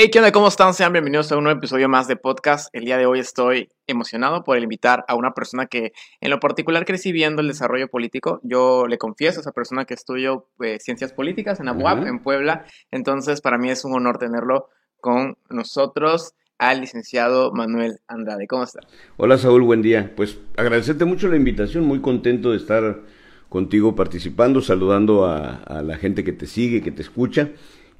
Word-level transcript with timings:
Hey, 0.00 0.10
¿qué 0.12 0.20
onda? 0.20 0.30
¿Cómo 0.30 0.46
están? 0.46 0.74
Sean 0.74 0.92
bienvenidos 0.92 1.32
a 1.32 1.36
un 1.36 1.42
nuevo 1.42 1.58
episodio 1.58 1.88
más 1.88 2.06
de 2.06 2.14
podcast. 2.14 2.72
El 2.72 2.84
día 2.84 2.98
de 2.98 3.06
hoy 3.06 3.18
estoy 3.18 3.68
emocionado 3.88 4.44
por 4.44 4.56
invitar 4.56 5.04
a 5.08 5.16
una 5.16 5.32
persona 5.32 5.66
que 5.66 5.90
en 6.20 6.30
lo 6.30 6.38
particular 6.38 6.84
crecí 6.84 7.10
viendo 7.10 7.42
el 7.42 7.48
desarrollo 7.48 7.88
político. 7.88 8.38
Yo 8.44 8.86
le 8.86 8.96
confieso 8.96 9.40
a 9.40 9.42
esa 9.42 9.50
persona 9.50 9.86
que 9.86 9.94
estudio 9.94 10.46
eh, 10.62 10.78
ciencias 10.78 11.12
políticas 11.12 11.58
en 11.58 11.66
ABUAP, 11.66 12.06
en 12.06 12.20
Puebla. 12.20 12.64
Entonces, 12.92 13.40
para 13.40 13.58
mí 13.58 13.70
es 13.70 13.84
un 13.84 13.92
honor 13.92 14.18
tenerlo 14.18 14.68
con 15.00 15.36
nosotros 15.50 16.34
al 16.58 16.80
licenciado 16.80 17.50
Manuel 17.52 17.98
Andrade. 18.06 18.46
¿Cómo 18.46 18.62
está? 18.62 18.78
Hola 19.16 19.36
Saúl, 19.36 19.62
buen 19.64 19.82
día. 19.82 20.12
Pues 20.14 20.38
agradecerte 20.56 21.06
mucho 21.06 21.26
la 21.26 21.34
invitación, 21.34 21.82
muy 21.82 22.00
contento 22.00 22.52
de 22.52 22.58
estar 22.58 23.00
contigo 23.48 23.96
participando, 23.96 24.60
saludando 24.60 25.24
a, 25.24 25.54
a 25.54 25.82
la 25.82 25.96
gente 25.96 26.22
que 26.22 26.32
te 26.32 26.46
sigue, 26.46 26.82
que 26.82 26.92
te 26.92 27.02
escucha 27.02 27.50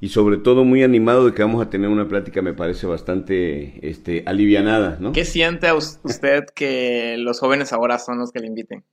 y 0.00 0.08
sobre 0.10 0.36
todo 0.36 0.64
muy 0.64 0.82
animado 0.82 1.26
de 1.26 1.34
que 1.34 1.42
vamos 1.42 1.64
a 1.64 1.70
tener 1.70 1.88
una 1.88 2.08
plática, 2.08 2.40
me 2.40 2.52
parece 2.52 2.86
bastante 2.86 3.88
este, 3.88 4.22
alivianada, 4.26 4.98
¿no? 5.00 5.12
¿Qué 5.12 5.24
siente 5.24 5.72
usted 5.72 6.44
que 6.54 7.16
los 7.18 7.40
jóvenes 7.40 7.72
ahora 7.72 7.98
son 7.98 8.18
los 8.18 8.30
que 8.30 8.40
le 8.40 8.46
inviten? 8.46 8.84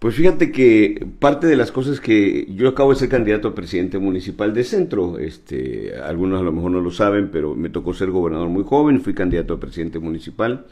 Pues 0.00 0.16
fíjate 0.16 0.50
que 0.50 1.06
parte 1.20 1.46
de 1.46 1.54
las 1.54 1.70
cosas 1.70 2.00
que 2.00 2.46
yo 2.52 2.68
acabo 2.68 2.92
de 2.92 2.98
ser 2.98 3.08
candidato 3.08 3.46
a 3.46 3.54
presidente 3.54 3.98
municipal 4.00 4.52
de 4.52 4.64
centro, 4.64 5.16
este, 5.20 5.94
algunos 6.02 6.40
a 6.40 6.42
lo 6.42 6.50
mejor 6.50 6.72
no 6.72 6.80
lo 6.80 6.90
saben, 6.90 7.30
pero 7.30 7.54
me 7.54 7.70
tocó 7.70 7.94
ser 7.94 8.10
gobernador 8.10 8.48
muy 8.48 8.64
joven, 8.64 9.00
fui 9.00 9.14
candidato 9.14 9.54
a 9.54 9.60
presidente 9.60 10.00
municipal 10.00 10.66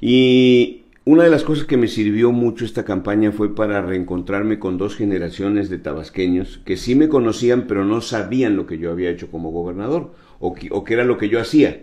y 0.00 0.81
una 1.04 1.24
de 1.24 1.30
las 1.30 1.42
cosas 1.42 1.64
que 1.64 1.76
me 1.76 1.88
sirvió 1.88 2.30
mucho 2.30 2.64
esta 2.64 2.84
campaña 2.84 3.32
fue 3.32 3.56
para 3.56 3.82
reencontrarme 3.82 4.60
con 4.60 4.78
dos 4.78 4.94
generaciones 4.94 5.68
de 5.68 5.78
tabasqueños 5.78 6.60
que 6.64 6.76
sí 6.76 6.94
me 6.94 7.08
conocían 7.08 7.66
pero 7.66 7.84
no 7.84 8.00
sabían 8.00 8.54
lo 8.54 8.66
que 8.66 8.78
yo 8.78 8.92
había 8.92 9.10
hecho 9.10 9.28
como 9.28 9.50
gobernador 9.50 10.12
o 10.38 10.54
que, 10.54 10.68
o 10.70 10.84
era 10.86 11.04
lo 11.04 11.18
que 11.18 11.28
yo 11.28 11.40
hacía. 11.40 11.80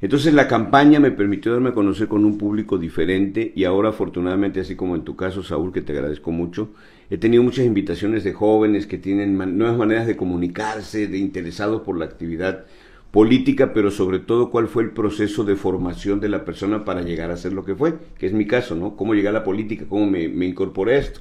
Entonces 0.00 0.34
la 0.34 0.48
campaña 0.48 0.98
me 0.98 1.10
permitió 1.12 1.52
darme 1.52 1.70
a 1.70 1.74
conocer 1.74 2.08
con 2.08 2.24
un 2.24 2.36
público 2.38 2.78
diferente 2.78 3.52
y 3.54 3.64
ahora 3.64 3.90
afortunadamente, 3.90 4.60
así 4.60 4.76
como 4.76 4.94
en 4.94 5.02
tu 5.02 5.16
caso, 5.16 5.42
Saúl, 5.42 5.72
que 5.72 5.82
te 5.82 5.92
agradezco 5.92 6.30
mucho, 6.30 6.70
he 7.10 7.18
tenido 7.18 7.42
muchas 7.42 7.64
invitaciones 7.64 8.22
de 8.22 8.32
jóvenes 8.32 8.86
que 8.86 8.98
tienen 8.98 9.36
nuevas 9.56 9.76
maneras 9.76 10.06
de 10.06 10.16
comunicarse, 10.16 11.08
de 11.08 11.18
interesados 11.18 11.82
por 11.82 11.98
la 11.98 12.04
actividad 12.04 12.66
política, 13.10 13.72
pero 13.72 13.90
sobre 13.90 14.18
todo 14.18 14.50
cuál 14.50 14.68
fue 14.68 14.82
el 14.82 14.90
proceso 14.90 15.44
de 15.44 15.56
formación 15.56 16.20
de 16.20 16.28
la 16.28 16.44
persona 16.44 16.84
para 16.84 17.02
llegar 17.02 17.30
a 17.30 17.36
ser 17.36 17.52
lo 17.52 17.64
que 17.64 17.74
fue, 17.74 17.94
que 18.18 18.26
es 18.26 18.32
mi 18.32 18.46
caso, 18.46 18.74
¿no? 18.74 18.96
Cómo 18.96 19.14
llegué 19.14 19.28
a 19.28 19.32
la 19.32 19.44
política, 19.44 19.86
cómo 19.88 20.06
me, 20.06 20.28
me 20.28 20.46
incorporé 20.46 20.96
a 20.96 20.98
esto. 20.98 21.20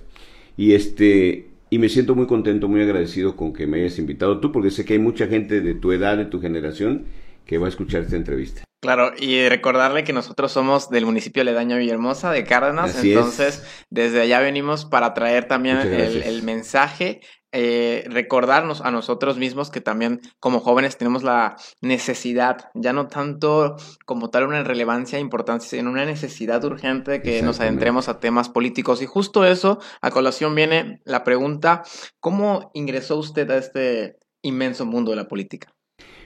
Y 0.57 0.73
este, 0.73 1.47
y 1.69 1.79
me 1.79 1.89
siento 1.89 2.15
muy 2.15 2.27
contento, 2.27 2.67
muy 2.67 2.81
agradecido 2.81 3.35
con 3.35 3.53
que 3.53 3.67
me 3.67 3.79
hayas 3.79 3.99
invitado 3.99 4.39
tú, 4.39 4.51
porque 4.51 4.71
sé 4.71 4.85
que 4.85 4.93
hay 4.93 4.99
mucha 4.99 5.27
gente 5.27 5.61
de 5.61 5.73
tu 5.75 5.91
edad, 5.91 6.17
de 6.17 6.25
tu 6.25 6.41
generación, 6.41 7.05
que 7.45 7.57
va 7.57 7.67
a 7.67 7.69
escuchar 7.69 8.01
esta 8.03 8.15
entrevista. 8.15 8.63
Claro, 8.79 9.11
y 9.19 9.49
recordarle 9.49 10.03
que 10.03 10.13
nosotros 10.13 10.51
somos 10.51 10.91
del 10.91 11.05
municipio 11.05 11.41
aledaño 11.41 11.77
Villahermosa, 11.77 12.31
de 12.31 12.43
Cárdenas, 12.43 13.03
entonces 13.03 13.65
desde 13.89 14.21
allá 14.21 14.39
venimos 14.39 14.85
para 14.85 15.15
traer 15.15 15.45
también 15.47 15.77
el, 15.77 16.21
el, 16.21 16.43
mensaje 16.43 17.21
eh, 17.51 18.03
recordarnos 18.09 18.81
a 18.81 18.91
nosotros 18.91 19.37
mismos 19.37 19.69
que 19.69 19.79
también 19.79 20.19
como 20.39 20.59
jóvenes 20.59 20.97
tenemos 20.97 21.23
la 21.23 21.55
necesidad, 21.81 22.69
ya 22.73 22.91
no 22.91 23.07
tanto 23.07 23.77
como 24.05 24.29
tal 24.29 24.47
una 24.47 24.63
relevancia, 24.63 25.19
importancia, 25.19 25.69
sino 25.69 25.89
una 25.89 26.05
necesidad 26.05 26.63
urgente 26.65 27.11
de 27.11 27.21
que 27.21 27.41
nos 27.41 27.59
adentremos 27.59 28.09
a 28.09 28.19
temas 28.19 28.49
políticos. 28.49 29.01
Y 29.01 29.05
justo 29.05 29.45
eso, 29.45 29.79
a 30.01 30.11
colación 30.11 30.55
viene 30.55 31.01
la 31.05 31.23
pregunta, 31.23 31.83
¿cómo 32.19 32.71
ingresó 32.73 33.17
usted 33.17 33.49
a 33.49 33.57
este 33.57 34.17
inmenso 34.41 34.85
mundo 34.85 35.11
de 35.11 35.17
la 35.17 35.27
política? 35.27 35.73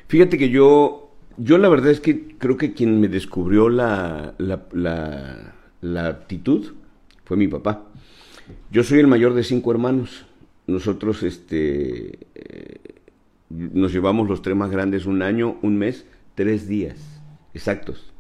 Fíjate 0.08 0.38
que 0.38 0.50
yo, 0.50 1.16
yo 1.38 1.58
la 1.58 1.70
verdad 1.70 1.92
es 1.92 2.00
que 2.00 2.38
creo 2.38 2.58
que 2.58 2.74
quien 2.74 3.00
me 3.00 3.08
descubrió 3.08 3.70
la, 3.70 4.34
la, 4.40 4.68
la, 4.72 5.56
la 5.82 6.08
actitud 6.08 6.74
fue 7.26 7.38
mi 7.38 7.48
papá. 7.48 7.86
Yo 8.72 8.84
soy 8.84 9.00
el 9.00 9.08
mayor 9.08 9.34
de 9.34 9.44
cinco 9.44 9.72
hermanos 9.72 10.26
nosotros 10.72 11.24
este, 11.24 12.20
eh, 12.36 12.80
nos 13.50 13.94
llevamos 13.94 14.28
los 14.28 14.42
tres 14.42 14.56
más 14.56 14.72
grandes 14.72 15.06
un 15.06 15.22
año, 15.22 15.58
un 15.62 15.78
mes, 15.78 16.06
tres 16.36 16.68
días 16.68 17.22
exactos. 17.54 18.12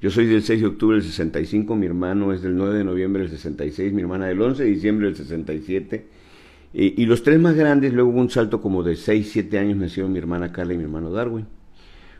Yo 0.00 0.10
soy 0.10 0.26
del 0.26 0.42
6 0.42 0.60
de 0.60 0.66
octubre 0.66 0.96
del 0.96 1.04
65, 1.04 1.74
mi 1.74 1.86
hermano 1.86 2.32
es 2.32 2.42
del 2.42 2.56
9 2.56 2.78
de 2.78 2.84
noviembre 2.84 3.22
del 3.22 3.30
66, 3.30 3.92
mi 3.92 4.02
hermana 4.02 4.26
del 4.26 4.40
11 4.40 4.62
de 4.62 4.68
diciembre 4.68 5.06
del 5.06 5.16
67. 5.16 6.06
Y, 6.74 7.02
y 7.02 7.06
los 7.06 7.22
tres 7.22 7.40
más 7.40 7.54
grandes, 7.54 7.94
luego 7.94 8.10
hubo 8.10 8.20
un 8.20 8.30
salto 8.30 8.60
como 8.60 8.82
de 8.82 8.96
6, 8.96 9.30
7 9.32 9.58
años, 9.58 9.78
nacieron 9.78 10.12
mi 10.12 10.18
hermana 10.18 10.52
Carla 10.52 10.74
y 10.74 10.76
mi 10.76 10.84
hermano 10.84 11.10
Darwin. 11.10 11.46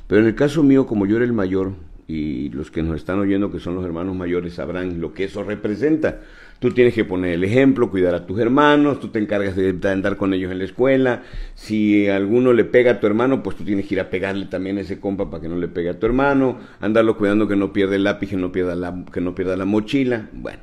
Pero 0.07 0.23
en 0.23 0.29
el 0.29 0.35
caso 0.35 0.63
mío, 0.63 0.87
como 0.87 1.05
yo 1.05 1.17
era 1.17 1.25
el 1.25 1.35
mayor, 1.35 1.73
y 2.09 2.51
los 2.51 2.71
que 2.71 2.83
nos 2.83 2.97
están 2.97 3.19
oyendo, 3.19 3.51
que 3.51 3.59
son 3.59 3.75
los 3.75 3.85
hermanos 3.85 4.17
mayores, 4.17 4.55
sabrán 4.55 5.01
lo 5.01 5.13
que 5.13 5.25
eso 5.25 5.43
representa. 5.43 6.21
Tú 6.59 6.71
tienes 6.71 6.95
que 6.95 7.05
poner 7.05 7.35
el 7.35 7.45
ejemplo, 7.45 7.91
cuidar 7.91 8.15
a 8.15 8.27
tus 8.27 8.39
hermanos, 8.39 8.99
tú 8.99 9.09
te 9.09 9.19
encargas 9.19 9.57
de 9.57 9.79
andar 9.89 10.17
con 10.17 10.33
ellos 10.33 10.51
en 10.51 10.59
la 10.59 10.65
escuela. 10.65 11.23
Si 11.55 12.09
alguno 12.09 12.55
le 12.55 12.65
pega 12.65 12.93
a 12.93 13.01
tu 13.01 13.07
hermano, 13.07 13.43
pues 13.43 13.57
tú 13.57 13.65
tienes 13.65 13.87
que 13.87 13.95
ir 13.95 14.01
a 14.01 14.09
pegarle 14.09 14.47
también 14.47 14.79
a 14.79 14.81
ese 14.81 14.99
compa 14.99 15.29
para 15.31 15.43
que 15.43 15.49
no 15.49 15.57
le 15.57 15.69
pegue 15.69 15.91
a 15.91 15.99
tu 15.99 16.07
hermano. 16.07 16.59
Andarlo 16.81 17.19
cuidando 17.19 17.47
que 17.47 17.57
no 17.57 17.75
pierda 17.75 17.97
el 17.97 18.05
lápiz, 18.05 18.31
que 18.31 18.37
no 18.37 18.53
pierda 18.53 18.75
la, 18.75 19.05
que 19.13 19.21
no 19.21 19.35
pierda 19.35 19.57
la 19.57 19.67
mochila. 19.67 20.31
Bueno. 20.33 20.61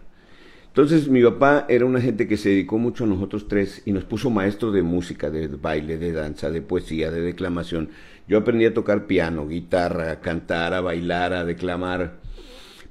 Entonces 0.74 1.08
mi 1.08 1.22
papá 1.22 1.68
era 1.70 1.86
una 1.86 2.02
gente 2.02 2.28
que 2.28 2.36
se 2.36 2.50
dedicó 2.50 2.80
mucho 2.80 3.04
a 3.04 3.08
nosotros 3.08 3.48
tres 3.48 3.84
y 3.86 3.92
nos 3.92 4.06
puso 4.06 4.32
maestros 4.32 4.74
de 4.74 4.82
música, 4.82 5.30
de 5.30 5.48
baile, 5.48 6.00
de 6.00 6.12
danza, 6.12 6.50
de 6.50 6.64
poesía, 6.64 7.12
de 7.12 7.22
declamación. 7.22 7.90
Yo 8.28 8.40
aprendí 8.40 8.66
a 8.66 8.74
tocar 8.74 9.06
piano, 9.06 9.48
guitarra, 9.48 10.10
a 10.10 10.20
cantar, 10.20 10.74
a 10.74 10.82
bailar, 10.82 11.34
a 11.34 11.46
declamar. 11.46 12.14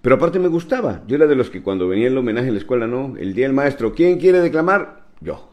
Pero 0.02 0.16
aparte 0.16 0.38
me 0.40 0.48
gustaba. 0.48 1.02
Yo 1.06 1.16
era 1.16 1.26
de 1.26 1.36
los 1.36 1.48
que 1.48 1.62
cuando 1.62 1.88
venía 1.88 2.08
el 2.08 2.18
homenaje 2.18 2.48
en 2.48 2.54
la 2.54 2.60
escuela, 2.60 2.86
no, 2.86 3.16
el 3.16 3.34
día 3.34 3.46
del 3.46 3.54
maestro, 3.54 3.94
¿quién 3.94 4.18
quiere 4.18 4.40
declamar? 4.40 5.06
Yo. 5.20 5.48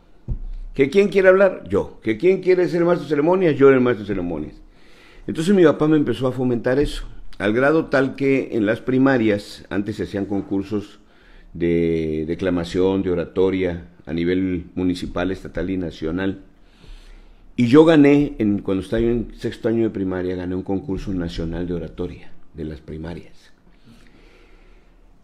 ¿Que 0.74 0.90
quién 0.90 1.10
quiere 1.10 1.30
hablar? 1.30 1.64
Yo. 1.70 2.00
¿Que 2.02 2.18
quién 2.18 2.42
quiere 2.42 2.68
ser 2.68 2.80
el 2.80 2.86
maestro 2.86 3.06
de 3.06 3.10
ceremonias? 3.10 3.56
Yo 3.56 3.68
era 3.68 3.78
el 3.78 3.84
maestro 3.84 4.06
de 4.06 4.08
ceremonias. 4.08 4.56
Entonces 5.28 5.54
mi 5.54 5.64
papá 5.64 5.88
me 5.88 5.98
empezó 5.98 6.28
a 6.28 6.32
fomentar 6.32 6.80
eso, 6.80 7.06
al 7.38 7.54
grado 7.54 7.86
tal 7.86 8.16
que 8.16 8.50
en 8.54 8.66
las 8.66 8.82
primarias 8.82 9.64
antes 9.70 9.98
se 9.98 10.04
hacían 10.04 10.26
concursos 10.26 11.00
de 11.54 12.26
declamación, 12.28 13.04
de 13.04 13.12
oratoria 13.12 13.86
a 14.08 14.14
nivel 14.14 14.66
municipal, 14.74 15.30
estatal 15.30 15.70
y 15.70 15.78
nacional. 15.78 16.40
Y 17.56 17.68
yo 17.68 17.86
gané, 17.86 18.34
en, 18.40 18.60
cuando 18.60 18.82
estaba 18.82 19.04
en 19.04 19.34
sexto 19.38 19.68
año 19.68 19.84
de 19.84 19.90
primaria, 19.92 20.36
gané 20.36 20.56
un 20.56 20.64
concurso 20.64 21.14
nacional 21.14 21.68
de 21.68 21.74
oratoria 21.76 22.32
de 22.56 22.64
las 22.64 22.80
primarias. 22.80 23.49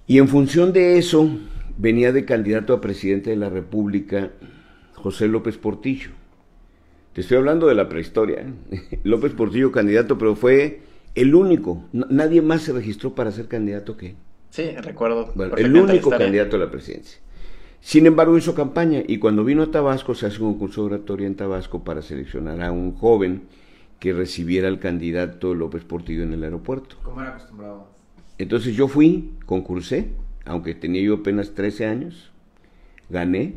Y 0.08 0.20
en 0.20 0.28
función 0.28 0.72
de 0.74 0.98
eso, 0.98 1.30
venía 1.78 2.12
de 2.12 2.26
candidato 2.26 2.74
a 2.74 2.82
presidente 2.82 3.32
de 3.32 3.36
la 3.36 3.50
República 3.50 4.32
José 4.94 5.28
López 5.28 5.58
Portillo. 5.58 6.12
Te 7.14 7.22
estoy 7.22 7.38
hablando 7.38 7.68
de 7.68 7.76
la 7.76 7.90
prehistoria. 7.90 8.42
¿eh? 8.72 9.00
López 9.04 9.34
Portillo 9.34 9.72
candidato, 9.72 10.18
pero 10.18 10.36
fue 10.36 10.82
el 11.16 11.34
único. 11.34 11.86
nadie 11.94 12.42
más 12.42 12.62
se 12.62 12.74
registró 12.74 13.16
para 13.16 13.32
ser 13.32 13.48
candidato 13.48 13.98
que 13.98 14.16
Sí, 14.56 14.72
recuerdo. 14.78 15.34
Bueno, 15.36 15.58
el 15.58 15.76
único 15.76 16.10
candidato 16.10 16.56
a 16.56 16.60
la 16.60 16.72
presidencia. 16.72 17.20
Sin 17.82 18.06
embargo, 18.06 18.38
hizo 18.38 18.56
campaña 18.56 19.04
y 19.06 19.18
cuando 19.18 19.44
vino 19.44 19.64
a 19.64 19.70
Tabasco 19.70 20.16
se 20.16 20.28
hace 20.28 20.42
un 20.42 20.54
concurso 20.54 20.82
de 20.88 20.96
oratoria 20.96 21.28
en 21.28 21.36
Tabasco 21.36 21.84
para 21.84 22.02
seleccionar 22.02 22.62
a 22.62 22.72
un 22.72 22.96
joven 22.96 23.44
que 24.00 24.14
recibiera 24.14 24.70
al 24.70 24.80
candidato 24.80 25.54
López 25.54 25.84
Portillo 25.84 26.24
en 26.24 26.32
el 26.32 26.44
aeropuerto. 26.46 26.96
¿Cómo 27.04 27.20
era 27.20 27.32
acostumbrado? 27.32 27.95
Entonces 28.38 28.76
yo 28.76 28.88
fui, 28.88 29.32
concursé, 29.46 30.10
aunque 30.44 30.76
tenía 30.76 31.02
yo 31.02 31.16
apenas 31.16 31.54
13 31.54 31.86
años, 31.86 32.32
gané 33.10 33.54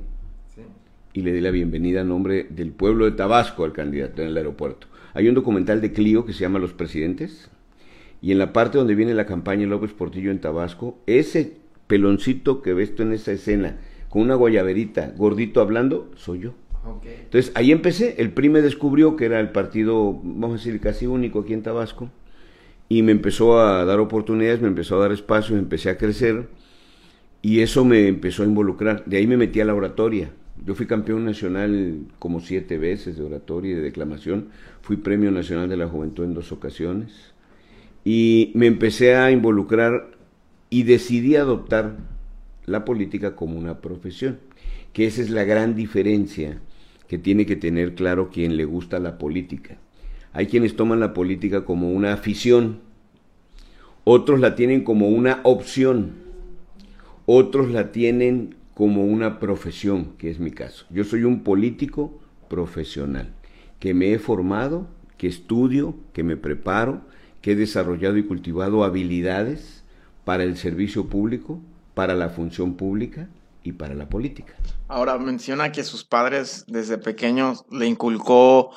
y 1.12 1.22
le 1.22 1.32
di 1.32 1.40
la 1.40 1.50
bienvenida 1.50 2.02
a 2.02 2.04
nombre 2.04 2.46
del 2.48 2.70
pueblo 2.70 3.04
de 3.06 3.12
Tabasco 3.12 3.64
al 3.64 3.72
candidato 3.72 4.22
en 4.22 4.28
el 4.28 4.36
aeropuerto. 4.36 4.86
Hay 5.14 5.28
un 5.28 5.34
documental 5.34 5.80
de 5.80 5.92
Clio 5.92 6.24
que 6.24 6.32
se 6.32 6.40
llama 6.40 6.60
Los 6.60 6.74
Presidentes 6.74 7.50
y 8.22 8.30
en 8.30 8.38
la 8.38 8.52
parte 8.52 8.78
donde 8.78 8.94
viene 8.94 9.14
la 9.14 9.26
campaña 9.26 9.66
López 9.66 9.92
Portillo 9.92 10.30
en 10.30 10.40
Tabasco, 10.40 10.98
ese 11.06 11.56
peloncito 11.88 12.62
que 12.62 12.72
ves 12.72 12.94
tú 12.94 13.02
en 13.02 13.12
esa 13.12 13.32
escena, 13.32 13.78
con 14.08 14.22
una 14.22 14.36
guayaberita, 14.36 15.12
gordito 15.16 15.60
hablando, 15.60 16.10
soy 16.14 16.40
yo. 16.40 16.54
Entonces 17.04 17.50
ahí 17.56 17.72
empecé, 17.72 18.14
el 18.18 18.30
PRI 18.30 18.48
me 18.48 18.62
descubrió 18.62 19.16
que 19.16 19.24
era 19.24 19.40
el 19.40 19.50
partido, 19.50 20.20
vamos 20.22 20.52
a 20.52 20.64
decir, 20.64 20.80
casi 20.80 21.06
único 21.06 21.40
aquí 21.40 21.52
en 21.52 21.62
Tabasco 21.62 22.10
y 22.88 23.02
me 23.02 23.12
empezó 23.12 23.60
a 23.60 23.84
dar 23.84 24.00
oportunidades, 24.00 24.62
me 24.62 24.68
empezó 24.68 24.96
a 24.96 25.00
dar 25.00 25.12
espacio, 25.12 25.56
empecé 25.56 25.90
a 25.90 25.98
crecer 25.98 26.48
y 27.42 27.60
eso 27.60 27.84
me 27.84 28.08
empezó 28.08 28.42
a 28.42 28.46
involucrar. 28.46 29.04
De 29.04 29.18
ahí 29.18 29.26
me 29.26 29.36
metí 29.36 29.60
a 29.60 29.64
la 29.64 29.74
oratoria. 29.74 30.30
Yo 30.64 30.74
fui 30.74 30.86
campeón 30.86 31.24
nacional 31.24 32.00
como 32.18 32.40
siete 32.40 32.78
veces 32.78 33.16
de 33.16 33.24
oratoria 33.24 33.72
y 33.72 33.74
de 33.74 33.82
declamación. 33.82 34.48
Fui 34.80 34.96
premio 34.96 35.30
nacional 35.30 35.68
de 35.68 35.76
la 35.76 35.86
juventud 35.86 36.24
en 36.24 36.34
dos 36.34 36.50
ocasiones. 36.50 37.34
Y 38.04 38.52
me 38.54 38.66
empecé 38.66 39.14
a 39.14 39.30
involucrar 39.30 40.10
y 40.70 40.82
decidí 40.84 41.36
adoptar 41.36 41.96
la 42.64 42.84
política 42.84 43.36
como 43.36 43.58
una 43.58 43.80
profesión. 43.80 44.38
Que 44.92 45.06
esa 45.06 45.20
es 45.20 45.30
la 45.30 45.44
gran 45.44 45.76
diferencia 45.76 46.60
que 47.06 47.18
tiene 47.18 47.46
que 47.46 47.56
tener 47.56 47.94
claro 47.94 48.30
quien 48.30 48.56
le 48.56 48.64
gusta 48.64 48.98
la 48.98 49.18
política 49.18 49.78
Hay 50.32 50.46
quienes 50.46 50.76
toman 50.76 51.00
la 51.00 51.14
política 51.14 51.64
como 51.64 51.90
una 51.90 52.12
afición, 52.12 52.80
otros 54.04 54.40
la 54.40 54.54
tienen 54.54 54.84
como 54.84 55.08
una 55.08 55.40
opción, 55.42 56.12
otros 57.26 57.70
la 57.70 57.92
tienen 57.92 58.56
como 58.74 59.04
una 59.04 59.38
profesión, 59.38 60.14
que 60.18 60.30
es 60.30 60.38
mi 60.38 60.50
caso. 60.50 60.86
Yo 60.90 61.04
soy 61.04 61.24
un 61.24 61.42
político 61.42 62.18
profesional, 62.48 63.34
que 63.80 63.92
me 63.92 64.12
he 64.12 64.18
formado, 64.18 64.86
que 65.16 65.26
estudio, 65.26 65.94
que 66.12 66.22
me 66.22 66.36
preparo, 66.36 67.02
que 67.42 67.52
he 67.52 67.56
desarrollado 67.56 68.16
y 68.16 68.24
cultivado 68.24 68.84
habilidades 68.84 69.84
para 70.24 70.44
el 70.44 70.56
servicio 70.56 71.08
público, 71.08 71.60
para 71.94 72.14
la 72.14 72.28
función 72.28 72.74
pública 72.74 73.28
y 73.62 73.72
para 73.72 73.94
la 73.94 74.08
política. 74.08 74.54
Ahora 74.86 75.18
menciona 75.18 75.72
que 75.72 75.84
sus 75.84 76.04
padres 76.04 76.64
desde 76.68 76.98
pequeños 76.98 77.64
le 77.70 77.86
inculcó 77.86 78.70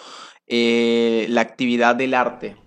eh, 0.54 1.28
la 1.30 1.40
actividad 1.40 1.96
del 1.96 2.14
arte. 2.14 2.58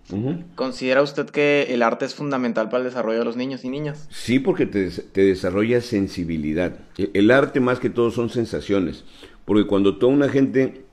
¿Considera 0.55 1.03
usted 1.03 1.27
que 1.27 1.67
el 1.69 1.83
arte 1.83 2.07
es 2.07 2.15
fundamental 2.15 2.71
para 2.71 2.79
el 2.79 2.85
desarrollo 2.89 3.19
de 3.19 3.27
los 3.27 3.37
niños 3.37 3.63
y 3.63 3.69
niñas? 3.69 4.09
Sí, 4.11 4.39
porque 4.39 4.65
te, 4.65 4.89
te, 4.89 5.21
desarrolla 5.23 5.83
sensibilidad. 5.83 6.79
E, 6.97 7.11
el 7.13 7.31
arte 7.31 7.61
más 7.61 7.81
que 7.81 7.91
todo 7.91 8.11
son 8.11 8.31
sensaciones, 8.31 9.05
porque 9.45 9.67
cuando 9.67 9.99
toda 9.99 10.15
una 10.15 10.31
gente 10.31 10.87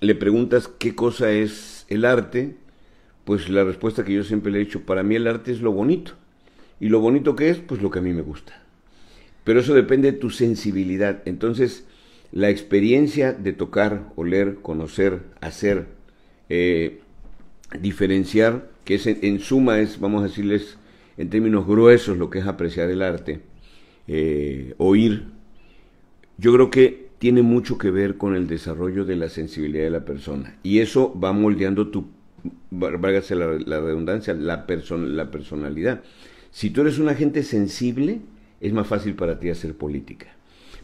le 0.00 0.14
preguntas 0.14 0.68
qué 0.68 0.94
cosa 0.94 1.32
es 1.32 1.84
el 1.88 2.04
arte, 2.04 2.54
pues 3.24 3.48
la 3.48 3.64
respuesta 3.64 4.04
que 4.04 4.14
yo 4.14 4.22
siempre 4.22 4.52
le 4.52 4.58
he 4.58 4.64
dicho, 4.64 4.82
para 4.82 5.02
mí 5.02 5.16
el 5.16 5.26
arte 5.26 5.50
es 5.50 5.60
lo 5.60 5.72
bonito. 5.72 6.12
¿Y 6.78 6.90
lo 6.90 7.00
bonito 7.00 7.34
que 7.34 7.50
es? 7.50 7.58
Pues 7.58 7.82
lo 7.82 7.90
que 7.90 7.98
a 7.98 8.02
mí 8.02 8.12
me 8.12 8.22
gusta. 8.22 8.62
Pero 9.42 9.58
eso 9.58 9.74
depende 9.74 10.12
de 10.12 10.18
tu 10.18 10.30
sensibilidad. 10.30 11.22
Entonces, 11.24 11.86
la 12.30 12.50
experiencia 12.50 13.32
de 13.32 13.52
tocar, 13.52 14.12
oler, 14.14 14.56
conocer, 14.62 15.22
hacer, 15.40 15.93
eh, 16.48 17.00
diferenciar, 17.80 18.68
que 18.84 18.96
es 18.96 19.06
en, 19.06 19.40
suma 19.40 19.80
es, 19.80 20.00
vamos 20.00 20.22
a 20.22 20.26
decirles 20.26 20.78
en 21.16 21.30
términos 21.30 21.66
gruesos, 21.66 22.18
lo 22.18 22.30
que 22.30 22.40
es 22.40 22.46
apreciar 22.46 22.90
el 22.90 23.02
arte, 23.02 23.40
eh, 24.08 24.74
oír, 24.78 25.24
yo 26.36 26.52
creo 26.52 26.70
que 26.70 27.08
tiene 27.18 27.42
mucho 27.42 27.78
que 27.78 27.90
ver 27.90 28.16
con 28.16 28.34
el 28.34 28.46
desarrollo 28.46 29.04
de 29.04 29.16
la 29.16 29.28
sensibilidad 29.28 29.84
de 29.84 29.90
la 29.90 30.04
persona. 30.04 30.58
Y 30.62 30.80
eso 30.80 31.18
va 31.18 31.32
moldeando 31.32 31.88
tu, 31.88 32.06
válgase 32.70 33.34
la, 33.34 33.46
redundancia, 33.80 34.34
la, 34.34 34.66
la 34.66 35.30
personalidad. 35.30 36.02
Si 36.50 36.70
tú 36.70 36.82
eres 36.82 36.98
una 36.98 37.14
gente 37.14 37.42
sensible, 37.42 38.20
es 38.60 38.72
más 38.72 38.86
fácil 38.86 39.14
para 39.14 39.38
ti 39.38 39.48
hacer 39.48 39.74
política. 39.74 40.26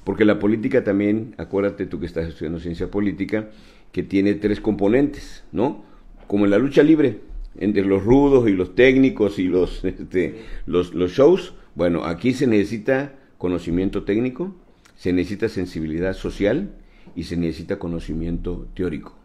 Porque 0.04 0.24
la 0.24 0.38
política 0.38 0.82
también, 0.82 1.34
acuérdate 1.36 1.86
tú 1.86 2.00
que 2.00 2.06
estás 2.06 2.26
estudiando 2.26 2.58
ciencia 2.58 2.90
política, 2.90 3.50
que 3.92 4.02
tiene 4.02 4.34
tres 4.34 4.60
componentes, 4.60 5.44
¿no? 5.52 5.84
Como 6.26 6.44
en 6.44 6.50
la 6.52 6.58
lucha 6.58 6.82
libre, 6.82 7.20
entre 7.58 7.84
los 7.84 8.04
rudos 8.04 8.48
y 8.48 8.52
los 8.52 8.74
técnicos 8.74 9.38
y 9.38 9.44
los, 9.44 9.84
este, 9.84 10.42
los, 10.66 10.94
los 10.94 11.12
shows, 11.12 11.54
bueno, 11.74 12.04
aquí 12.04 12.32
se 12.32 12.46
necesita 12.46 13.14
conocimiento 13.38 14.04
técnico, 14.04 14.54
se 14.96 15.12
necesita 15.12 15.48
sensibilidad 15.48 16.14
social 16.14 16.72
y 17.16 17.24
se 17.24 17.36
necesita 17.36 17.78
conocimiento 17.78 18.68
teórico. 18.74 19.16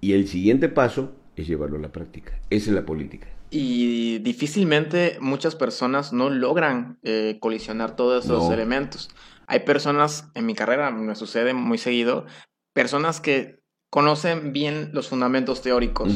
Y 0.00 0.12
el 0.12 0.28
siguiente 0.28 0.68
paso 0.68 1.12
es 1.36 1.46
llevarlo 1.46 1.76
a 1.76 1.80
la 1.80 1.92
práctica. 1.92 2.38
Esa 2.50 2.70
es 2.70 2.74
la 2.74 2.86
política. 2.86 3.28
Y 3.50 4.18
difícilmente 4.18 5.16
muchas 5.20 5.56
personas 5.56 6.12
no 6.12 6.30
logran 6.30 6.98
eh, 7.02 7.38
colisionar 7.40 7.96
todos 7.96 8.24
esos 8.24 8.52
elementos. 8.52 9.10
Hay 9.46 9.60
personas, 9.60 10.30
en 10.34 10.44
mi 10.46 10.54
carrera 10.54 10.90
me 10.90 11.14
sucede 11.14 11.54
muy 11.54 11.78
seguido, 11.78 12.26
personas 12.74 13.20
que 13.20 13.57
conocen 13.90 14.52
bien 14.52 14.90
los 14.92 15.08
fundamentos 15.08 15.62
teóricos, 15.62 16.12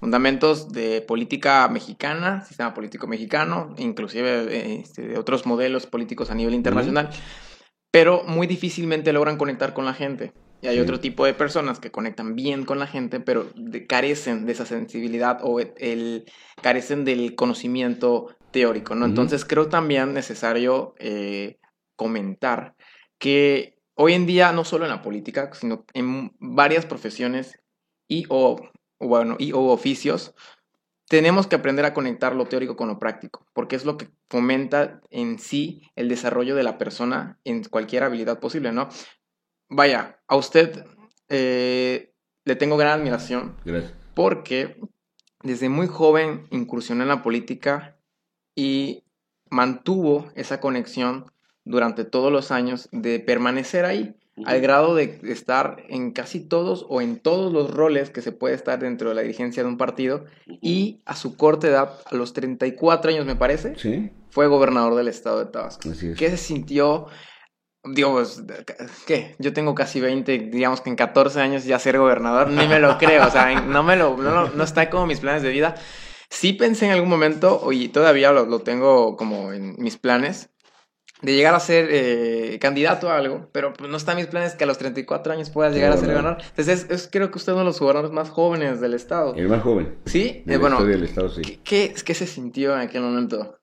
fundamentos 0.00 0.72
de 0.72 1.02
política 1.02 1.68
mexicana, 1.68 2.44
sistema 2.44 2.74
político 2.74 3.06
mexicano, 3.06 3.74
inclusive 3.78 4.80
este, 4.80 5.08
de 5.08 5.18
otros 5.18 5.46
modelos 5.46 5.86
políticos 5.86 6.30
a 6.30 6.34
nivel 6.34 6.54
internacional, 6.54 7.10
pero 7.90 8.24
muy 8.24 8.46
difícilmente 8.46 9.12
logran 9.12 9.36
conectar 9.36 9.74
con 9.74 9.84
la 9.84 9.94
gente. 9.94 10.32
Y 10.62 10.68
hay 10.68 10.78
otro 10.78 11.00
tipo 11.00 11.26
de 11.26 11.34
personas 11.34 11.80
que 11.80 11.90
conectan 11.90 12.36
bien 12.36 12.64
con 12.64 12.78
la 12.78 12.86
gente, 12.86 13.18
pero 13.18 13.46
carecen 13.88 14.46
de 14.46 14.52
esa 14.52 14.64
sensibilidad 14.64 15.40
o 15.42 15.58
el, 15.58 16.24
carecen 16.62 17.04
del 17.04 17.34
conocimiento 17.34 18.28
teórico, 18.52 18.94
¿no? 18.94 19.06
Entonces 19.06 19.44
creo 19.44 19.68
también 19.68 20.14
necesario 20.14 20.94
eh, 21.00 21.58
comentar 21.96 22.76
que 23.18 23.76
hoy 23.94 24.14
en 24.14 24.26
día, 24.26 24.52
no 24.52 24.64
solo 24.64 24.84
en 24.84 24.90
la 24.90 25.02
política, 25.02 25.50
sino 25.54 25.84
en 25.94 26.32
varias 26.38 26.86
profesiones 26.86 27.58
y 28.08 28.24
o, 28.28 28.60
bueno, 28.98 29.36
y 29.38 29.52
o 29.52 29.60
oficios, 29.60 30.34
tenemos 31.08 31.46
que 31.46 31.56
aprender 31.56 31.84
a 31.84 31.94
conectar 31.94 32.34
lo 32.34 32.46
teórico 32.46 32.76
con 32.76 32.88
lo 32.88 32.98
práctico, 32.98 33.46
porque 33.52 33.76
es 33.76 33.84
lo 33.84 33.98
que 33.98 34.08
fomenta 34.30 35.00
en 35.10 35.38
sí 35.38 35.82
el 35.94 36.08
desarrollo 36.08 36.54
de 36.54 36.62
la 36.62 36.78
persona 36.78 37.38
en 37.44 37.64
cualquier 37.64 38.02
habilidad 38.02 38.40
posible, 38.40 38.72
¿no? 38.72 38.88
vaya, 39.72 40.20
a 40.28 40.36
usted 40.36 40.84
eh, 41.28 42.12
le 42.44 42.56
tengo 42.56 42.76
gran 42.76 43.00
admiración. 43.00 43.56
Gracias. 43.64 43.94
Porque 44.14 44.78
desde 45.42 45.68
muy 45.68 45.86
joven 45.86 46.46
incursionó 46.50 47.02
en 47.02 47.08
la 47.08 47.22
política 47.22 47.98
y 48.54 49.04
mantuvo 49.50 50.30
esa 50.34 50.60
conexión 50.60 51.32
durante 51.64 52.04
todos 52.04 52.32
los 52.32 52.50
años 52.50 52.88
de 52.92 53.20
permanecer 53.20 53.84
ahí, 53.84 54.14
al 54.46 54.60
grado 54.60 54.94
de 54.94 55.20
estar 55.24 55.84
en 55.88 56.12
casi 56.12 56.40
todos 56.40 56.86
o 56.88 57.00
en 57.00 57.18
todos 57.18 57.52
los 57.52 57.70
roles 57.70 58.10
que 58.10 58.22
se 58.22 58.32
puede 58.32 58.54
estar 58.54 58.78
dentro 58.78 59.10
de 59.10 59.14
la 59.14 59.22
dirigencia 59.22 59.62
de 59.62 59.68
un 59.68 59.76
partido 59.76 60.24
y 60.46 61.02
a 61.04 61.14
su 61.14 61.36
corta 61.36 61.68
edad, 61.68 62.00
a 62.10 62.14
los 62.14 62.32
34 62.32 63.10
años 63.10 63.26
me 63.26 63.36
parece, 63.36 64.10
fue 64.30 64.46
gobernador 64.46 64.94
del 64.94 65.08
estado 65.08 65.38
de 65.44 65.50
Tabasco. 65.50 65.90
¿Qué 66.16 66.30
se 66.30 66.36
sintió? 66.36 67.06
Digo, 67.84 68.12
pues, 68.12 68.42
¿qué? 69.06 69.34
Yo 69.38 69.52
tengo 69.52 69.74
casi 69.74 70.00
20, 70.00 70.38
digamos 70.38 70.80
que 70.80 70.88
en 70.88 70.96
14 70.96 71.40
años 71.40 71.64
ya 71.64 71.78
ser 71.78 71.98
gobernador, 71.98 72.48
ni 72.48 72.66
me 72.68 72.78
lo 72.78 72.96
creo, 72.96 73.26
o 73.26 73.30
sea, 73.30 73.60
no 73.60 73.82
me 73.82 73.96
lo, 73.96 74.16
no, 74.16 74.48
no 74.48 74.64
está 74.64 74.88
como 74.88 75.06
mis 75.06 75.20
planes 75.20 75.42
de 75.42 75.50
vida. 75.50 75.74
Sí 76.30 76.54
pensé 76.54 76.86
en 76.86 76.92
algún 76.92 77.10
momento, 77.10 77.70
y 77.72 77.88
todavía 77.88 78.32
lo, 78.32 78.46
lo 78.46 78.60
tengo 78.60 79.16
como 79.16 79.52
en 79.52 79.74
mis 79.78 79.98
planes, 79.98 80.51
de 81.22 81.34
llegar 81.34 81.54
a 81.54 81.60
ser 81.60 81.88
eh, 81.90 82.58
candidato 82.60 83.08
a 83.08 83.16
algo, 83.16 83.48
pero 83.52 83.72
pues, 83.72 83.88
no 83.88 83.96
está 83.96 84.12
en 84.12 84.18
mis 84.18 84.26
planes 84.26 84.54
que 84.54 84.64
a 84.64 84.66
los 84.66 84.76
34 84.78 85.32
años 85.32 85.50
puedas 85.50 85.72
llegar 85.72 85.92
a 85.92 85.96
ser 85.96 86.08
gobernador. 86.08 86.38
Entonces, 86.50 86.86
es, 86.90 87.08
creo 87.10 87.30
que 87.30 87.38
usted 87.38 87.52
es 87.52 87.54
uno 87.54 87.60
de 87.60 87.66
los 87.66 87.78
gobernadores 87.78 88.12
más 88.12 88.28
jóvenes 88.28 88.80
del 88.80 88.94
estado. 88.94 89.34
El 89.36 89.48
más 89.48 89.62
joven. 89.62 89.94
Sí, 90.04 90.42
eh, 90.46 90.56
bueno. 90.56 90.84
Del 90.84 91.04
estado, 91.04 91.28
sí. 91.28 91.42
¿qué, 91.62 91.94
¿qué, 92.04 92.14
se 92.14 92.26
sintió 92.26 92.74
en 92.74 92.80
aquel 92.80 93.02
momento? 93.02 93.56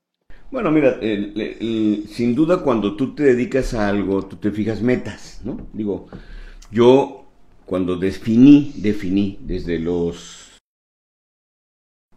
Bueno, 0.52 0.72
mira, 0.72 1.00
sin 1.00 2.34
duda 2.34 2.64
cuando 2.64 2.96
tú 2.96 3.14
te 3.14 3.22
dedicas 3.24 3.76
a 3.76 3.88
algo, 3.88 4.26
tú 4.26 4.38
te 4.38 4.50
fijas 4.50 4.82
metas, 4.82 5.42
¿no? 5.44 5.68
Digo, 5.74 6.08
yo 6.72 7.28
cuando 7.66 7.98
definí, 7.98 8.74
definí 8.78 9.38
desde 9.42 9.78
los 9.78 10.60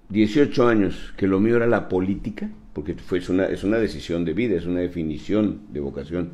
18 0.09 0.67
años 0.67 1.13
que 1.19 1.27
lo 1.27 1.41
mío 1.41 1.57
era 1.57 1.67
la 1.67 1.89
política, 1.89 2.51
porque 2.73 2.95
fue, 2.95 3.19
es, 3.19 3.29
una, 3.29 3.47
es 3.47 3.65
una 3.65 3.79
decisión 3.79 4.25
de 4.25 4.33
vida, 4.33 4.57
es 4.57 4.67
una 4.67 4.81
definición 4.81 5.63
de 5.73 5.81
vocación. 5.81 6.31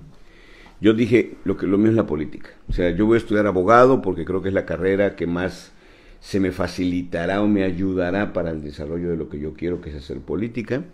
Yo 0.81 0.95
dije, 0.95 1.37
lo, 1.45 1.57
que, 1.57 1.67
lo 1.67 1.79
mío 1.79 1.91
es 1.91 1.97
la 1.97 2.07
política. 2.07 2.51
O 2.69 2.73
sea, 2.73 2.91
yo 2.91 3.07
voy 3.07 3.17
a 3.17 3.19
estudiar 3.19 3.47
abogado 3.47 4.01
porque 4.01 4.25
creo 4.25 4.43
que 4.43 4.49
es 4.49 4.55
la 4.55 4.67
carrera 4.67 5.17
que 5.17 5.27
más 5.27 5.73
se 6.21 6.41
me 6.41 6.53
facilitará 6.53 7.43
o 7.43 7.49
me 7.49 7.65
ayudará 7.65 8.33
para 8.33 8.51
el 8.51 8.63
desarrollo 8.63 9.11
de 9.11 9.17
lo 9.17 9.29
que 9.29 9.41
yo 9.41 9.55
quiero, 9.55 9.81
que 9.81 9.91
es 9.91 9.97
hacer 9.97 10.21
política. 10.21 10.85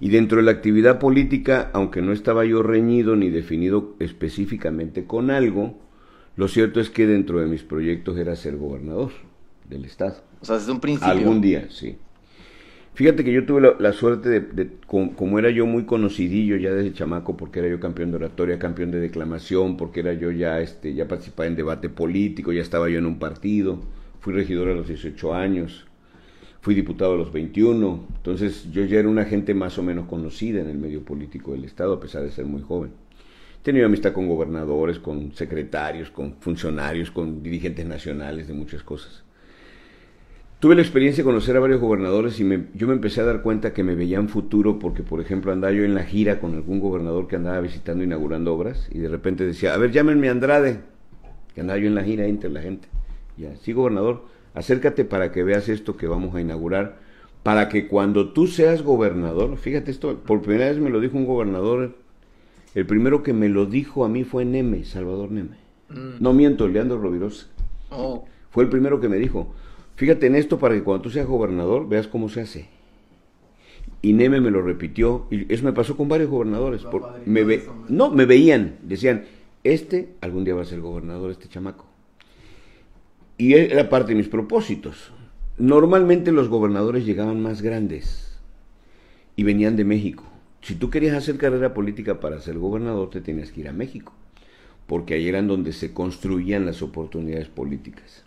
Y 0.00 0.10
dentro 0.10 0.38
de 0.38 0.44
la 0.44 0.52
actividad 0.52 0.98
política, 0.98 1.70
aunque 1.72 2.02
no 2.02 2.12
estaba 2.12 2.44
yo 2.44 2.62
reñido 2.62 3.16
ni 3.16 3.30
definido 3.30 3.94
específicamente 3.98 5.04
con 5.04 5.30
algo, 5.30 5.78
lo 6.36 6.48
cierto 6.48 6.80
es 6.80 6.90
que 6.90 7.06
dentro 7.06 7.40
de 7.40 7.46
mis 7.46 7.62
proyectos 7.62 8.18
era 8.18 8.34
ser 8.36 8.56
gobernador 8.56 9.12
del 9.68 9.84
estado. 9.84 10.16
O 10.40 10.44
sea, 10.44 10.56
desde 10.56 10.72
un 10.72 10.80
principio. 10.80 11.12
Algún 11.12 11.40
día, 11.40 11.68
sí. 11.70 11.96
Fíjate 12.94 13.24
que 13.24 13.32
yo 13.32 13.44
tuve 13.44 13.74
la, 13.76 13.92
suerte 13.92 14.28
de, 14.40 14.70
como, 14.86 15.38
era 15.40 15.50
yo 15.50 15.66
muy 15.66 15.84
conocidillo 15.84 16.56
ya 16.56 16.72
desde 16.72 16.92
chamaco, 16.92 17.36
porque 17.36 17.58
era 17.58 17.68
yo 17.68 17.80
campeón 17.80 18.12
de 18.12 18.18
oratoria, 18.18 18.56
campeón 18.60 18.92
de 18.92 19.00
declamación, 19.00 19.76
porque 19.76 19.98
era 19.98 20.12
yo 20.12 20.30
ya, 20.30 20.60
este, 20.60 20.94
ya 20.94 21.08
participaba 21.08 21.48
en 21.48 21.56
debate 21.56 21.88
político, 21.88 22.52
ya 22.52 22.62
estaba 22.62 22.88
yo 22.88 22.98
en 22.98 23.06
un 23.06 23.18
partido, 23.18 23.80
fui 24.20 24.32
regidor 24.32 24.68
a 24.68 24.74
los 24.74 24.86
18 24.86 25.34
años, 25.34 25.88
fui 26.60 26.76
diputado 26.76 27.14
a 27.14 27.16
los 27.16 27.32
21, 27.32 28.06
entonces 28.16 28.70
yo 28.70 28.84
ya 28.84 29.00
era 29.00 29.08
una 29.08 29.24
gente 29.24 29.54
más 29.54 29.76
o 29.76 29.82
menos 29.82 30.06
conocida 30.06 30.60
en 30.60 30.68
el 30.68 30.78
medio 30.78 31.04
político 31.04 31.50
del 31.50 31.64
Estado, 31.64 31.94
a 31.94 32.00
pesar 32.00 32.22
de 32.22 32.30
ser 32.30 32.44
muy 32.44 32.62
joven. 32.62 32.92
Tenido 33.64 33.86
amistad 33.86 34.12
con 34.12 34.28
gobernadores, 34.28 35.00
con 35.00 35.32
secretarios, 35.32 36.10
con 36.10 36.34
funcionarios, 36.34 37.10
con 37.10 37.42
dirigentes 37.42 37.86
nacionales 37.86 38.46
de 38.46 38.54
muchas 38.54 38.84
cosas. 38.84 39.23
Tuve 40.64 40.76
la 40.76 40.80
experiencia 40.80 41.22
de 41.22 41.26
conocer 41.26 41.54
a 41.58 41.60
varios 41.60 41.78
gobernadores 41.78 42.40
y 42.40 42.48
yo 42.72 42.86
me 42.86 42.94
empecé 42.94 43.20
a 43.20 43.24
dar 43.24 43.42
cuenta 43.42 43.74
que 43.74 43.84
me 43.84 43.94
veían 43.94 44.30
futuro 44.30 44.78
porque, 44.78 45.02
por 45.02 45.20
ejemplo, 45.20 45.52
andaba 45.52 45.74
yo 45.74 45.84
en 45.84 45.94
la 45.94 46.04
gira 46.04 46.40
con 46.40 46.54
algún 46.54 46.80
gobernador 46.80 47.28
que 47.28 47.36
andaba 47.36 47.60
visitando, 47.60 48.02
inaugurando 48.02 48.54
obras 48.54 48.88
y 48.90 48.96
de 48.96 49.10
repente 49.10 49.44
decía, 49.44 49.74
a 49.74 49.76
ver, 49.76 49.92
llámenme 49.92 50.30
Andrade, 50.30 50.80
que 51.54 51.60
andaba 51.60 51.78
yo 51.78 51.86
en 51.86 51.94
la 51.94 52.02
gira 52.02 52.24
entre 52.24 52.48
la 52.48 52.62
gente. 52.62 52.88
Ya, 53.36 53.54
sí, 53.56 53.74
gobernador, 53.74 54.22
acércate 54.54 55.04
para 55.04 55.32
que 55.32 55.42
veas 55.42 55.68
esto 55.68 55.98
que 55.98 56.06
vamos 56.06 56.34
a 56.34 56.40
inaugurar, 56.40 56.96
para 57.42 57.68
que 57.68 57.86
cuando 57.86 58.32
tú 58.32 58.46
seas 58.46 58.80
gobernador, 58.80 59.58
fíjate 59.58 59.90
esto, 59.90 60.16
por 60.20 60.40
primera 60.40 60.70
vez 60.70 60.78
me 60.78 60.88
lo 60.88 61.00
dijo 61.00 61.18
un 61.18 61.26
gobernador, 61.26 61.94
el 62.74 62.86
primero 62.86 63.22
que 63.22 63.34
me 63.34 63.50
lo 63.50 63.66
dijo 63.66 64.02
a 64.02 64.08
mí 64.08 64.24
fue 64.24 64.46
Neme, 64.46 64.86
Salvador 64.86 65.30
Neme. 65.30 65.58
Mm. 65.90 66.22
No 66.22 66.32
miento, 66.32 66.66
Leandro 66.68 66.96
Rovirosa. 66.96 67.48
Oh. 67.90 68.24
Fue 68.48 68.64
el 68.64 68.70
primero 68.70 68.98
que 68.98 69.10
me 69.10 69.18
dijo, 69.18 69.52
fíjate 69.96 70.26
en 70.26 70.36
esto 70.36 70.58
para 70.58 70.74
que 70.74 70.82
cuando 70.82 71.02
tú 71.02 71.10
seas 71.10 71.26
gobernador 71.26 71.88
veas 71.88 72.08
cómo 72.08 72.28
se 72.28 72.42
hace. 72.42 72.68
Y 74.02 74.12
Neme 74.12 74.40
me 74.40 74.50
lo 74.50 74.60
repitió, 74.60 75.26
y 75.30 75.52
eso 75.52 75.64
me 75.64 75.72
pasó 75.72 75.96
con 75.96 76.08
varios 76.08 76.28
gobernadores. 76.28 76.82
me 77.24 77.62
no, 77.88 78.10
me 78.10 78.26
veían, 78.26 78.76
decían, 78.82 79.24
este 79.64 80.10
algún 80.20 80.44
día 80.44 80.54
va 80.54 80.62
a 80.62 80.66
ser 80.66 80.80
gobernador, 80.80 81.30
este 81.30 81.48
chamaco. 81.48 81.86
Y 83.38 83.54
era 83.54 83.88
parte 83.88 84.12
de 84.12 84.16
mis 84.16 84.28
propósitos. 84.28 85.12
Normalmente 85.56 86.32
los 86.32 86.48
gobernadores 86.48 87.06
llegaban 87.06 87.42
más 87.42 87.62
grandes 87.62 88.38
y 89.36 89.42
venían 89.42 89.76
de 89.76 89.84
México. 89.84 90.24
Si 90.62 90.74
tú 90.74 90.90
querías 90.90 91.16
hacer 91.16 91.36
carrera 91.36 91.74
política 91.74 92.20
para 92.20 92.40
ser 92.40 92.58
gobernador, 92.58 93.10
te 93.10 93.20
tenías 93.20 93.52
que 93.52 93.60
ir 93.60 93.68
a 93.68 93.72
México, 93.72 94.12
porque 94.86 95.14
ahí 95.14 95.28
eran 95.28 95.46
donde 95.46 95.72
se 95.72 95.92
construían 95.92 96.66
las 96.66 96.82
oportunidades 96.82 97.48
políticas. 97.48 98.24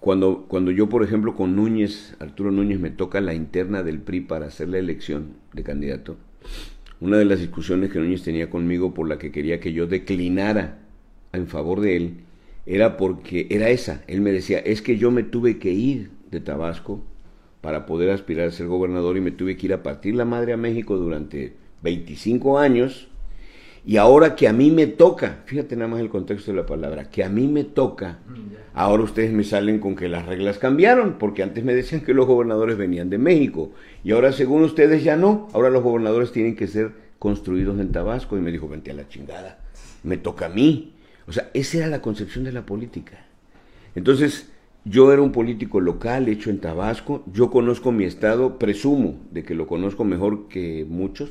Cuando, 0.00 0.46
cuando 0.48 0.70
yo, 0.70 0.88
por 0.88 1.02
ejemplo, 1.02 1.34
con 1.34 1.56
Núñez, 1.56 2.16
Arturo 2.20 2.50
Núñez, 2.50 2.78
me 2.78 2.90
toca 2.90 3.20
la 3.20 3.34
interna 3.34 3.82
del 3.82 4.00
PRI 4.00 4.20
para 4.20 4.46
hacer 4.46 4.68
la 4.68 4.78
elección 4.78 5.34
de 5.52 5.62
candidato, 5.62 6.16
una 7.00 7.18
de 7.18 7.24
las 7.24 7.40
discusiones 7.40 7.90
que 7.90 7.98
Núñez 7.98 8.22
tenía 8.22 8.50
conmigo 8.50 8.94
por 8.94 9.08
la 9.08 9.18
que 9.18 9.32
quería 9.32 9.60
que 9.60 9.72
yo 9.72 9.86
declinara 9.86 10.78
en 11.32 11.46
favor 11.46 11.80
de 11.80 11.96
él, 11.96 12.14
era 12.66 12.96
porque 12.96 13.46
era 13.50 13.70
esa. 13.70 14.02
Él 14.06 14.20
me 14.20 14.32
decía, 14.32 14.58
es 14.58 14.82
que 14.82 14.98
yo 14.98 15.10
me 15.10 15.22
tuve 15.22 15.58
que 15.58 15.72
ir 15.72 16.10
de 16.30 16.40
Tabasco 16.40 17.02
para 17.60 17.86
poder 17.86 18.10
aspirar 18.10 18.48
a 18.48 18.52
ser 18.52 18.66
gobernador 18.66 19.16
y 19.16 19.20
me 19.20 19.30
tuve 19.30 19.56
que 19.56 19.66
ir 19.66 19.72
a 19.72 19.82
partir 19.82 20.14
la 20.14 20.24
madre 20.24 20.52
a 20.52 20.56
México 20.56 20.96
durante 20.96 21.54
25 21.82 22.58
años. 22.58 23.08
Y 23.88 23.98
ahora 23.98 24.34
que 24.34 24.48
a 24.48 24.52
mí 24.52 24.72
me 24.72 24.88
toca, 24.88 25.42
fíjate 25.44 25.76
nada 25.76 25.88
más 25.88 26.00
el 26.00 26.08
contexto 26.08 26.50
de 26.50 26.56
la 26.56 26.66
palabra, 26.66 27.08
que 27.08 27.22
a 27.22 27.28
mí 27.28 27.46
me 27.46 27.62
toca, 27.62 28.18
ahora 28.74 29.04
ustedes 29.04 29.32
me 29.32 29.44
salen 29.44 29.78
con 29.78 29.94
que 29.94 30.08
las 30.08 30.26
reglas 30.26 30.58
cambiaron, 30.58 31.18
porque 31.18 31.44
antes 31.44 31.62
me 31.62 31.72
decían 31.72 32.00
que 32.00 32.12
los 32.12 32.26
gobernadores 32.26 32.76
venían 32.76 33.10
de 33.10 33.18
México, 33.18 33.70
y 34.02 34.10
ahora 34.10 34.32
según 34.32 34.64
ustedes 34.64 35.04
ya 35.04 35.16
no, 35.16 35.46
ahora 35.52 35.70
los 35.70 35.84
gobernadores 35.84 36.32
tienen 36.32 36.56
que 36.56 36.66
ser 36.66 36.90
construidos 37.20 37.78
en 37.78 37.92
Tabasco, 37.92 38.36
y 38.36 38.40
me 38.40 38.50
dijo, 38.50 38.66
vente 38.66 38.90
a 38.90 38.94
la 38.94 39.08
chingada, 39.08 39.60
me 40.02 40.16
toca 40.16 40.46
a 40.46 40.48
mí. 40.48 40.94
O 41.28 41.32
sea, 41.32 41.48
esa 41.54 41.78
era 41.78 41.86
la 41.86 42.02
concepción 42.02 42.42
de 42.42 42.50
la 42.50 42.66
política. 42.66 43.24
Entonces, 43.94 44.50
yo 44.84 45.12
era 45.12 45.22
un 45.22 45.30
político 45.30 45.80
local, 45.80 46.28
hecho 46.28 46.50
en 46.50 46.58
Tabasco, 46.58 47.22
yo 47.32 47.50
conozco 47.50 47.92
mi 47.92 48.02
estado, 48.02 48.58
presumo 48.58 49.20
de 49.30 49.44
que 49.44 49.54
lo 49.54 49.68
conozco 49.68 50.02
mejor 50.02 50.48
que 50.48 50.84
muchos, 50.88 51.30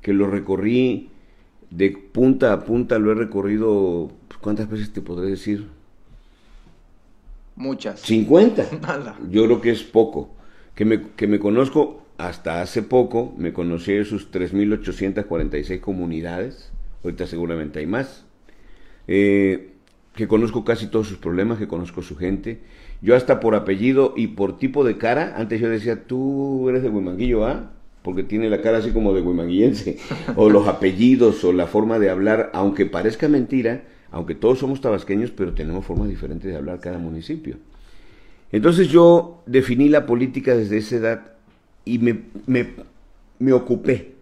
que 0.00 0.14
lo 0.14 0.28
recorrí 0.28 1.10
de 1.76 1.90
punta 1.90 2.52
a 2.52 2.64
punta, 2.64 2.98
lo 2.98 3.10
he 3.10 3.14
recorrido, 3.14 4.10
pues, 4.28 4.38
¿cuántas 4.38 4.68
veces 4.68 4.92
te 4.92 5.00
podré 5.00 5.28
decir? 5.30 5.66
Muchas. 7.56 8.00
50. 8.00 9.16
Yo 9.30 9.44
creo 9.44 9.60
que 9.60 9.70
es 9.70 9.82
poco. 9.82 10.30
Que 10.74 10.84
me, 10.84 11.02
que 11.16 11.26
me 11.26 11.38
conozco 11.38 12.04
hasta 12.18 12.62
hace 12.62 12.82
poco, 12.82 13.34
me 13.36 13.52
conocí 13.52 13.92
de 13.92 14.04
sus 14.04 14.30
3.846 14.30 15.80
comunidades, 15.80 16.72
ahorita 17.02 17.26
seguramente 17.26 17.80
hay 17.80 17.86
más. 17.86 18.24
Eh, 19.06 19.72
que 20.14 20.28
conozco 20.28 20.64
casi 20.64 20.86
todos 20.86 21.08
sus 21.08 21.18
problemas, 21.18 21.58
que 21.58 21.68
conozco 21.68 22.02
su 22.02 22.16
gente. 22.16 22.60
Yo 23.02 23.16
hasta 23.16 23.40
por 23.40 23.54
apellido 23.54 24.14
y 24.16 24.28
por 24.28 24.58
tipo 24.58 24.84
de 24.84 24.96
cara, 24.96 25.34
antes 25.36 25.60
yo 25.60 25.68
decía, 25.68 26.06
tú 26.06 26.68
eres 26.68 26.82
de 26.82 26.88
Huimanguillo, 26.88 27.46
¿ah? 27.46 27.72
Porque 28.04 28.22
tiene 28.22 28.48
la 28.48 28.60
cara 28.60 28.78
así 28.78 28.92
como 28.92 29.12
de 29.12 29.22
huimanguillense. 29.22 29.98
o 30.36 30.48
los 30.48 30.68
apellidos, 30.68 31.42
o 31.42 31.52
la 31.52 31.66
forma 31.66 31.98
de 31.98 32.10
hablar, 32.10 32.50
aunque 32.54 32.86
parezca 32.86 33.28
mentira, 33.28 33.82
aunque 34.12 34.36
todos 34.36 34.60
somos 34.60 34.80
tabasqueños, 34.80 35.32
pero 35.32 35.54
tenemos 35.54 35.84
formas 35.84 36.08
diferentes 36.08 36.48
de 36.48 36.56
hablar 36.56 36.78
cada 36.78 36.98
municipio. 36.98 37.56
Entonces 38.52 38.86
yo 38.86 39.42
definí 39.46 39.88
la 39.88 40.06
política 40.06 40.54
desde 40.54 40.76
esa 40.76 40.96
edad 40.96 41.32
y 41.84 41.98
me, 41.98 42.20
me, 42.46 42.68
me 43.40 43.52
ocupé 43.52 44.12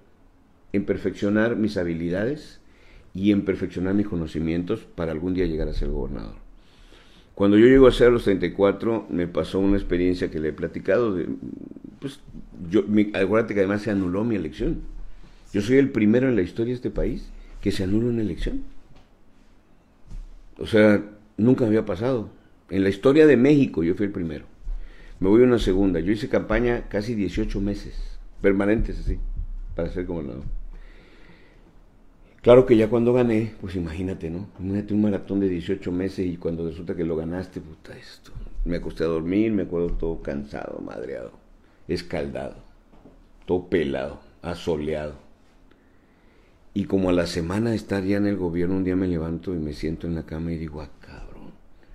en 0.73 0.87
perfeccionar 0.87 1.57
mis 1.57 1.77
habilidades, 1.77 2.62
y 3.15 3.33
en 3.33 3.45
perfeccionar 3.45 3.95
mis 3.95 4.09
conocimientos 4.09 4.81
para 4.95 5.12
algún 5.12 5.35
día 5.35 5.47
llegar 5.47 5.69
a 5.69 5.75
ser 5.75 5.91
gobernador. 5.91 6.41
Cuando 7.35 7.57
yo 7.57 7.67
llego 7.67 7.87
a 7.87 7.93
ser 7.93 8.12
los 8.12 8.25
34, 8.25 9.07
me 9.09 9.27
pasó 9.27 9.59
una 9.59 9.77
experiencia 9.77 10.31
que 10.31 10.39
le 10.39 10.49
he 10.49 10.53
platicado. 10.53 11.15
De, 11.15 11.27
pues, 11.99 12.21
yo, 12.71 12.85
acuérdate 13.15 13.55
que 13.55 13.61
además 13.61 13.83
se 13.83 13.91
anuló 13.91 14.25
mi 14.25 14.37
elección. 14.37 14.81
Yo 15.53 15.61
soy 15.62 15.79
el 15.79 15.91
primero 15.91 16.29
en 16.29 16.37
la 16.37 16.43
historia 16.43 16.73
de 16.73 16.77
este 16.77 16.91
país 16.91 17.31
que 17.61 17.73
se 17.73 17.85
anula 17.85 18.09
una 18.09 18.23
elección. 18.23 18.62
O 20.59 20.67
sea, 20.67 21.03
nunca 21.37 21.62
me 21.62 21.69
había 21.69 21.87
pasado. 21.87 22.29
En 22.71 22.83
la 22.83 22.89
historia 22.89 23.27
de 23.27 23.37
México 23.37 23.83
yo 23.83 23.95
fui 23.95 24.07
el 24.07 24.12
primero. 24.12 24.45
Me 25.21 25.29
voy 25.29 25.43
a 25.43 25.47
una 25.47 25.59
segunda. 25.59 26.01
Yo 26.01 26.12
hice 26.12 26.29
campaña 26.29 26.89
casi 26.89 27.15
18 27.15 27.61
meses, 27.61 28.19
permanentes 28.41 28.99
así, 28.99 29.19
para 29.75 29.89
ser 29.91 30.05
gobernador. 30.05 30.45
Claro 32.42 32.66
que 32.66 32.76
ya 32.76 32.90
cuando 32.90 33.12
gané, 33.12 33.54
pues 33.61 33.76
imagínate, 33.76 34.28
¿no? 34.28 34.49
Imagínate 34.58 34.94
un 34.94 35.02
maratón 35.02 35.38
de 35.38 35.49
18 35.49 35.92
meses 35.92 36.26
y 36.26 36.37
cuando 36.37 36.68
resulta 36.68 36.96
que 36.96 37.04
lo 37.04 37.14
ganaste, 37.14 37.61
puta, 37.61 37.96
esto. 37.96 38.32
Me 38.64 38.78
acosté 38.78 39.04
a 39.04 39.06
dormir, 39.06 39.52
me 39.52 39.62
acuerdo 39.62 39.90
todo 39.90 40.22
cansado, 40.22 40.80
madreado, 40.80 41.30
escaldado, 41.87 42.56
todo 43.46 43.68
pelado, 43.68 44.20
asoleado. 44.42 45.14
Y 46.75 46.87
como 46.87 47.11
a 47.11 47.12
la 47.12 47.28
semana 47.28 47.70
de 47.70 47.76
estar 47.76 48.02
ya 48.02 48.16
en 48.16 48.26
el 48.26 48.37
gobierno, 48.37 48.76
un 48.76 48.82
día 48.82 48.96
me 48.96 49.06
levanto 49.06 49.54
y 49.54 49.58
me 49.58 49.72
siento 49.72 50.08
en 50.08 50.16
la 50.16 50.26
cama 50.26 50.50
y 50.50 50.58
digo, 50.58 50.80
ah, 50.80 50.90
cabrón, 50.99 51.52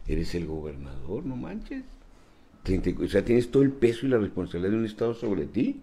eres 0.07 0.33
el 0.33 0.45
gobernador, 0.45 1.25
no 1.25 1.35
manches. 1.35 1.83
O 3.03 3.07
sea, 3.07 3.25
tienes 3.25 3.51
todo 3.51 3.63
el 3.63 3.71
peso 3.71 4.05
y 4.05 4.09
la 4.09 4.17
responsabilidad 4.17 4.71
de 4.71 4.77
un 4.77 4.85
Estado 4.85 5.13
sobre 5.13 5.45
ti 5.45 5.81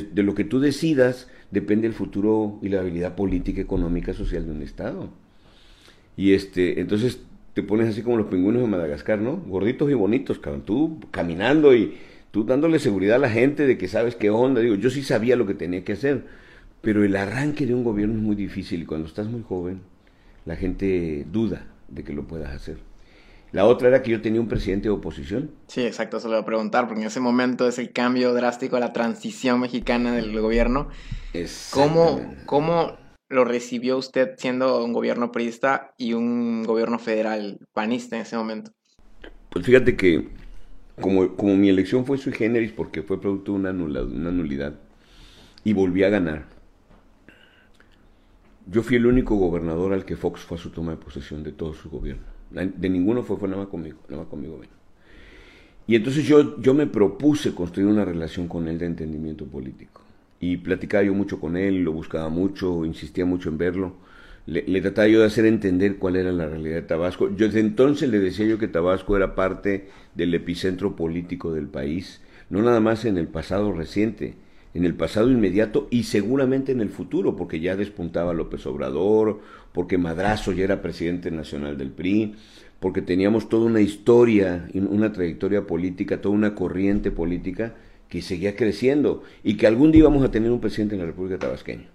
de 0.00 0.22
lo 0.22 0.34
que 0.34 0.44
tú 0.44 0.60
decidas 0.60 1.28
depende 1.52 1.86
el 1.86 1.92
futuro 1.92 2.58
y 2.62 2.68
la 2.70 2.80
habilidad 2.80 3.14
política, 3.14 3.60
económica, 3.60 4.14
social 4.14 4.46
de 4.46 4.50
un 4.50 4.62
Estado. 4.62 5.10
Y 6.16 6.32
este, 6.32 6.80
entonces 6.80 7.20
te 7.54 7.62
pones 7.62 7.88
así 7.88 8.02
como 8.02 8.16
los 8.16 8.26
pingüinos 8.26 8.62
de 8.62 8.68
Madagascar, 8.68 9.20
¿no? 9.20 9.36
Gorditos 9.36 9.90
y 9.90 9.94
bonitos, 9.94 10.38
cabrón. 10.38 10.62
Tú 10.62 10.98
caminando 11.10 11.74
y 11.74 11.94
tú 12.30 12.44
dándole 12.44 12.78
seguridad 12.78 13.16
a 13.16 13.20
la 13.20 13.30
gente 13.30 13.66
de 13.66 13.76
que 13.76 13.86
sabes 13.86 14.16
qué 14.16 14.30
onda. 14.30 14.62
Digo, 14.62 14.74
yo 14.76 14.88
sí 14.88 15.02
sabía 15.02 15.36
lo 15.36 15.46
que 15.46 15.54
tenía 15.54 15.84
que 15.84 15.92
hacer, 15.92 16.24
pero 16.80 17.04
el 17.04 17.14
arranque 17.14 17.66
de 17.66 17.74
un 17.74 17.84
gobierno 17.84 18.16
es 18.16 18.22
muy 18.22 18.34
difícil 18.34 18.82
y 18.82 18.86
cuando 18.86 19.06
estás 19.06 19.26
muy 19.26 19.42
joven, 19.42 19.80
la 20.46 20.56
gente 20.56 21.26
duda 21.30 21.66
de 21.88 22.02
que 22.02 22.14
lo 22.14 22.26
puedas 22.26 22.54
hacer. 22.54 22.78
La 23.52 23.66
otra 23.66 23.88
era 23.88 24.02
que 24.02 24.10
yo 24.10 24.22
tenía 24.22 24.40
un 24.40 24.48
presidente 24.48 24.88
de 24.88 24.94
oposición. 24.94 25.50
Sí, 25.68 25.82
exacto, 25.82 26.18
se 26.18 26.26
lo 26.26 26.34
voy 26.34 26.42
a 26.42 26.46
preguntar, 26.46 26.86
porque 26.86 27.02
en 27.02 27.08
ese 27.08 27.20
momento 27.20 27.68
es 27.68 27.78
el 27.78 27.92
cambio 27.92 28.32
drástico 28.32 28.76
a 28.76 28.80
la 28.80 28.94
transición 28.94 29.60
mexicana 29.60 30.14
del 30.14 30.38
gobierno. 30.40 30.88
¿Cómo, 31.70 32.34
¿Cómo 32.46 32.96
lo 33.28 33.44
recibió 33.44 33.98
usted 33.98 34.36
siendo 34.38 34.82
un 34.82 34.94
gobierno 34.94 35.32
priista 35.32 35.94
y 35.98 36.14
un 36.14 36.62
gobierno 36.62 36.98
federal 36.98 37.58
panista 37.74 38.16
en 38.16 38.22
ese 38.22 38.36
momento? 38.36 38.70
Pues 39.50 39.66
fíjate 39.66 39.96
que 39.96 40.28
como, 40.98 41.36
como 41.36 41.54
mi 41.54 41.68
elección 41.68 42.06
fue 42.06 42.16
sui 42.16 42.32
generis 42.32 42.72
porque 42.72 43.02
fue 43.02 43.20
producto 43.20 43.52
de 43.52 43.58
una, 43.58 43.70
una 43.70 44.30
nulidad 44.30 44.74
y 45.62 45.74
volví 45.74 46.04
a 46.04 46.08
ganar, 46.08 46.46
yo 48.66 48.82
fui 48.82 48.96
el 48.96 49.06
único 49.06 49.34
gobernador 49.36 49.92
al 49.92 50.06
que 50.06 50.16
Fox 50.16 50.40
fue 50.40 50.56
a 50.56 50.60
su 50.60 50.70
toma 50.70 50.92
de 50.92 50.98
posesión 50.98 51.42
de 51.42 51.52
todo 51.52 51.74
su 51.74 51.90
gobierno. 51.90 52.31
De 52.52 52.88
ninguno 52.88 53.22
fue, 53.22 53.36
fue 53.36 53.48
nada 53.48 53.62
más 53.62 53.70
conmigo, 53.70 53.98
nada 54.08 54.22
más 54.22 54.30
conmigo. 54.30 54.60
Y 55.86 55.96
entonces 55.96 56.24
yo, 56.26 56.60
yo 56.60 56.74
me 56.74 56.86
propuse 56.86 57.54
construir 57.54 57.88
una 57.88 58.04
relación 58.04 58.48
con 58.48 58.68
él 58.68 58.78
de 58.78 58.86
entendimiento 58.86 59.46
político. 59.46 60.02
Y 60.40 60.56
platicaba 60.58 61.04
yo 61.04 61.14
mucho 61.14 61.40
con 61.40 61.56
él, 61.56 61.82
lo 61.82 61.92
buscaba 61.92 62.28
mucho, 62.28 62.84
insistía 62.84 63.24
mucho 63.24 63.48
en 63.48 63.58
verlo. 63.58 63.94
Le, 64.46 64.64
le, 64.66 64.80
trataba 64.80 65.06
yo 65.08 65.20
de 65.20 65.26
hacer 65.26 65.46
entender 65.46 65.98
cuál 65.98 66.16
era 66.16 66.32
la 66.32 66.46
realidad 66.46 66.76
de 66.76 66.82
Tabasco. 66.82 67.34
Yo 67.36 67.46
desde 67.46 67.60
entonces 67.60 68.08
le 68.10 68.18
decía 68.18 68.46
yo 68.46 68.58
que 68.58 68.68
Tabasco 68.68 69.16
era 69.16 69.34
parte 69.34 69.88
del 70.14 70.34
epicentro 70.34 70.96
político 70.96 71.52
del 71.52 71.68
país, 71.68 72.20
no 72.50 72.60
nada 72.60 72.80
más 72.80 73.04
en 73.04 73.18
el 73.18 73.28
pasado 73.28 73.72
reciente, 73.72 74.34
en 74.74 74.84
el 74.84 74.94
pasado 74.94 75.30
inmediato 75.30 75.88
y 75.90 76.04
seguramente 76.04 76.72
en 76.72 76.80
el 76.80 76.88
futuro, 76.88 77.36
porque 77.36 77.60
ya 77.60 77.76
despuntaba 77.76 78.32
López 78.32 78.66
Obrador, 78.66 79.40
porque 79.72 79.98
Madrazo 79.98 80.52
ya 80.52 80.64
era 80.64 80.82
presidente 80.82 81.30
nacional 81.30 81.76
del 81.76 81.90
PRI, 81.90 82.34
porque 82.80 83.02
teníamos 83.02 83.48
toda 83.48 83.66
una 83.66 83.80
historia, 83.80 84.68
una 84.74 85.12
trayectoria 85.12 85.66
política, 85.66 86.20
toda 86.20 86.34
una 86.34 86.54
corriente 86.54 87.10
política 87.10 87.74
que 88.08 88.22
seguía 88.22 88.56
creciendo 88.56 89.22
y 89.44 89.56
que 89.56 89.66
algún 89.66 89.92
día 89.92 90.00
íbamos 90.00 90.24
a 90.24 90.30
tener 90.30 90.50
un 90.50 90.60
presidente 90.60 90.94
en 90.94 91.00
la 91.00 91.06
República 91.06 91.38
Tabasqueña. 91.38 91.88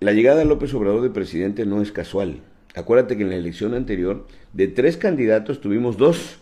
La 0.00 0.12
llegada 0.12 0.38
de 0.38 0.46
López 0.46 0.72
Obrador 0.74 1.02
de 1.02 1.10
presidente 1.10 1.66
no 1.66 1.82
es 1.82 1.92
casual. 1.92 2.40
Acuérdate 2.74 3.16
que 3.16 3.24
en 3.24 3.30
la 3.30 3.36
elección 3.36 3.74
anterior, 3.74 4.26
de 4.52 4.68
tres 4.68 4.96
candidatos 4.96 5.60
tuvimos 5.60 5.98
dos. 5.98 6.38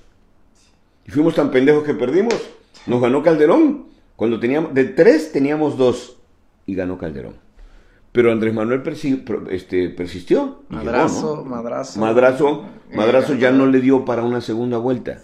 Y 1.06 1.10
fuimos 1.10 1.34
tan 1.34 1.50
pendejos 1.50 1.84
que 1.84 1.94
perdimos. 1.94 2.34
Nos 2.86 3.00
ganó 3.00 3.22
Calderón. 3.22 3.86
Cuando 4.18 4.40
teníamos, 4.40 4.74
de 4.74 4.84
tres 4.84 5.30
teníamos 5.30 5.78
dos. 5.78 6.16
Y 6.66 6.74
ganó 6.74 6.98
Calderón. 6.98 7.34
Pero 8.10 8.32
Andrés 8.32 8.52
Manuel 8.52 8.82
este, 9.48 9.90
persistió. 9.90 10.64
Madrazo, 10.68 11.44
madrazo. 11.44 12.00
Madrazo, 12.00 12.64
madrazo 12.92 13.34
ya 13.36 13.52
no 13.52 13.66
le 13.66 13.80
dio 13.80 14.04
para 14.04 14.24
una 14.24 14.40
segunda 14.40 14.76
vuelta. 14.78 15.22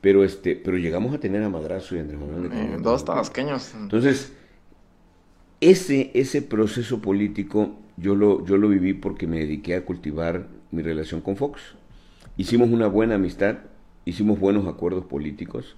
Pero 0.00 0.22
este, 0.22 0.54
pero 0.54 0.76
llegamos 0.76 1.12
a 1.12 1.18
tener 1.18 1.42
a 1.42 1.48
Madrazo 1.48 1.96
y 1.96 1.98
Andrés 1.98 2.20
Manuel. 2.20 2.52
Eh, 2.52 2.76
dos 2.80 3.04
tabasqueños. 3.04 3.74
Entonces, 3.74 4.32
ese, 5.60 6.12
ese 6.14 6.40
proceso 6.40 7.02
político 7.02 7.74
yo 7.96 8.14
lo, 8.14 8.46
yo 8.46 8.56
lo 8.56 8.68
viví 8.68 8.94
porque 8.94 9.26
me 9.26 9.40
dediqué 9.40 9.74
a 9.74 9.84
cultivar 9.84 10.46
mi 10.70 10.82
relación 10.82 11.22
con 11.22 11.34
Fox. 11.34 11.60
Hicimos 12.36 12.70
una 12.70 12.86
buena 12.86 13.16
amistad, 13.16 13.56
hicimos 14.04 14.38
buenos 14.38 14.68
acuerdos 14.68 15.06
políticos 15.06 15.74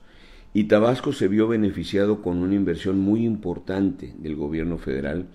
y 0.52 0.64
Tabasco 0.64 1.12
se 1.12 1.28
vio 1.28 1.46
beneficiado 1.46 2.22
con 2.22 2.38
una 2.38 2.54
inversión 2.54 2.98
muy 2.98 3.24
importante 3.24 4.14
del 4.18 4.34
gobierno 4.34 4.78
federal, 4.78 5.26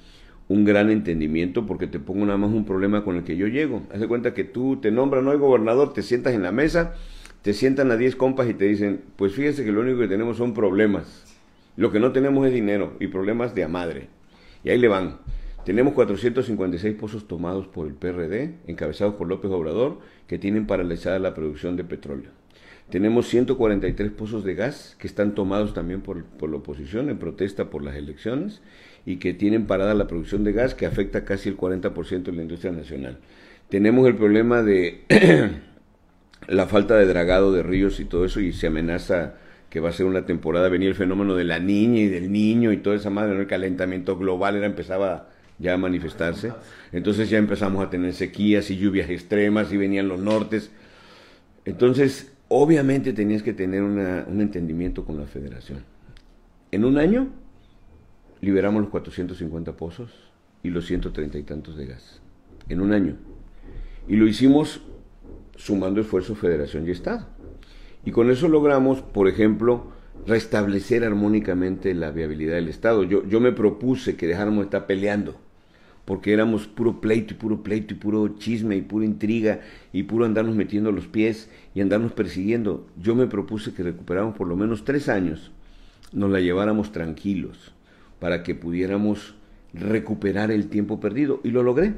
un 0.47 0.65
gran 0.65 0.89
entendimiento, 0.89 1.65
porque 1.65 1.87
te 1.87 1.99
pongo 1.99 2.25
nada 2.25 2.37
más 2.37 2.51
un 2.51 2.65
problema 2.65 3.03
con 3.03 3.15
el 3.15 3.23
que 3.23 3.37
yo 3.37 3.47
llego. 3.47 3.83
Haz 3.93 4.01
de 4.01 4.07
cuenta 4.07 4.33
que 4.33 4.43
tú 4.43 4.77
te 4.77 4.91
nombran 4.91 5.23
no 5.23 5.31
hay 5.31 5.37
gobernador, 5.37 5.93
te 5.93 6.01
sientas 6.01 6.33
en 6.33 6.43
la 6.43 6.51
mesa, 6.51 6.95
te 7.41 7.53
sientan 7.53 7.91
a 7.91 7.97
10 7.97 8.15
compas 8.15 8.49
y 8.49 8.53
te 8.53 8.65
dicen, 8.65 9.01
pues 9.15 9.33
fíjese 9.33 9.63
que 9.63 9.71
lo 9.71 9.81
único 9.81 9.99
que 9.99 10.07
tenemos 10.07 10.37
son 10.37 10.53
problemas. 10.53 11.23
Lo 11.77 11.91
que 11.91 11.99
no 11.99 12.11
tenemos 12.11 12.45
es 12.47 12.53
dinero 12.53 12.93
y 12.99 13.07
problemas 13.07 13.55
de 13.55 13.63
a 13.63 13.67
madre. 13.67 14.09
Y 14.63 14.69
ahí 14.69 14.77
le 14.77 14.87
van. 14.87 15.19
Tenemos 15.65 15.93
456 15.93 16.95
pozos 16.95 17.27
tomados 17.27 17.67
por 17.67 17.87
el 17.87 17.93
PRD, 17.93 18.55
encabezados 18.67 19.15
por 19.15 19.27
López 19.27 19.49
Obrador, 19.49 19.99
que 20.27 20.37
tienen 20.37 20.67
paralizada 20.67 21.19
la 21.19 21.33
producción 21.33 21.75
de 21.75 21.83
petróleo. 21.83 22.31
Tenemos 22.89 23.27
143 23.27 24.11
pozos 24.11 24.43
de 24.43 24.53
gas 24.53 24.95
que 24.99 25.07
están 25.07 25.33
tomados 25.33 25.73
también 25.73 26.01
por, 26.01 26.17
la 26.17 26.57
oposición 26.57 27.09
en 27.09 27.17
protesta 27.17 27.69
por 27.69 27.83
las 27.83 27.95
elecciones 27.95 28.61
y 29.05 29.17
que 29.17 29.33
tienen 29.33 29.65
parada 29.65 29.95
la 29.95 30.07
producción 30.07 30.43
de 30.43 30.53
gas 30.53 30.75
que 30.75 30.85
afecta 30.85 31.25
casi 31.25 31.49
el 31.49 31.57
40% 31.57 32.23
de 32.23 32.31
la 32.31 32.43
industria 32.43 32.71
nacional. 32.71 33.17
Tenemos 33.69 34.07
el 34.07 34.15
problema 34.15 34.61
de 34.61 35.01
la 36.47 36.67
falta 36.67 36.95
de 36.95 37.07
dragado 37.07 37.51
de 37.51 37.63
ríos 37.63 37.99
y 37.99 38.05
todo 38.05 38.25
eso 38.25 38.39
y 38.39 38.53
se 38.53 38.67
amenaza 38.67 39.35
que 39.69 39.79
va 39.79 39.89
a 39.89 39.93
ser 39.93 40.05
una 40.05 40.25
temporada, 40.25 40.69
venía 40.69 40.87
el 40.87 40.95
fenómeno 40.95 41.35
de 41.35 41.43
la 41.43 41.59
niña 41.59 42.01
y 42.01 42.07
del 42.07 42.31
niño 42.31 42.71
y 42.71 42.77
toda 42.77 42.95
esa 42.95 43.09
madre, 43.09 43.37
el 43.37 43.47
calentamiento 43.47 44.15
global 44.15 44.55
era, 44.55 44.67
empezaba 44.67 45.29
ya 45.57 45.73
a 45.73 45.77
manifestarse. 45.77 46.53
Entonces 46.91 47.29
ya 47.29 47.39
empezamos 47.39 47.83
a 47.83 47.89
tener 47.89 48.13
sequías 48.13 48.69
y 48.69 48.77
lluvias 48.77 49.09
extremas 49.09 49.73
y 49.73 49.77
venían 49.77 50.07
los 50.07 50.19
nortes. 50.19 50.71
Entonces, 51.65 52.34
obviamente 52.47 53.13
tenías 53.13 53.43
que 53.43 53.53
tener 53.53 53.83
un 53.83 54.41
entendimiento 54.41 55.05
con 55.05 55.17
la 55.17 55.25
federación. 55.25 55.79
En 56.71 56.85
un 56.85 56.97
año 56.97 57.29
liberamos 58.41 58.81
los 58.81 58.91
450 58.91 59.73
pozos 59.77 60.11
y 60.63 60.69
los 60.69 60.85
130 60.85 61.37
y 61.37 61.43
tantos 61.43 61.77
de 61.77 61.85
gas. 61.85 62.21
En 62.69 62.81
un 62.81 62.93
año. 62.93 63.15
Y 64.07 64.15
lo 64.15 64.27
hicimos 64.27 64.81
sumando 65.55 66.01
esfuerzos 66.01 66.37
Federación 66.37 66.87
y 66.87 66.91
Estado. 66.91 67.27
Y 68.03 68.11
con 68.11 68.29
eso 68.29 68.47
logramos, 68.47 69.01
por 69.01 69.27
ejemplo, 69.27 69.91
restablecer 70.27 71.03
armónicamente 71.03 71.93
la 71.93 72.11
viabilidad 72.11 72.55
del 72.55 72.67
Estado. 72.67 73.03
Yo, 73.03 73.25
yo 73.27 73.39
me 73.39 73.51
propuse 73.51 74.15
que 74.15 74.27
dejáramos 74.27 74.59
de 74.59 74.65
estar 74.65 74.85
peleando, 74.85 75.35
porque 76.05 76.31
éramos 76.31 76.67
puro 76.67 77.01
pleito 77.01 77.33
y 77.33 77.37
puro 77.37 77.63
pleito 77.63 77.93
y 77.93 77.97
puro 77.97 78.37
chisme 78.37 78.75
y 78.75 78.81
pura 78.81 79.05
intriga 79.05 79.61
y 79.91 80.03
puro 80.03 80.25
andarnos 80.25 80.55
metiendo 80.55 80.91
los 80.91 81.07
pies 81.07 81.49
y 81.73 81.81
andarnos 81.81 82.13
persiguiendo. 82.13 82.87
Yo 83.01 83.15
me 83.15 83.27
propuse 83.27 83.73
que 83.73 83.83
recuperáramos 83.83 84.37
por 84.37 84.47
lo 84.47 84.55
menos 84.55 84.85
tres 84.85 85.09
años, 85.09 85.51
nos 86.13 86.29
la 86.29 86.39
lleváramos 86.39 86.91
tranquilos, 86.91 87.73
para 88.19 88.43
que 88.43 88.55
pudiéramos 88.55 89.35
recuperar 89.73 90.51
el 90.51 90.67
tiempo 90.67 90.99
perdido. 90.99 91.41
Y 91.43 91.49
lo 91.49 91.63
logré. 91.63 91.93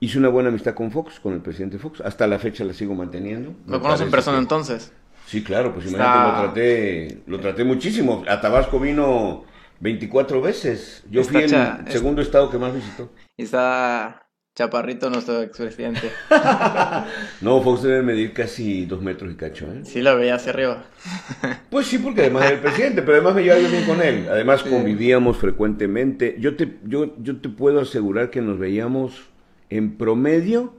Hice 0.00 0.18
una 0.18 0.28
buena 0.28 0.48
amistad 0.48 0.74
con 0.74 0.90
Fox, 0.90 1.20
con 1.20 1.34
el 1.34 1.40
presidente 1.40 1.78
Fox. 1.78 2.00
Hasta 2.00 2.26
la 2.26 2.38
fecha 2.38 2.64
la 2.64 2.72
sigo 2.72 2.94
manteniendo. 2.94 3.54
¿Lo 3.66 3.80
conoces 3.80 4.06
en 4.06 4.10
persona 4.10 4.38
entonces? 4.38 4.92
Sí, 5.26 5.44
claro, 5.44 5.72
pues 5.74 5.86
imagínate, 5.86 6.26
lo 6.26 6.42
traté, 6.42 7.22
lo 7.26 7.40
traté 7.40 7.64
muchísimo. 7.64 8.24
A 8.26 8.40
Tabasco 8.40 8.80
vino 8.80 9.44
24 9.80 10.40
veces. 10.40 11.04
Yo 11.10 11.22
fui 11.24 11.42
el 11.42 11.50
segundo 11.88 12.22
estado 12.22 12.50
que 12.50 12.58
más 12.58 12.74
visitó. 12.74 13.10
Y 13.40 13.44
está 13.44 14.26
Chaparrito, 14.54 15.08
nuestro 15.08 15.40
expresidente. 15.40 16.10
no, 17.40 17.62
Fox 17.62 17.82
debe 17.84 18.02
medir 18.02 18.34
casi 18.34 18.84
dos 18.84 19.00
metros 19.00 19.32
y 19.32 19.36
cacho, 19.36 19.64
¿eh? 19.72 19.80
Sí, 19.84 20.02
lo 20.02 20.14
veía 20.14 20.34
hacia 20.34 20.52
arriba. 20.52 20.84
pues 21.70 21.86
sí, 21.86 21.96
porque 21.96 22.20
además 22.20 22.44
era 22.44 22.56
el 22.56 22.60
presidente, 22.60 23.00
pero 23.00 23.14
además 23.14 23.34
me 23.36 23.44
llevaba 23.44 23.66
bien 23.66 23.86
con 23.86 24.02
él. 24.02 24.28
Además 24.30 24.62
convivíamos 24.62 25.38
frecuentemente. 25.38 26.36
Yo 26.38 26.54
te, 26.54 26.80
yo, 26.84 27.16
yo 27.16 27.40
te 27.40 27.48
puedo 27.48 27.80
asegurar 27.80 28.28
que 28.28 28.42
nos 28.42 28.58
veíamos 28.58 29.30
en 29.70 29.96
promedio 29.96 30.74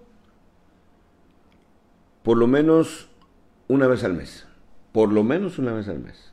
por 2.22 2.38
lo 2.38 2.46
menos 2.46 3.10
una 3.70 3.88
vez 3.88 4.04
al 4.04 4.14
mes. 4.14 4.46
Por 4.92 5.12
lo 5.12 5.24
menos 5.24 5.58
una 5.58 5.74
vez 5.74 5.88
al 5.88 5.98
mes. 5.98 6.32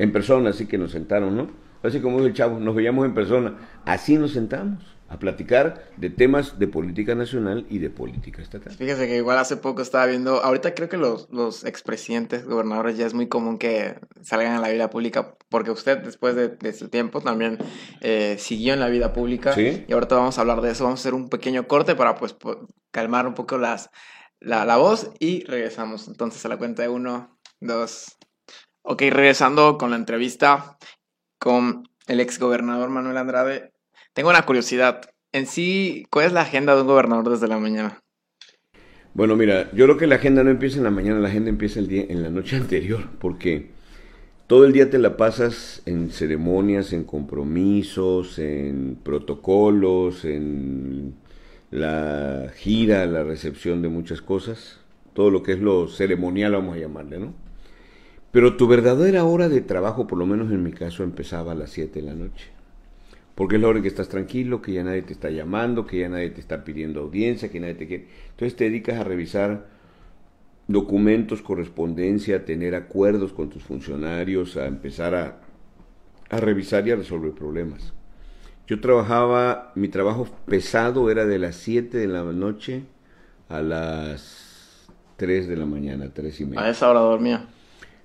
En 0.00 0.10
persona, 0.10 0.50
así 0.50 0.66
que 0.66 0.76
nos 0.76 0.90
sentaron, 0.90 1.36
¿no? 1.36 1.50
Así 1.84 2.00
como 2.00 2.16
dijo 2.16 2.26
el 2.26 2.34
chavo, 2.34 2.58
nos 2.58 2.74
veíamos 2.74 3.06
en 3.06 3.14
persona. 3.14 3.54
Así 3.84 4.16
nos 4.16 4.32
sentamos 4.32 4.92
a 5.12 5.18
platicar 5.18 5.84
de 5.98 6.08
temas 6.08 6.58
de 6.58 6.66
política 6.66 7.14
nacional 7.14 7.66
y 7.68 7.78
de 7.78 7.90
política 7.90 8.40
estatal. 8.40 8.72
Fíjese 8.72 9.06
que 9.06 9.16
igual 9.16 9.38
hace 9.38 9.58
poco 9.58 9.82
estaba 9.82 10.06
viendo, 10.06 10.42
ahorita 10.42 10.74
creo 10.74 10.88
que 10.88 10.96
los, 10.96 11.28
los 11.30 11.64
expresidentes, 11.64 12.46
gobernadores, 12.46 12.96
ya 12.96 13.06
es 13.06 13.12
muy 13.12 13.28
común 13.28 13.58
que 13.58 13.96
salgan 14.22 14.54
a 14.54 14.60
la 14.60 14.70
vida 14.70 14.88
pública, 14.88 15.36
porque 15.50 15.70
usted 15.70 15.98
después 15.98 16.34
de, 16.34 16.48
de 16.48 16.70
ese 16.70 16.88
tiempo 16.88 17.20
también 17.20 17.58
eh, 18.00 18.36
siguió 18.38 18.72
en 18.72 18.80
la 18.80 18.88
vida 18.88 19.12
pública. 19.12 19.52
¿Sí? 19.52 19.84
Y 19.86 19.92
ahorita 19.92 20.16
vamos 20.16 20.38
a 20.38 20.40
hablar 20.40 20.62
de 20.62 20.70
eso, 20.70 20.84
vamos 20.84 21.00
a 21.00 21.02
hacer 21.02 21.14
un 21.14 21.28
pequeño 21.28 21.68
corte 21.68 21.94
para 21.94 22.14
pues 22.14 22.34
calmar 22.90 23.26
un 23.26 23.34
poco 23.34 23.58
las, 23.58 23.90
la, 24.40 24.64
la 24.64 24.78
voz 24.78 25.10
y 25.18 25.44
regresamos 25.44 26.08
entonces 26.08 26.44
a 26.46 26.48
la 26.48 26.56
cuenta 26.56 26.82
de 26.82 26.88
uno, 26.88 27.38
dos. 27.60 28.16
Ok, 28.82 29.02
regresando 29.02 29.76
con 29.76 29.90
la 29.90 29.96
entrevista 29.96 30.78
con 31.38 31.88
el 32.06 32.20
ex 32.20 32.38
gobernador 32.38 32.88
Manuel 32.88 33.16
Andrade. 33.16 33.71
Tengo 34.14 34.28
una 34.28 34.44
curiosidad. 34.44 35.00
En 35.32 35.46
sí, 35.46 36.04
¿cuál 36.10 36.26
es 36.26 36.32
la 36.32 36.42
agenda 36.42 36.74
de 36.74 36.82
un 36.82 36.86
gobernador 36.86 37.30
desde 37.30 37.48
la 37.48 37.58
mañana? 37.58 37.98
Bueno, 39.14 39.36
mira, 39.36 39.70
yo 39.72 39.86
creo 39.86 39.96
que 39.96 40.06
la 40.06 40.16
agenda 40.16 40.44
no 40.44 40.50
empieza 40.50 40.76
en 40.78 40.84
la 40.84 40.90
mañana, 40.90 41.18
la 41.18 41.28
agenda 41.28 41.48
empieza 41.48 41.80
el 41.80 41.88
día, 41.88 42.04
en 42.08 42.22
la 42.22 42.28
noche 42.28 42.56
anterior, 42.58 43.08
porque 43.18 43.70
todo 44.46 44.66
el 44.66 44.72
día 44.72 44.90
te 44.90 44.98
la 44.98 45.16
pasas 45.16 45.80
en 45.86 46.10
ceremonias, 46.10 46.92
en 46.92 47.04
compromisos, 47.04 48.38
en 48.38 48.98
protocolos, 49.02 50.26
en 50.26 51.14
la 51.70 52.50
gira, 52.54 53.06
la 53.06 53.22
recepción 53.24 53.80
de 53.80 53.88
muchas 53.88 54.20
cosas, 54.20 54.78
todo 55.14 55.30
lo 55.30 55.42
que 55.42 55.52
es 55.52 55.60
lo 55.60 55.88
ceremonial, 55.88 56.52
vamos 56.52 56.76
a 56.76 56.80
llamarle, 56.80 57.18
¿no? 57.18 57.32
Pero 58.30 58.56
tu 58.56 58.66
verdadera 58.66 59.24
hora 59.24 59.48
de 59.48 59.62
trabajo, 59.62 60.06
por 60.06 60.18
lo 60.18 60.26
menos 60.26 60.52
en 60.52 60.62
mi 60.62 60.72
caso, 60.72 61.02
empezaba 61.02 61.52
a 61.52 61.54
las 61.54 61.70
7 61.70 62.00
de 62.00 62.06
la 62.06 62.14
noche. 62.14 62.50
Porque 63.34 63.56
es 63.56 63.62
la 63.62 63.68
hora 63.68 63.78
en 63.78 63.82
que 63.82 63.88
estás 63.88 64.08
tranquilo, 64.08 64.60
que 64.60 64.72
ya 64.72 64.84
nadie 64.84 65.02
te 65.02 65.12
está 65.12 65.30
llamando, 65.30 65.86
que 65.86 66.00
ya 66.00 66.08
nadie 66.08 66.30
te 66.30 66.40
está 66.40 66.64
pidiendo 66.64 67.00
audiencia, 67.00 67.50
que 67.50 67.60
nadie 67.60 67.74
te 67.74 67.86
quiere. 67.86 68.08
Entonces 68.30 68.56
te 68.56 68.64
dedicas 68.64 68.98
a 68.98 69.04
revisar 69.04 69.66
documentos, 70.68 71.42
correspondencia, 71.42 72.36
a 72.36 72.44
tener 72.44 72.74
acuerdos 72.74 73.32
con 73.32 73.48
tus 73.48 73.62
funcionarios, 73.62 74.56
a 74.56 74.66
empezar 74.66 75.14
a, 75.14 75.40
a 76.30 76.36
revisar 76.38 76.86
y 76.86 76.90
a 76.90 76.96
resolver 76.96 77.32
problemas. 77.32 77.92
Yo 78.66 78.80
trabajaba, 78.80 79.72
mi 79.74 79.88
trabajo 79.88 80.28
pesado 80.46 81.10
era 81.10 81.26
de 81.26 81.38
las 81.38 81.56
7 81.56 81.96
de 81.98 82.06
la 82.06 82.22
noche 82.22 82.84
a 83.48 83.60
las 83.60 84.88
3 85.16 85.48
de 85.48 85.56
la 85.56 85.66
mañana, 85.66 86.10
3 86.12 86.40
y 86.40 86.44
media. 86.46 86.62
¿A 86.62 86.70
esa 86.70 86.88
hora 86.88 87.00
dormía? 87.00 87.46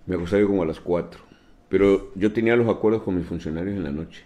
Me 0.06 0.16
acostaba 0.16 0.46
como 0.46 0.64
a 0.64 0.66
las 0.66 0.80
4. 0.80 1.22
Pero 1.70 2.12
yo 2.16 2.34
tenía 2.34 2.56
los 2.56 2.68
acuerdos 2.68 3.04
con 3.04 3.16
mis 3.18 3.26
funcionarios 3.26 3.76
en 3.76 3.84
la 3.84 3.92
noche. 3.92 4.24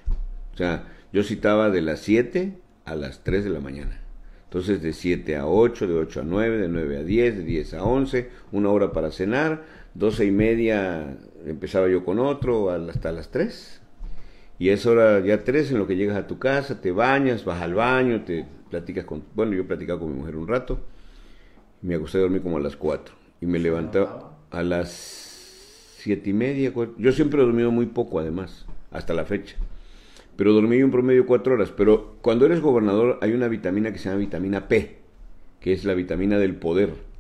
O 0.62 0.64
sea, 0.64 0.84
yo 1.12 1.24
citaba 1.24 1.72
de 1.72 1.82
las 1.82 2.02
7 2.02 2.54
a 2.86 2.94
las 2.94 3.24
3 3.24 3.46
de 3.46 3.50
la 3.50 3.60
mañana. 3.60 4.00
Entonces 4.44 4.84
de 4.84 4.94
7 4.94 5.38
a 5.38 5.48
8, 5.48 5.88
de 5.88 5.94
8 5.96 6.22
a 6.22 6.24
9, 6.24 6.58
de 6.60 6.68
9 6.68 6.98
a 6.98 7.04
10, 7.04 7.38
de 7.38 7.44
10 7.44 7.74
a 7.74 7.84
11, 7.84 8.30
una 8.52 8.70
hora 8.70 8.92
para 8.92 9.10
cenar, 9.10 9.64
12 9.96 10.26
y 10.26 10.32
media 10.32 11.18
empezaba 11.48 11.90
yo 11.90 12.06
con 12.06 12.20
otro 12.20 12.70
hasta 12.70 13.12
las 13.12 13.32
3 13.32 13.82
y 14.60 14.70
es 14.70 14.86
hora 14.86 15.20
ya 15.22 15.44
tres 15.44 15.72
en 15.72 15.80
lo 15.80 15.88
que 15.88 15.96
llegas 15.96 16.16
a 16.16 16.28
tu 16.28 16.38
casa, 16.38 16.80
te 16.80 16.92
bañas, 16.92 17.44
vas 17.44 17.64
al 17.64 17.74
baño, 17.74 18.24
te 18.24 18.46
platicas 18.70 19.06
con... 19.06 19.24
Bueno, 19.34 19.54
yo 19.54 19.66
platicaba 19.66 20.00
con 20.00 20.12
mi 20.12 20.20
mujer 20.20 20.36
un 20.36 20.48
rato, 20.48 20.82
me 21.82 21.96
acosté 21.96 22.20
a 22.20 22.22
dormir 22.22 22.44
como 22.44 22.58
a 22.58 22.60
las 22.60 22.76
cuatro 22.76 23.16
y 23.42 23.48
me 23.48 23.58
levantaba 23.58 24.38
a 24.52 24.62
las 24.62 24.92
siete 25.98 26.30
y 26.30 26.34
media. 26.34 26.72
Yo 27.00 27.12
siempre 27.12 27.42
he 27.42 27.44
dormido 27.44 27.72
muy 27.72 27.88
poco 27.88 28.20
además, 28.20 28.68
hasta 28.92 29.16
la 29.16 29.26
fecha. 29.26 29.56
Pero 30.36 30.54
dormí 30.54 30.82
un 30.82 30.92
promedio 30.92 31.26
cuatro 31.26 31.54
horas. 31.54 31.72
Pero 31.76 32.16
cuando 32.22 32.46
eres 32.46 32.62
gobernador 32.62 33.20
hay 33.22 33.34
una 33.34 33.48
vitamina 33.48 33.92
que 33.92 34.00
se 34.00 34.10
llama 34.10 34.20
vitamina 34.20 34.68
P, 34.68 34.98
que 35.60 35.74
es 35.74 35.86
la 35.86 35.94
vitamina 35.94 36.38
del 36.38 36.56
poder. 36.56 37.12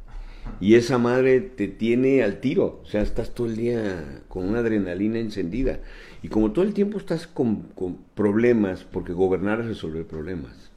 Y 0.60 0.76
esa 0.76 0.97
madre 0.97 1.41
te 1.41 1.67
tiene 1.67 2.24
al 2.24 2.39
tiro, 2.39 2.82
o 2.84 2.86
sea, 2.86 3.02
estás 3.02 3.34
todo 3.34 3.47
el 3.47 3.56
día 3.56 4.21
con 4.28 4.47
una 4.47 4.60
adrenalina 4.60 5.19
encendida. 5.19 5.80
Y 6.24 6.28
como 6.28 6.52
todo 6.52 6.65
el 6.65 6.74
tiempo 6.74 6.97
estás 6.97 7.28
con, 7.28 7.67
problemas, 8.15 8.84
porque 8.84 9.13
gobernar 9.13 9.62
es 9.62 9.67
resolver 9.67 10.06
problemas. 10.06 10.71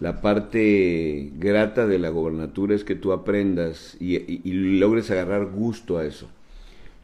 La 0.00 0.22
parte 0.22 1.30
grata 1.38 1.86
de 1.86 1.98
la 1.98 2.08
gobernatura 2.08 2.74
es 2.74 2.84
que 2.84 2.94
tú 2.94 3.12
aprendas 3.12 3.98
y, 4.00 4.18
logres 4.78 5.10
agarrar 5.10 5.46
gusto 5.46 5.98
a 5.98 6.06
eso. 6.06 6.30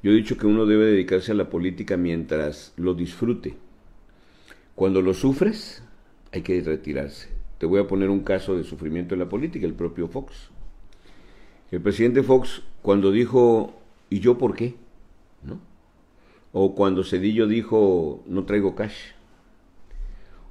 Yo 0.03 0.13
he 0.13 0.15
dicho 0.15 0.39
que 0.39 0.47
uno 0.47 0.65
debe 0.65 0.87
dedicarse 0.87 1.33
a 1.33 1.35
la 1.35 1.51
política 1.51 1.99
mientras 1.99 2.73
lo 2.77 2.95
disfrute. 2.95 3.57
Cuando 4.77 5.01
lo 5.01 5.15
sufres, 5.15 5.83
hay 6.33 6.43
que 6.43 6.61
retirarse. 6.61 7.31
Te 7.57 7.65
voy 7.65 7.81
a 7.81 7.87
poner 7.87 8.11
un 8.11 8.21
caso 8.21 8.59
de 8.59 8.63
sufrimiento 8.63 9.15
en 9.15 9.21
la 9.21 9.29
política, 9.29 9.67
el 9.67 9.73
propio 9.73 10.07
Fox. 10.07 10.51
El 11.71 11.81
presidente 11.81 12.23
Fox, 12.23 12.63
cuando 12.83 13.11
dijo, 13.11 13.75
¿y 14.11 14.21
yo 14.21 14.37
por 14.37 14.55
qué? 14.55 14.75
¿No? 15.43 15.59
O 16.53 16.75
cuando 16.75 17.05
Cedillo 17.05 17.47
dijo, 17.47 18.23
no 18.27 18.45
traigo 18.45 18.75
cash. 18.75 19.13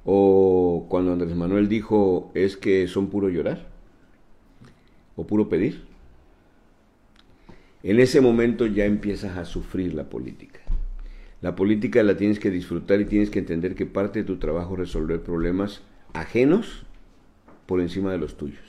O 0.04 0.86
cuando 0.88 1.12
Andrés 1.12 1.36
Manuel 1.36 1.68
dijo, 1.68 2.32
es 2.34 2.56
que 2.56 2.88
son 2.88 3.08
puro 3.10 3.28
llorar. 3.28 3.68
O 5.14 5.24
puro 5.24 5.48
pedir. 5.48 5.84
En 7.84 8.00
ese 8.00 8.20
momento 8.20 8.66
ya 8.66 8.86
empiezas 8.86 9.36
a 9.36 9.44
sufrir 9.44 9.94
la 9.94 10.10
política. 10.10 10.65
La 11.46 11.54
política 11.54 12.02
la 12.02 12.16
tienes 12.16 12.40
que 12.40 12.50
disfrutar 12.50 13.00
y 13.00 13.04
tienes 13.04 13.30
que 13.30 13.38
entender 13.38 13.76
que 13.76 13.86
parte 13.86 14.18
de 14.18 14.24
tu 14.24 14.38
trabajo 14.38 14.72
es 14.72 14.80
resolver 14.80 15.22
problemas 15.22 15.80
ajenos 16.12 16.84
por 17.66 17.80
encima 17.80 18.10
de 18.10 18.18
los 18.18 18.36
tuyos. 18.36 18.64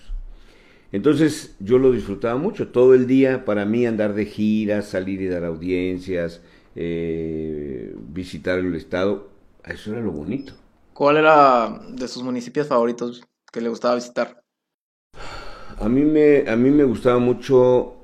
Entonces 0.91 1.55
yo 1.59 1.79
lo 1.79 1.91
disfrutaba 1.91 2.37
mucho, 2.37 2.67
todo 2.67 2.93
el 2.93 3.07
día 3.07 3.45
para 3.45 3.65
mí 3.65 3.87
andar 3.87 4.13
de 4.13 4.27
giras, 4.27 4.89
salir 4.89 5.23
y 5.23 5.27
dar 5.27 5.43
audiencias, 5.43 6.43
eh, 6.75 7.95
visitar 8.09 8.59
el 8.59 8.75
estado, 8.75 9.27
eso 9.65 9.91
era 9.93 10.01
lo 10.01 10.11
bonito. 10.11 10.53
¿Cuál 10.93 11.17
era 11.17 11.81
de 11.89 12.07
sus 12.07 12.21
municipios 12.21 12.67
favoritos 12.67 13.23
que 13.51 13.59
le 13.59 13.69
gustaba 13.69 13.95
visitar? 13.95 14.43
A 15.79 15.89
mí 15.89 16.01
me, 16.01 16.47
a 16.47 16.55
mí 16.55 16.69
me 16.69 16.83
gustaba 16.83 17.17
mucho 17.17 17.96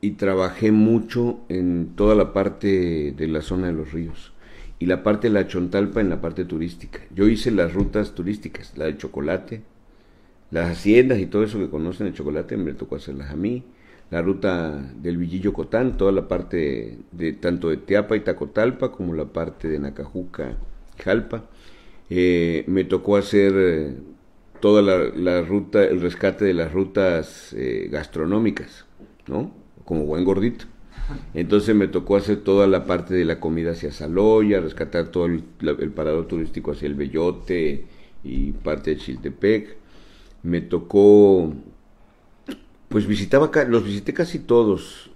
y 0.00 0.12
trabajé 0.12 0.72
mucho 0.72 1.40
en 1.48 1.92
toda 1.96 2.14
la 2.14 2.32
parte 2.32 3.12
de 3.12 3.28
la 3.28 3.42
zona 3.42 3.68
de 3.68 3.72
los 3.74 3.92
ríos 3.92 4.32
y 4.78 4.86
la 4.86 5.02
parte 5.02 5.28
de 5.28 5.34
la 5.34 5.46
Chontalpa 5.46 6.00
en 6.00 6.08
la 6.08 6.20
parte 6.20 6.44
turística. 6.44 7.00
Yo 7.14 7.28
hice 7.28 7.50
las 7.50 7.74
rutas 7.74 8.14
turísticas, 8.14 8.72
la 8.76 8.86
de 8.86 8.96
chocolate, 8.96 9.62
las 10.50 10.70
haciendas 10.70 11.18
y 11.18 11.26
todo 11.26 11.44
eso 11.44 11.58
que 11.58 11.68
conocen 11.68 12.06
el 12.06 12.14
chocolate 12.14 12.56
me 12.56 12.72
tocó 12.72 12.96
hacerlas 12.96 13.30
a 13.30 13.36
mí 13.36 13.64
la 14.10 14.22
ruta 14.22 14.92
del 14.96 15.16
Villillo 15.16 15.52
Cotán, 15.52 15.96
toda 15.96 16.12
la 16.12 16.26
parte 16.26 16.98
de 17.12 17.32
tanto 17.34 17.68
de 17.68 17.76
Teapa 17.76 18.16
y 18.16 18.20
Tacotalpa 18.20 18.90
como 18.90 19.14
la 19.14 19.26
parte 19.26 19.68
de 19.68 19.78
Nacajuca 19.78 20.56
Jalpa. 20.98 21.44
Eh, 22.08 22.64
me 22.66 22.82
tocó 22.84 23.16
hacer 23.16 23.52
eh, 23.56 23.94
toda 24.60 24.82
la, 24.82 25.42
ruta, 25.42 25.84
el 25.84 26.00
rescate 26.00 26.44
de 26.44 26.54
las 26.54 26.72
rutas 26.72 27.52
eh, 27.56 27.88
gastronómicas, 27.90 28.84
¿no? 29.28 29.52
Como 29.84 30.04
buen 30.04 30.24
gordito. 30.24 30.66
Entonces 31.34 31.74
me 31.74 31.88
tocó 31.88 32.16
hacer 32.16 32.38
toda 32.44 32.66
la 32.66 32.84
parte 32.84 33.14
de 33.14 33.24
la 33.24 33.40
comida 33.40 33.72
hacia 33.72 33.90
Saloya, 33.90 34.60
rescatar 34.60 35.08
todo 35.08 35.26
el, 35.26 35.42
el 35.60 35.90
parador 35.90 36.26
turístico 36.26 36.72
hacia 36.72 36.86
el 36.86 36.94
Bellote 36.94 37.86
y 38.22 38.52
parte 38.52 38.90
de 38.90 38.96
Chiltepec. 38.96 39.76
Me 40.42 40.60
tocó 40.60 41.52
pues 42.90 43.06
visitaba, 43.06 43.50
los 43.68 43.84
visité 43.84 44.12
casi 44.12 44.40
todos. 44.40 45.10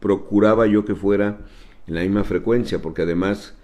Procuraba 0.00 0.66
yo 0.66 0.84
que 0.86 0.94
fuera 0.94 1.40
en 1.86 1.94
la 1.94 2.00
misma 2.00 2.24
frecuencia, 2.24 2.80
porque 2.80 3.02
además 3.02 3.54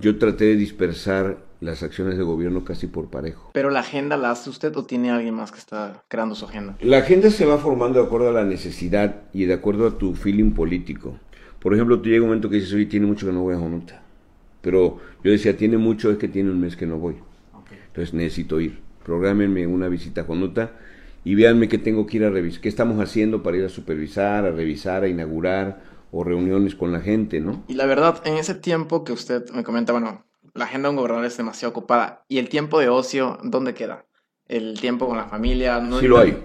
yo 0.00 0.18
traté 0.18 0.44
de 0.46 0.56
dispersar 0.56 1.38
las 1.60 1.82
acciones 1.82 2.16
de 2.16 2.22
gobierno 2.22 2.64
casi 2.64 2.86
por 2.86 3.10
parejo. 3.10 3.50
¿Pero 3.52 3.70
la 3.70 3.80
agenda 3.80 4.16
la 4.16 4.30
hace 4.30 4.48
usted 4.48 4.74
o 4.76 4.84
tiene 4.84 5.10
alguien 5.10 5.34
más 5.34 5.50
que 5.50 5.58
está 5.58 6.04
creando 6.08 6.34
su 6.34 6.44
agenda? 6.44 6.76
La 6.80 6.98
agenda 6.98 7.30
se 7.30 7.44
va 7.46 7.58
formando 7.58 8.00
de 8.00 8.06
acuerdo 8.06 8.28
a 8.28 8.32
la 8.32 8.44
necesidad 8.44 9.22
y 9.32 9.46
de 9.46 9.54
acuerdo 9.54 9.86
a 9.86 9.98
tu 9.98 10.14
feeling 10.14 10.52
político. 10.52 11.18
Por 11.58 11.74
ejemplo, 11.74 12.00
tú 12.00 12.08
llega 12.08 12.22
un 12.22 12.28
momento 12.28 12.48
que 12.48 12.56
dices, 12.56 12.72
oye, 12.72 12.86
tiene 12.86 13.06
mucho 13.06 13.26
que 13.26 13.32
no 13.32 13.42
voy 13.42 13.56
a 13.56 13.58
Jonota. 13.58 14.02
Pero 14.60 14.98
yo 15.24 15.30
decía, 15.32 15.56
tiene 15.56 15.78
mucho, 15.78 16.10
es 16.10 16.18
que 16.18 16.28
tiene 16.28 16.50
un 16.50 16.60
mes 16.60 16.76
que 16.76 16.86
no 16.86 16.98
voy. 16.98 17.16
Entonces 17.88 18.14
necesito 18.14 18.60
ir. 18.60 18.78
Prográmenme 19.04 19.66
una 19.66 19.88
visita 19.88 20.20
a 20.20 20.24
Jonota 20.24 20.72
y 21.24 21.34
véanme 21.34 21.68
qué 21.68 21.78
tengo 21.78 22.06
que 22.06 22.18
ir 22.18 22.24
a 22.24 22.30
revisar, 22.30 22.60
qué 22.60 22.68
estamos 22.68 23.00
haciendo 23.02 23.42
para 23.42 23.56
ir 23.56 23.64
a 23.64 23.68
supervisar, 23.68 24.44
a 24.44 24.52
revisar, 24.52 25.02
a 25.02 25.08
inaugurar 25.08 25.82
o 26.10 26.24
reuniones 26.24 26.74
con 26.74 26.92
la 26.92 27.00
gente, 27.00 27.40
¿no? 27.40 27.64
Y 27.68 27.74
la 27.74 27.86
verdad, 27.86 28.22
en 28.24 28.36
ese 28.36 28.54
tiempo 28.54 29.04
que 29.04 29.12
usted 29.12 29.50
me 29.50 29.64
comenta, 29.64 29.92
bueno, 29.92 30.24
la 30.54 30.64
agenda 30.64 30.88
de 30.88 30.90
un 30.90 30.96
gobernador 30.96 31.26
es 31.26 31.36
demasiado 31.36 31.70
ocupada. 31.70 32.24
¿Y 32.28 32.38
el 32.38 32.48
tiempo 32.48 32.80
de 32.80 32.88
ocio, 32.88 33.38
dónde 33.42 33.74
queda? 33.74 34.06
¿El 34.46 34.78
tiempo 34.80 35.06
con 35.06 35.16
la 35.16 35.26
familia? 35.26 35.80
¿No 35.80 36.00
sí 36.00 36.08
lo 36.08 36.18
hay. 36.18 36.36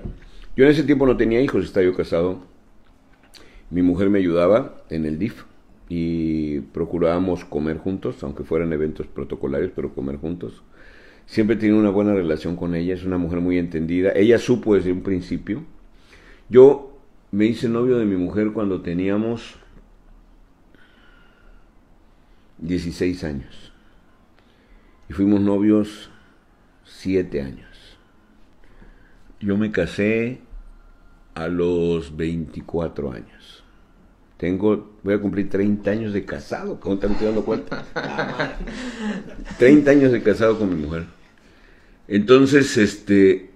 Yo 0.56 0.66
en 0.66 0.72
ese 0.72 0.84
tiempo 0.84 1.06
no 1.08 1.18
tenía 1.18 1.42
hijos, 1.42 1.66
estaba 1.66 1.86
yo 1.86 1.96
casado. 1.96 2.40
Mi 3.70 3.82
mujer 3.82 4.10
me 4.10 4.20
ayudaba 4.20 4.84
en 4.90 5.06
el 5.06 5.18
DIF 5.18 5.44
y 5.90 6.60
procurábamos 6.60 7.46
comer 7.46 7.78
juntos, 7.78 8.22
aunque 8.24 8.44
fueran 8.44 8.72
eventos 8.74 9.08
protocolarios, 9.08 9.72
pero 9.76 9.94
comer 9.96 10.18
juntos. 10.18 10.62
Siempre 11.26 11.56
tenido 11.56 11.80
una 11.80 11.90
buena 11.90 12.14
relación 12.14 12.56
con 12.56 12.76
ella, 12.76 12.94
es 12.94 13.06
una 13.06 13.18
mujer 13.18 13.40
muy 13.40 13.58
entendida. 13.58 14.12
Ella 14.14 14.38
supo 14.38 14.76
desde 14.76 14.92
un 14.92 15.02
principio. 15.02 15.64
Yo 16.50 16.93
me 17.34 17.48
hice 17.48 17.68
novio 17.68 17.98
de 17.98 18.06
mi 18.06 18.16
mujer 18.16 18.52
cuando 18.54 18.82
teníamos 18.82 19.56
16 22.60 23.24
años. 23.24 23.74
Y 25.10 25.14
fuimos 25.14 25.42
novios 25.42 26.12
7 26.84 27.42
años. 27.42 27.98
Yo 29.40 29.58
me 29.58 29.72
casé 29.72 30.42
a 31.34 31.48
los 31.48 32.16
24 32.16 33.12
años. 33.12 33.64
Tengo, 34.38 34.92
voy 35.02 35.16
a 35.16 35.20
cumplir 35.20 35.50
30 35.50 35.90
años 35.90 36.14
de 36.14 36.26
casado, 36.26 36.80
¿cómo 36.80 37.00
te 37.00 37.08
estoy 37.08 37.26
dando 37.26 37.44
cuenta? 37.44 37.84
30 39.58 39.90
años 39.90 40.12
de 40.12 40.22
casado 40.22 40.60
con 40.60 40.70
mi 40.70 40.76
mujer. 40.76 41.06
Entonces, 42.08 42.78
este, 42.78 43.53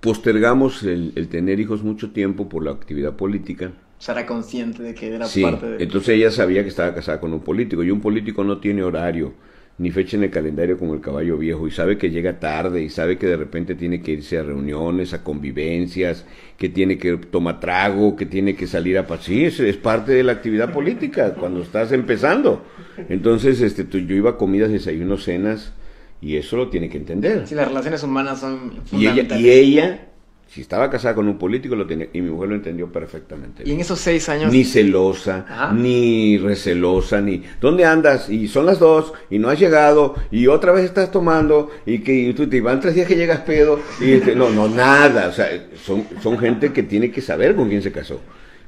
postergamos 0.00 0.82
el, 0.82 1.28
tener 1.28 1.60
hijos 1.60 1.82
mucho 1.82 2.10
tiempo 2.10 2.48
por 2.48 2.64
la 2.64 2.72
actividad 2.72 3.16
política. 3.16 3.72
¿Será 3.98 4.26
consciente 4.26 4.82
de 4.82 4.94
que 4.94 5.08
era 5.14 5.26
parte 5.26 5.66
de... 5.66 5.82
entonces 5.82 6.10
ella 6.10 6.30
sabía 6.30 6.62
que 6.62 6.68
estaba 6.68 6.94
casada 6.94 7.18
con 7.18 7.32
un 7.32 7.40
político 7.40 7.82
y 7.82 7.90
un 7.90 8.00
político 8.00 8.44
no 8.44 8.58
tiene 8.58 8.84
horario 8.84 9.32
ni 9.78 9.90
fecha 9.90 10.16
en 10.16 10.24
el 10.24 10.30
calendario 10.30 10.76
como 10.76 10.94
el 10.94 11.00
caballo 11.00 11.36
viejo 11.36 11.66
y 11.66 11.70
sabe 11.70 11.98
que 11.98 12.10
llega 12.10 12.40
tarde 12.40 12.82
y 12.82 12.90
sabe 12.90 13.16
que 13.16 13.26
de 13.26 13.36
repente 13.36 13.76
tiene 13.76 14.02
que 14.02 14.12
irse 14.12 14.38
a 14.38 14.42
reuniones, 14.42 15.14
a 15.14 15.22
convivencias, 15.22 16.24
que 16.56 16.68
tiene 16.68 16.98
que 16.98 17.16
tomar 17.16 17.60
trago, 17.60 18.16
que 18.16 18.26
tiene 18.26 18.56
que 18.56 18.66
salir 18.66 18.98
a 18.98 19.06
sí, 19.20 19.44
es, 19.44 19.60
es 19.60 19.76
parte 19.76 20.12
de 20.12 20.24
la 20.24 20.32
actividad 20.32 20.72
política 20.72 21.34
cuando 21.34 21.62
estás 21.62 21.92
empezando. 21.92 22.64
Entonces, 23.08 23.60
este, 23.60 23.86
yo 23.88 24.16
iba 24.16 24.30
a 24.30 24.36
comidas, 24.36 24.72
desayunos, 24.72 25.24
cenas 25.24 25.72
y 26.20 26.36
eso 26.36 26.56
lo 26.56 26.68
tiene 26.68 26.88
que 26.88 26.98
entender. 26.98 27.46
Sí, 27.46 27.54
las 27.54 27.68
relaciones 27.68 28.02
humanas 28.02 28.40
son 28.40 28.82
fundamentales. 28.84 29.42
Y 29.42 29.48
ella, 29.50 29.62
y 29.62 29.76
ella 29.76 30.08
si 30.48 30.62
estaba 30.62 30.88
casada 30.88 31.14
con 31.14 31.28
un 31.28 31.38
político, 31.38 31.76
lo 31.76 31.86
tenía, 31.86 32.08
y 32.10 32.22
mi 32.22 32.30
mujer 32.30 32.48
lo 32.48 32.54
entendió 32.54 32.90
perfectamente. 32.90 33.64
Y 33.66 33.72
en 33.72 33.80
esos 33.80 34.00
seis 34.00 34.30
años. 34.30 34.50
Ni 34.50 34.64
celosa, 34.64 35.72
ni 35.74 36.38
recelosa, 36.38 37.20
ni. 37.20 37.42
¿Dónde 37.60 37.84
andas? 37.84 38.30
Y 38.30 38.48
son 38.48 38.64
las 38.64 38.78
dos, 38.78 39.12
y 39.28 39.38
no 39.38 39.50
has 39.50 39.58
llegado, 39.58 40.14
y 40.30 40.46
otra 40.46 40.72
vez 40.72 40.86
estás 40.86 41.10
tomando, 41.10 41.70
y 41.84 41.98
que 41.98 42.32
tú 42.34 42.48
te 42.48 42.62
van 42.62 42.80
tres 42.80 42.94
días 42.94 43.06
que 43.06 43.16
llegas 43.16 43.40
pedo, 43.40 43.78
y 44.00 44.12
este, 44.12 44.34
no, 44.34 44.48
no, 44.48 44.68
nada. 44.68 45.28
O 45.28 45.32
sea, 45.32 45.48
son, 45.84 46.06
son 46.22 46.38
gente 46.38 46.72
que 46.72 46.82
tiene 46.82 47.10
que 47.10 47.20
saber 47.20 47.54
con 47.54 47.68
quién 47.68 47.82
se 47.82 47.92
casó. 47.92 48.18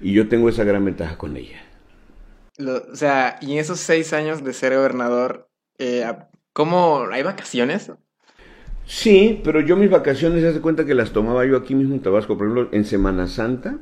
Y 0.02 0.12
yo 0.12 0.28
tengo 0.28 0.50
esa 0.50 0.64
gran 0.64 0.84
ventaja 0.84 1.16
con 1.16 1.34
ella. 1.38 1.62
o 2.58 2.94
sea, 2.94 3.38
y 3.40 3.52
en 3.52 3.58
esos 3.58 3.80
seis 3.80 4.12
años 4.12 4.44
de 4.44 4.52
ser 4.52 4.74
gobernador, 4.74 5.48
eh, 5.78 6.04
¿cómo 6.52 7.06
hay 7.10 7.22
vacaciones? 7.22 7.92
Sí, 8.86 9.40
pero 9.44 9.60
yo 9.60 9.76
mis 9.76 9.90
vacaciones, 9.90 10.42
se 10.42 10.48
hace 10.48 10.60
cuenta 10.60 10.84
que 10.84 10.94
las 10.94 11.12
tomaba 11.12 11.44
yo 11.46 11.56
aquí 11.56 11.74
mismo 11.74 11.94
en 11.94 12.00
Tabasco. 12.00 12.36
Por 12.36 12.46
ejemplo, 12.48 12.68
en 12.76 12.84
Semana 12.84 13.26
Santa, 13.28 13.78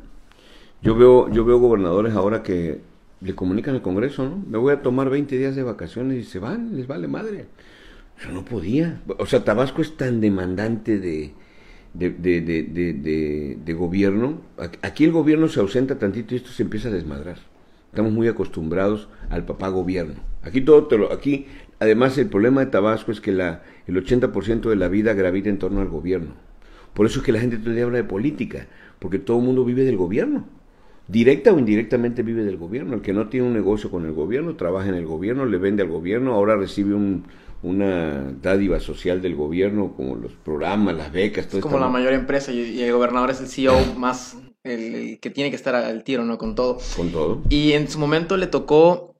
yo 0.82 0.94
veo, 0.96 1.30
yo 1.30 1.44
veo 1.44 1.58
gobernadores 1.58 2.14
ahora 2.14 2.42
que 2.42 2.80
le 3.20 3.34
comunican 3.34 3.74
al 3.74 3.82
Congreso, 3.82 4.24
¿no? 4.28 4.44
Me 4.48 4.58
voy 4.58 4.72
a 4.74 4.82
tomar 4.82 5.10
20 5.10 5.36
días 5.38 5.56
de 5.56 5.62
vacaciones 5.62 6.18
y 6.18 6.24
se 6.24 6.38
van, 6.38 6.76
les 6.76 6.86
vale 6.86 7.08
madre. 7.08 7.46
Yo 8.22 8.32
no 8.32 8.44
podía. 8.44 9.02
O 9.18 9.26
sea, 9.26 9.44
Tabasco 9.44 9.82
es 9.82 9.96
tan 9.96 10.20
demandante 10.20 10.98
de, 10.98 11.32
de, 11.94 12.10
de, 12.10 12.42
de, 12.42 13.58
de 13.64 13.74
gobierno. 13.74 14.42
Aquí 14.82 15.04
el 15.04 15.12
gobierno 15.12 15.48
se 15.48 15.60
ausenta 15.60 15.98
tantito 15.98 16.34
y 16.34 16.38
esto 16.38 16.50
se 16.50 16.64
empieza 16.64 16.88
a 16.88 16.92
desmadrar. 16.92 17.38
Estamos 17.90 18.12
muy 18.12 18.28
acostumbrados 18.28 19.08
al 19.30 19.44
papá 19.44 19.68
gobierno. 19.68 20.14
Aquí 20.42 20.60
todo 20.60 20.86
te 20.86 20.98
lo, 20.98 21.12
aquí 21.12 21.46
Además, 21.80 22.18
el 22.18 22.28
problema 22.28 22.64
de 22.64 22.70
Tabasco 22.70 23.12
es 23.12 23.20
que 23.20 23.32
la, 23.32 23.62
el 23.86 23.96
80% 24.04 24.68
de 24.68 24.76
la 24.76 24.88
vida 24.88 25.14
gravita 25.14 25.48
en 25.48 25.58
torno 25.58 25.80
al 25.80 25.88
gobierno. 25.88 26.34
Por 26.94 27.06
eso 27.06 27.20
es 27.20 27.24
que 27.24 27.32
la 27.32 27.40
gente 27.40 27.58
todavía 27.58 27.84
habla 27.84 27.98
de 27.98 28.04
política, 28.04 28.66
porque 28.98 29.18
todo 29.18 29.38
el 29.38 29.44
mundo 29.44 29.64
vive 29.64 29.84
del 29.84 29.96
gobierno. 29.96 30.46
Directa 31.06 31.52
o 31.52 31.58
indirectamente 31.58 32.22
vive 32.22 32.44
del 32.44 32.56
gobierno. 32.56 32.94
El 32.94 33.02
que 33.02 33.12
no 33.12 33.28
tiene 33.28 33.46
un 33.46 33.54
negocio 33.54 33.90
con 33.90 34.04
el 34.04 34.12
gobierno, 34.12 34.56
trabaja 34.56 34.88
en 34.88 34.96
el 34.96 35.06
gobierno, 35.06 35.46
le 35.46 35.58
vende 35.58 35.82
al 35.82 35.88
gobierno, 35.88 36.34
ahora 36.34 36.56
recibe 36.56 36.94
un, 36.94 37.24
una 37.62 38.32
dádiva 38.42 38.80
social 38.80 39.22
del 39.22 39.34
gobierno, 39.34 39.94
como 39.96 40.16
los 40.16 40.32
programas, 40.32 40.96
las 40.96 41.12
becas, 41.12 41.46
todo 41.48 41.58
Es 41.58 41.62
como 41.62 41.78
la 41.78 41.88
mayor 41.88 42.12
empresa 42.12 42.52
y, 42.52 42.82
el 42.82 42.92
gobernador 42.92 43.30
es 43.30 43.40
el 43.40 43.48
CEO 43.48 43.74
más, 43.96 44.36
el, 44.64 45.18
que 45.20 45.30
tiene 45.30 45.50
que 45.50 45.56
estar 45.56 45.74
al 45.74 46.04
tiro, 46.04 46.24
¿no? 46.24 46.38
Con 46.38 46.54
todo. 46.54 46.78
Con 46.96 47.10
todo. 47.10 47.42
Y 47.48 47.72
en 47.72 47.88
su 47.88 47.98
momento 47.98 48.36
le 48.36 48.46
tocó 48.46 49.14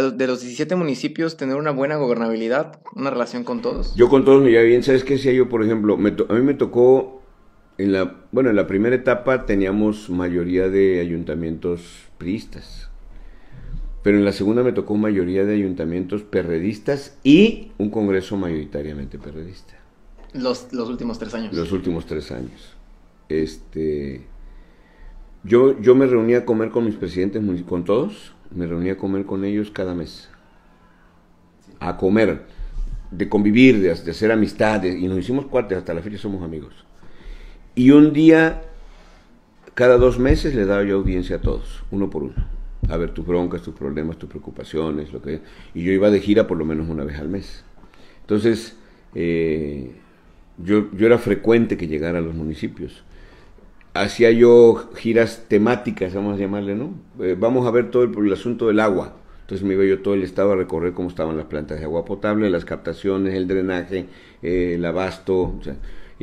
de 0.00 0.26
los 0.26 0.40
17 0.40 0.74
municipios 0.76 1.36
tener 1.36 1.56
una 1.56 1.70
buena 1.70 1.96
gobernabilidad, 1.96 2.80
una 2.94 3.10
relación 3.10 3.44
con 3.44 3.60
todos. 3.60 3.94
Yo 3.94 4.08
con 4.08 4.24
todos 4.24 4.42
me 4.42 4.50
llevo 4.50 4.64
bien. 4.64 4.82
¿Sabes 4.82 5.04
qué 5.04 5.14
decía 5.14 5.32
yo, 5.32 5.48
por 5.48 5.62
ejemplo? 5.62 5.94
a 5.94 6.34
mí 6.34 6.42
me 6.42 6.54
tocó, 6.54 7.22
en 7.78 7.92
la, 7.92 8.16
bueno, 8.32 8.50
en 8.50 8.56
la 8.56 8.66
primera 8.66 8.96
etapa 8.96 9.44
teníamos 9.46 10.08
mayoría 10.08 10.68
de 10.68 11.00
ayuntamientos 11.00 11.82
priistas 12.18 12.88
pero 14.02 14.18
en 14.18 14.24
la 14.24 14.32
segunda 14.32 14.62
me 14.62 14.72
tocó 14.72 14.96
mayoría 14.96 15.44
de 15.44 15.54
ayuntamientos 15.54 16.22
perredistas 16.22 17.16
y 17.22 17.70
un 17.78 17.90
congreso 17.90 18.36
mayoritariamente 18.36 19.18
perredista. 19.18 19.74
Los, 20.34 20.72
los 20.72 20.88
últimos 20.88 21.18
tres 21.18 21.34
años. 21.34 21.54
Los 21.54 21.72
últimos 21.72 22.06
tres 22.06 22.32
años. 22.32 22.74
Este, 23.28 24.26
yo, 25.44 25.80
yo 25.80 25.94
me 25.94 26.06
reunía 26.06 26.38
a 26.38 26.44
comer 26.44 26.70
con 26.70 26.84
mis 26.84 26.96
presidentes, 26.96 27.42
con 27.62 27.84
todos, 27.84 28.34
me 28.54 28.66
reunía 28.66 28.94
a 28.94 28.96
comer 28.96 29.24
con 29.24 29.44
ellos 29.44 29.70
cada 29.70 29.94
mes. 29.94 30.28
A 31.80 31.96
comer, 31.96 32.42
de 33.10 33.28
convivir, 33.28 33.80
de, 33.80 33.90
hacer 33.90 34.32
amistades, 34.32 34.96
y 34.96 35.08
nos 35.08 35.18
hicimos 35.18 35.46
cuates, 35.46 35.78
hasta 35.78 35.94
la 35.94 36.02
fecha 36.02 36.18
somos 36.18 36.42
amigos. 36.42 36.74
Y 37.74 37.90
un 37.90 38.12
día, 38.12 38.62
cada 39.74 39.96
dos 39.96 40.18
meses, 40.18 40.54
le 40.54 40.66
daba 40.66 40.84
yo 40.84 40.96
audiencia 40.96 41.36
a 41.36 41.40
todos, 41.40 41.82
uno 41.90 42.10
por 42.10 42.24
uno 42.24 42.62
a 42.88 42.96
ver 42.96 43.10
tus 43.10 43.26
broncas, 43.26 43.62
tus 43.62 43.74
problemas, 43.74 44.18
tus 44.18 44.28
preocupaciones, 44.28 45.12
lo 45.12 45.22
que 45.22 45.40
y 45.74 45.84
yo 45.84 45.92
iba 45.92 46.10
de 46.10 46.20
gira 46.20 46.46
por 46.46 46.58
lo 46.58 46.64
menos 46.64 46.88
una 46.88 47.04
vez 47.04 47.18
al 47.18 47.28
mes. 47.28 47.64
Entonces, 48.20 48.76
eh, 49.14 49.92
yo, 50.58 50.90
yo 50.92 51.06
era 51.06 51.18
frecuente 51.18 51.76
que 51.76 51.86
llegara 51.86 52.18
a 52.18 52.22
los 52.22 52.34
municipios. 52.34 53.04
Hacía 53.94 54.30
yo 54.30 54.90
giras 54.96 55.44
temáticas, 55.48 56.14
vamos 56.14 56.38
a 56.38 56.40
llamarle, 56.40 56.74
¿no? 56.74 56.94
Eh, 57.20 57.36
vamos 57.38 57.66
a 57.66 57.70
ver 57.70 57.90
todo 57.90 58.04
el, 58.04 58.32
asunto 58.32 58.68
del 58.68 58.80
agua. 58.80 59.16
Entonces 59.42 59.66
me 59.66 59.74
iba 59.74 59.84
yo 59.84 60.00
todo 60.00 60.14
el 60.14 60.22
estado 60.22 60.52
a 60.52 60.56
recorrer 60.56 60.94
cómo 60.94 61.08
estaban 61.08 61.36
las 61.36 61.46
plantas 61.46 61.78
de 61.78 61.84
agua 61.84 62.04
potable, 62.04 62.48
las 62.48 62.64
captaciones, 62.64 63.34
el 63.34 63.46
drenaje, 63.46 64.06
eh, 64.42 64.74
el 64.76 64.84
abasto. 64.86 65.42
O 65.42 65.60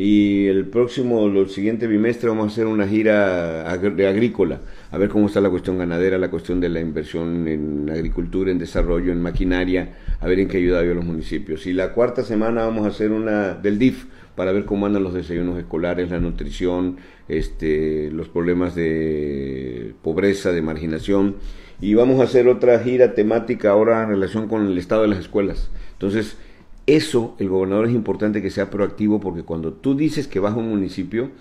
y 0.02 0.48
el 0.48 0.66
próximo, 0.68 1.28
el 1.28 1.50
siguiente 1.50 1.86
bimestre 1.86 2.30
vamos 2.30 2.46
a 2.46 2.48
hacer 2.48 2.68
una 2.68 2.88
gira 2.88 3.78
de 3.78 4.08
agrícola, 4.08 4.62
a 4.92 4.98
ver 4.98 5.10
cómo 5.10 5.28
está 5.28 5.42
la 5.42 5.50
cuestión 5.50 5.78
ganadera, 5.78 6.18
la 6.18 6.30
cuestión 6.30 6.62
de 6.62 6.70
la 6.70 6.80
inversión 6.80 7.46
en 7.50 7.90
agricultura, 7.90 8.50
en 8.50 8.60
desarrollo, 8.60 9.12
en 9.12 9.22
maquinaria, 9.22 9.98
a 10.22 10.26
ver 10.26 10.40
en 10.40 10.48
qué 10.48 10.56
ayuda 10.56 10.86
yo 10.86 10.94
a 10.94 10.96
los 10.96 11.04
municipios. 11.04 11.68
Y 11.68 11.74
la 11.74 11.92
cuarta 11.92 12.24
semana 12.24 12.62
vamos 12.62 12.86
a 12.86 12.90
hacer 12.90 13.12
una 13.12 13.56
del 13.56 13.78
DIF 13.78 14.06
para 14.40 14.54
ver 14.54 14.64
cómo 14.64 14.86
andan 14.86 15.04
los 15.04 15.14
desayunos 15.14 15.60
escolares, 15.60 16.12
la 16.12 16.22
nutrición, 16.22 16.96
este, 17.28 18.10
los 18.10 18.30
problemas 18.30 18.74
de 18.74 19.94
pobreza, 20.02 20.54
de 20.54 20.62
marginación. 20.62 21.36
Y 21.82 21.96
vamos 21.96 22.22
a 22.22 22.24
hacer 22.24 22.48
otra 22.48 22.80
gira 22.80 23.16
temática 23.16 23.72
ahora 23.72 24.02
en 24.02 24.12
relación 24.12 24.48
con 24.48 24.66
el 24.66 24.78
estado 24.78 25.02
de 25.02 25.10
las 25.10 25.20
escuelas. 25.20 25.70
Entonces, 25.92 26.38
eso, 26.86 27.36
el 27.40 27.50
gobernador 27.50 27.88
es 27.88 27.94
importante 27.94 28.42
que 28.42 28.50
sea 28.50 28.70
proactivo 28.70 29.20
porque 29.20 29.44
cuando 29.44 29.74
tú 29.74 29.94
dices 29.94 30.30
que 30.30 30.40
vas 30.40 30.54
a 30.54 30.60
un 30.60 30.70
municipio, 30.70 31.32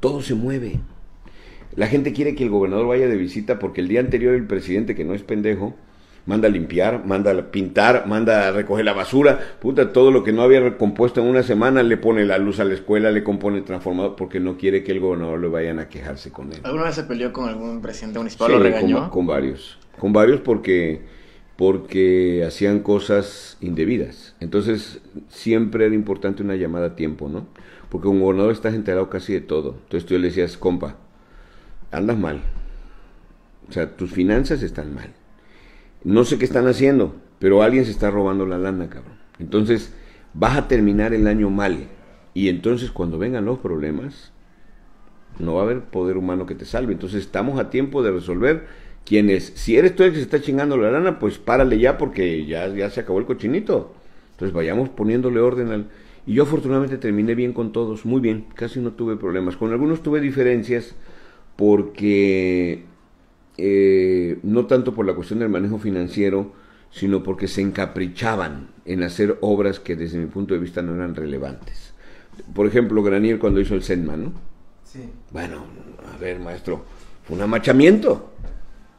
todo 0.00 0.22
se 0.22 0.34
mueve. 0.34 0.80
La 1.74 1.88
gente 1.88 2.14
quiere 2.14 2.34
que 2.34 2.44
el 2.44 2.48
gobernador 2.48 2.86
vaya 2.86 3.06
de 3.06 3.18
visita 3.18 3.58
porque 3.58 3.82
el 3.82 3.88
día 3.88 4.00
anterior 4.00 4.34
el 4.34 4.46
presidente, 4.46 4.94
que 4.94 5.04
no 5.04 5.12
es 5.12 5.22
pendejo, 5.22 5.74
manda 6.26 6.48
a 6.48 6.50
limpiar, 6.50 7.06
manda 7.06 7.30
a 7.30 7.50
pintar, 7.50 8.06
manda 8.06 8.48
a 8.48 8.50
recoger 8.52 8.84
la 8.84 8.92
basura, 8.92 9.38
puta, 9.60 9.92
todo 9.92 10.10
lo 10.10 10.22
que 10.22 10.32
no 10.32 10.42
había 10.42 10.60
recompuesto 10.60 11.20
en 11.20 11.28
una 11.28 11.42
semana, 11.42 11.82
le 11.82 11.96
pone 11.96 12.24
la 12.24 12.38
luz 12.38 12.60
a 12.60 12.64
la 12.64 12.74
escuela, 12.74 13.10
le 13.10 13.24
compone 13.24 13.58
el 13.58 13.64
transformador, 13.64 14.16
porque 14.16 14.40
no 14.40 14.56
quiere 14.58 14.82
que 14.82 14.92
el 14.92 15.00
gobernador 15.00 15.40
le 15.40 15.48
vayan 15.48 15.78
a 15.78 15.88
quejarse 15.88 16.30
con 16.30 16.52
él. 16.52 16.60
¿Alguna 16.64 16.84
vez 16.84 16.96
se 16.96 17.04
peleó 17.04 17.32
con 17.32 17.48
algún 17.48 17.80
presidente 17.80 18.18
municipal? 18.18 18.50
¿Lo 18.50 18.58
regañó? 18.58 19.00
Con, 19.00 19.10
con 19.10 19.26
varios, 19.26 19.78
con 19.98 20.12
varios 20.12 20.40
porque 20.40 21.16
porque 21.56 22.44
hacían 22.46 22.80
cosas 22.80 23.56
indebidas. 23.62 24.34
Entonces, 24.40 25.00
siempre 25.28 25.86
era 25.86 25.94
importante 25.94 26.42
una 26.42 26.54
llamada 26.54 26.88
a 26.88 26.96
tiempo, 26.96 27.28
¿no? 27.30 27.46
Porque 27.88 28.08
un 28.08 28.20
gobernador 28.20 28.52
estás 28.52 28.74
enterado 28.74 29.08
casi 29.08 29.32
de 29.32 29.40
todo. 29.40 29.76
Entonces 29.84 30.06
tú 30.06 30.18
le 30.18 30.28
decías, 30.28 30.58
compa, 30.58 30.96
andas 31.90 32.18
mal. 32.18 32.42
O 33.68 33.72
sea, 33.72 33.96
tus 33.96 34.10
finanzas 34.10 34.62
están 34.62 34.94
mal. 34.94 35.14
No 36.04 36.24
sé 36.24 36.38
qué 36.38 36.44
están 36.44 36.66
haciendo, 36.66 37.14
pero 37.38 37.62
alguien 37.62 37.84
se 37.84 37.90
está 37.90 38.10
robando 38.10 38.46
la 38.46 38.58
lana, 38.58 38.88
cabrón. 38.88 39.16
Entonces, 39.38 39.94
vas 40.34 40.56
a 40.56 40.68
terminar 40.68 41.14
el 41.14 41.26
año 41.26 41.50
mal. 41.50 41.88
Y 42.34 42.48
entonces, 42.48 42.90
cuando 42.90 43.18
vengan 43.18 43.44
los 43.44 43.58
problemas, 43.58 44.32
no 45.38 45.54
va 45.54 45.62
a 45.62 45.64
haber 45.64 45.84
poder 45.84 46.16
humano 46.16 46.46
que 46.46 46.54
te 46.54 46.64
salve. 46.64 46.92
Entonces, 46.92 47.22
estamos 47.22 47.58
a 47.58 47.70
tiempo 47.70 48.02
de 48.02 48.12
resolver 48.12 48.66
quienes, 49.06 49.52
si 49.54 49.76
eres 49.76 49.94
tú 49.94 50.02
el 50.02 50.10
que 50.10 50.16
se 50.16 50.22
está 50.22 50.40
chingando 50.40 50.76
la 50.76 50.90
lana, 50.90 51.18
pues 51.18 51.38
párale 51.38 51.78
ya 51.78 51.96
porque 51.96 52.44
ya, 52.44 52.68
ya 52.68 52.90
se 52.90 53.00
acabó 53.00 53.20
el 53.20 53.24
cochinito. 53.24 53.94
Entonces 54.32 54.52
vayamos 54.52 54.90
poniéndole 54.90 55.40
orden 55.40 55.68
al... 55.70 55.86
Y 56.26 56.34
yo 56.34 56.42
afortunadamente 56.42 56.98
terminé 56.98 57.36
bien 57.36 57.52
con 57.52 57.72
todos, 57.72 58.04
muy 58.04 58.20
bien, 58.20 58.46
casi 58.54 58.80
no 58.80 58.92
tuve 58.92 59.16
problemas. 59.16 59.56
Con 59.56 59.70
algunos 59.70 60.02
tuve 60.02 60.20
diferencias 60.20 60.96
porque 61.54 62.84
eh, 63.58 64.38
no 64.42 64.66
tanto 64.66 64.94
por 64.94 65.06
la 65.06 65.14
cuestión 65.14 65.38
del 65.38 65.48
manejo 65.48 65.78
financiero, 65.78 66.52
sino 66.90 67.22
porque 67.22 67.48
se 67.48 67.60
encaprichaban 67.60 68.68
en 68.84 69.02
hacer 69.02 69.38
obras 69.40 69.80
que 69.80 69.96
desde 69.96 70.18
mi 70.18 70.26
punto 70.26 70.54
de 70.54 70.60
vista 70.60 70.82
no 70.82 70.94
eran 70.94 71.14
relevantes. 71.14 71.94
Por 72.54 72.66
ejemplo, 72.66 73.02
Granier 73.02 73.38
cuando 73.38 73.60
hizo 73.60 73.74
el 73.74 73.82
Senma, 73.82 74.16
¿no? 74.16 74.32
Sí. 74.84 75.00
Bueno, 75.30 75.64
a 76.14 76.18
ver, 76.18 76.38
maestro, 76.38 76.84
fue 77.24 77.36
un 77.36 77.42
amachamiento. 77.42 78.32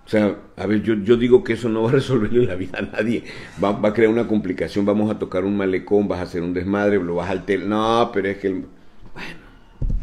O 0.05 0.09
sea, 0.09 0.37
a 0.55 0.65
ver, 0.65 0.81
yo, 0.83 0.93
yo 0.95 1.17
digo 1.17 1.43
que 1.43 1.53
eso 1.53 1.69
no 1.69 1.83
va 1.83 1.89
a 1.89 1.93
resolverle 1.93 2.45
la 2.45 2.55
vida 2.55 2.79
a 2.79 2.81
nadie. 2.81 3.23
Va, 3.61 3.71
va, 3.73 3.89
a 3.89 3.93
crear 3.93 4.11
una 4.11 4.27
complicación, 4.27 4.85
vamos 4.85 5.11
a 5.11 5.19
tocar 5.19 5.43
un 5.43 5.57
malecón, 5.57 6.07
vas 6.07 6.19
a 6.19 6.23
hacer 6.23 6.41
un 6.41 6.53
desmadre, 6.53 6.97
lo 6.97 7.15
vas 7.15 7.29
a 7.29 7.33
alterar. 7.33 7.67
No, 7.67 8.09
pero 8.13 8.29
es 8.29 8.37
que... 8.37 8.49
bueno, 8.49 8.67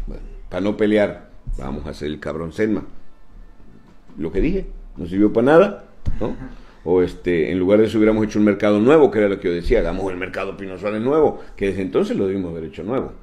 bueno, 0.05 0.23
para 0.49 0.61
no 0.61 0.77
pelear, 0.77 1.31
vamos 1.57 1.85
a 1.87 1.89
hacer 1.89 2.09
el 2.09 2.19
cabrón 2.19 2.53
Senma. 2.53 2.83
Lo 4.17 4.31
que 4.31 4.41
dije, 4.41 4.67
no 4.97 5.05
sirvió 5.05 5.31
para 5.31 5.45
nada, 5.45 5.85
¿no? 6.19 6.35
O 6.83 7.01
este, 7.01 7.51
en 7.51 7.59
lugar 7.59 7.79
de 7.79 7.87
eso 7.87 7.97
hubiéramos 7.97 8.25
hecho 8.25 8.39
un 8.39 8.45
mercado 8.45 8.79
nuevo, 8.79 9.09
que 9.09 9.19
era 9.19 9.27
lo 9.27 9.39
que 9.39 9.47
yo 9.47 9.53
decía, 9.53 9.79
hagamos 9.79 10.11
el 10.11 10.17
mercado 10.17 10.55
Pino 10.55 10.77
Suárez 10.77 11.01
nuevo, 11.01 11.41
que 11.55 11.67
desde 11.67 11.81
entonces 11.81 12.15
lo 12.15 12.27
debimos 12.27 12.51
haber 12.51 12.65
hecho 12.65 12.83
nuevo. 12.83 13.13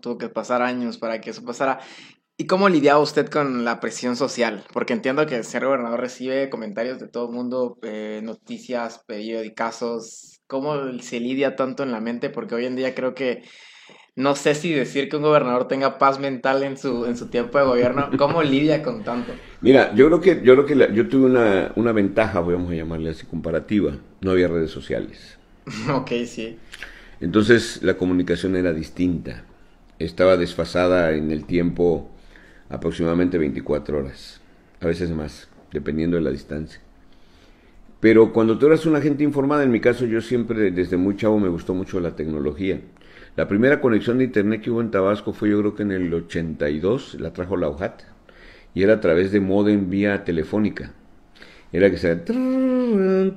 Tuvo 0.00 0.18
que 0.18 0.28
pasar 0.28 0.62
años 0.62 0.98
para 0.98 1.20
que 1.20 1.30
eso 1.30 1.44
pasara. 1.44 1.80
¿Y 2.36 2.46
cómo 2.46 2.68
lidiaba 2.68 3.00
usted 3.00 3.28
con 3.28 3.64
la 3.64 3.80
presión 3.80 4.16
social? 4.16 4.64
Porque 4.72 4.92
entiendo 4.92 5.26
que 5.26 5.36
el 5.36 5.44
ser 5.44 5.64
gobernador 5.64 6.00
recibe 6.00 6.50
comentarios 6.50 6.98
de 7.00 7.08
todo 7.08 7.28
el 7.28 7.34
mundo, 7.34 7.78
eh, 7.82 8.20
noticias, 8.22 9.00
periódicos. 9.06 10.40
¿Cómo 10.46 10.74
se 11.00 11.20
lidia 11.20 11.56
tanto 11.56 11.82
en 11.82 11.92
la 11.92 12.00
mente? 12.00 12.30
Porque 12.30 12.54
hoy 12.54 12.66
en 12.66 12.76
día 12.76 12.94
creo 12.94 13.14
que 13.14 13.42
no 14.16 14.36
sé 14.36 14.54
si 14.54 14.72
decir 14.72 15.08
que 15.08 15.16
un 15.16 15.22
gobernador 15.22 15.66
tenga 15.66 15.98
paz 15.98 16.20
mental 16.20 16.62
en 16.62 16.76
su, 16.76 17.04
en 17.06 17.16
su 17.16 17.26
tiempo 17.26 17.58
de 17.58 17.64
gobierno. 17.64 18.10
¿Cómo 18.18 18.42
lidia 18.42 18.82
con 18.82 19.02
tanto? 19.02 19.32
Mira, 19.60 19.94
yo 19.94 20.06
creo 20.06 20.20
que 20.20 20.42
yo 20.44 20.54
creo 20.54 20.66
que 20.66 20.94
yo 20.94 21.08
tuve 21.08 21.26
una, 21.26 21.72
una 21.74 21.92
ventaja, 21.92 22.40
vamos 22.40 22.70
a 22.70 22.74
llamarle 22.74 23.10
así, 23.10 23.26
comparativa. 23.26 23.96
No 24.20 24.30
había 24.30 24.48
redes 24.48 24.70
sociales. 24.70 25.38
ok, 25.92 26.10
sí. 26.26 26.58
Entonces 27.20 27.82
la 27.82 27.94
comunicación 27.94 28.56
era 28.56 28.72
distinta. 28.72 29.44
Estaba 29.98 30.36
desfasada 30.36 31.12
en 31.12 31.30
el 31.30 31.44
tiempo 31.44 32.10
aproximadamente 32.68 33.38
24 33.38 33.98
horas, 33.98 34.40
a 34.80 34.86
veces 34.86 35.10
más, 35.10 35.48
dependiendo 35.72 36.16
de 36.16 36.22
la 36.22 36.30
distancia. 36.30 36.80
Pero 38.00 38.32
cuando 38.32 38.58
tú 38.58 38.66
eras 38.66 38.84
una 38.84 39.00
gente 39.00 39.24
informada, 39.24 39.62
en 39.62 39.70
mi 39.70 39.80
caso 39.80 40.04
yo 40.04 40.20
siempre 40.20 40.70
desde 40.70 40.96
muy 40.96 41.16
chavo 41.16 41.38
me 41.38 41.48
gustó 41.48 41.72
mucho 41.72 42.00
la 42.00 42.14
tecnología. 42.14 42.80
La 43.36 43.48
primera 43.48 43.80
conexión 43.80 44.18
de 44.18 44.24
internet 44.24 44.62
que 44.62 44.70
hubo 44.70 44.80
en 44.80 44.92
Tabasco 44.92 45.32
fue 45.32 45.50
yo 45.50 45.58
creo 45.58 45.74
que 45.74 45.82
en 45.82 45.90
el 45.90 46.14
82, 46.14 47.16
la 47.18 47.32
trajo 47.32 47.56
la 47.56 47.68
UJAT, 47.68 48.02
y 48.74 48.84
era 48.84 48.94
a 48.94 49.00
través 49.00 49.32
de 49.32 49.40
modem 49.40 49.90
vía 49.90 50.22
telefónica. 50.22 50.92
Era 51.72 51.90
que 51.90 51.96
se... 51.96 52.12
Era 52.12 52.22
un 52.28 53.34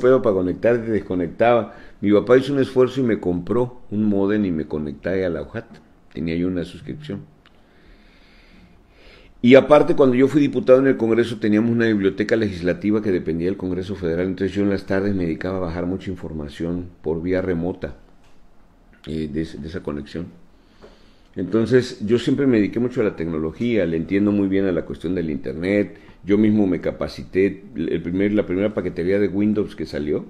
pedo 0.00 0.22
para 0.22 0.34
conectar, 0.34 0.78
te 0.78 0.92
desconectaba. 0.92 1.74
Mi 2.00 2.12
papá 2.12 2.38
hizo 2.38 2.52
un 2.52 2.60
esfuerzo 2.60 3.00
y 3.00 3.02
me 3.02 3.18
compró 3.18 3.80
un 3.90 4.04
modem 4.04 4.44
y 4.44 4.52
me 4.52 4.66
conecté 4.66 5.24
a 5.24 5.28
la 5.28 5.42
UJAT. 5.42 5.66
Tenía 6.12 6.36
yo 6.36 6.46
una 6.46 6.64
suscripción. 6.64 7.22
Y 9.42 9.56
aparte, 9.56 9.96
cuando 9.96 10.14
yo 10.14 10.28
fui 10.28 10.40
diputado 10.40 10.78
en 10.78 10.86
el 10.86 10.96
Congreso, 10.96 11.40
teníamos 11.40 11.72
una 11.72 11.86
biblioteca 11.86 12.36
legislativa 12.36 13.02
que 13.02 13.10
dependía 13.10 13.48
del 13.48 13.56
Congreso 13.56 13.96
Federal, 13.96 14.26
entonces 14.26 14.54
yo 14.54 14.62
en 14.62 14.70
las 14.70 14.86
tardes 14.86 15.16
me 15.16 15.24
dedicaba 15.24 15.56
a 15.56 15.60
bajar 15.60 15.86
mucha 15.86 16.12
información 16.12 16.90
por 17.02 17.20
vía 17.22 17.42
remota 17.42 17.96
eh, 19.06 19.28
de, 19.32 19.42
esa 19.42 19.82
conexión. 19.82 20.26
Entonces, 21.34 22.04
yo 22.04 22.18
siempre 22.18 22.46
me 22.46 22.58
dediqué 22.58 22.80
mucho 22.80 23.00
a 23.00 23.04
la 23.04 23.16
tecnología, 23.16 23.86
le 23.86 23.96
entiendo 23.96 24.30
muy 24.30 24.48
bien 24.48 24.66
a 24.66 24.72
la 24.72 24.84
cuestión 24.84 25.14
del 25.14 25.30
Internet. 25.30 25.96
Yo 26.24 26.36
mismo 26.36 26.66
me 26.66 26.80
capacité, 26.80 27.64
el 27.74 28.02
primer, 28.02 28.32
la 28.32 28.44
primera 28.44 28.74
paquetería 28.74 29.18
de 29.18 29.28
Windows 29.28 29.74
que 29.74 29.86
salió, 29.86 30.26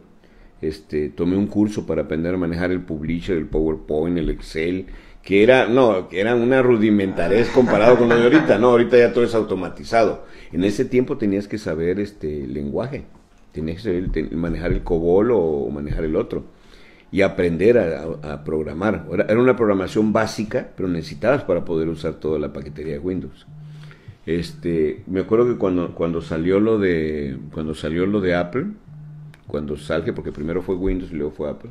este, 0.60 1.08
tomé 1.08 1.36
un 1.36 1.48
curso 1.48 1.84
para 1.84 2.02
aprender 2.02 2.34
a 2.34 2.38
manejar 2.38 2.70
el 2.70 2.82
Publisher, 2.82 3.36
el 3.36 3.46
PowerPoint, 3.46 4.18
el 4.18 4.30
Excel, 4.30 4.86
que 5.22 5.42
era, 5.42 5.66
no, 5.66 6.08
que 6.08 6.20
era 6.20 6.36
una 6.36 6.62
rudimentarez 6.62 7.48
comparado 7.48 7.98
con 7.98 8.08
lo 8.08 8.16
de 8.16 8.22
ahorita, 8.22 8.58
no, 8.58 8.68
ahorita 8.68 8.98
ya 8.98 9.12
todo 9.12 9.24
es 9.24 9.34
automatizado. 9.34 10.26
En 10.52 10.62
ese 10.62 10.84
tiempo 10.84 11.18
tenías 11.18 11.48
que 11.48 11.58
saber 11.58 11.98
este 11.98 12.46
lenguaje, 12.46 13.04
tenías 13.50 13.78
que 13.78 13.82
saber 13.82 14.32
manejar 14.32 14.70
el 14.70 14.82
COBOL 14.82 15.30
o 15.32 15.68
manejar 15.70 16.04
el 16.04 16.14
otro 16.14 16.59
y 17.12 17.22
aprender 17.22 17.78
a, 17.78 18.44
programar. 18.44 19.06
Era, 19.12 19.38
una 19.38 19.56
programación 19.56 20.12
básica, 20.12 20.70
pero 20.76 20.88
necesitabas 20.88 21.42
para 21.42 21.64
poder 21.64 21.88
usar 21.88 22.14
toda 22.14 22.38
la 22.38 22.52
paquetería 22.52 22.94
de 22.94 22.98
Windows. 22.98 23.46
Este, 24.26 25.02
me 25.06 25.20
acuerdo 25.20 25.48
que 25.48 25.56
cuando, 25.56 25.94
cuando 25.94 26.20
salió 26.20 26.60
lo 26.60 26.78
de 26.78 27.36
cuando 27.52 27.74
salió 27.74 28.06
lo 28.06 28.20
de 28.20 28.34
Apple, 28.34 28.66
cuando 29.46 29.76
salge, 29.76 30.12
porque 30.12 30.30
primero 30.30 30.62
fue 30.62 30.76
Windows 30.76 31.10
y 31.10 31.16
luego 31.16 31.32
fue 31.32 31.50
Apple. 31.50 31.70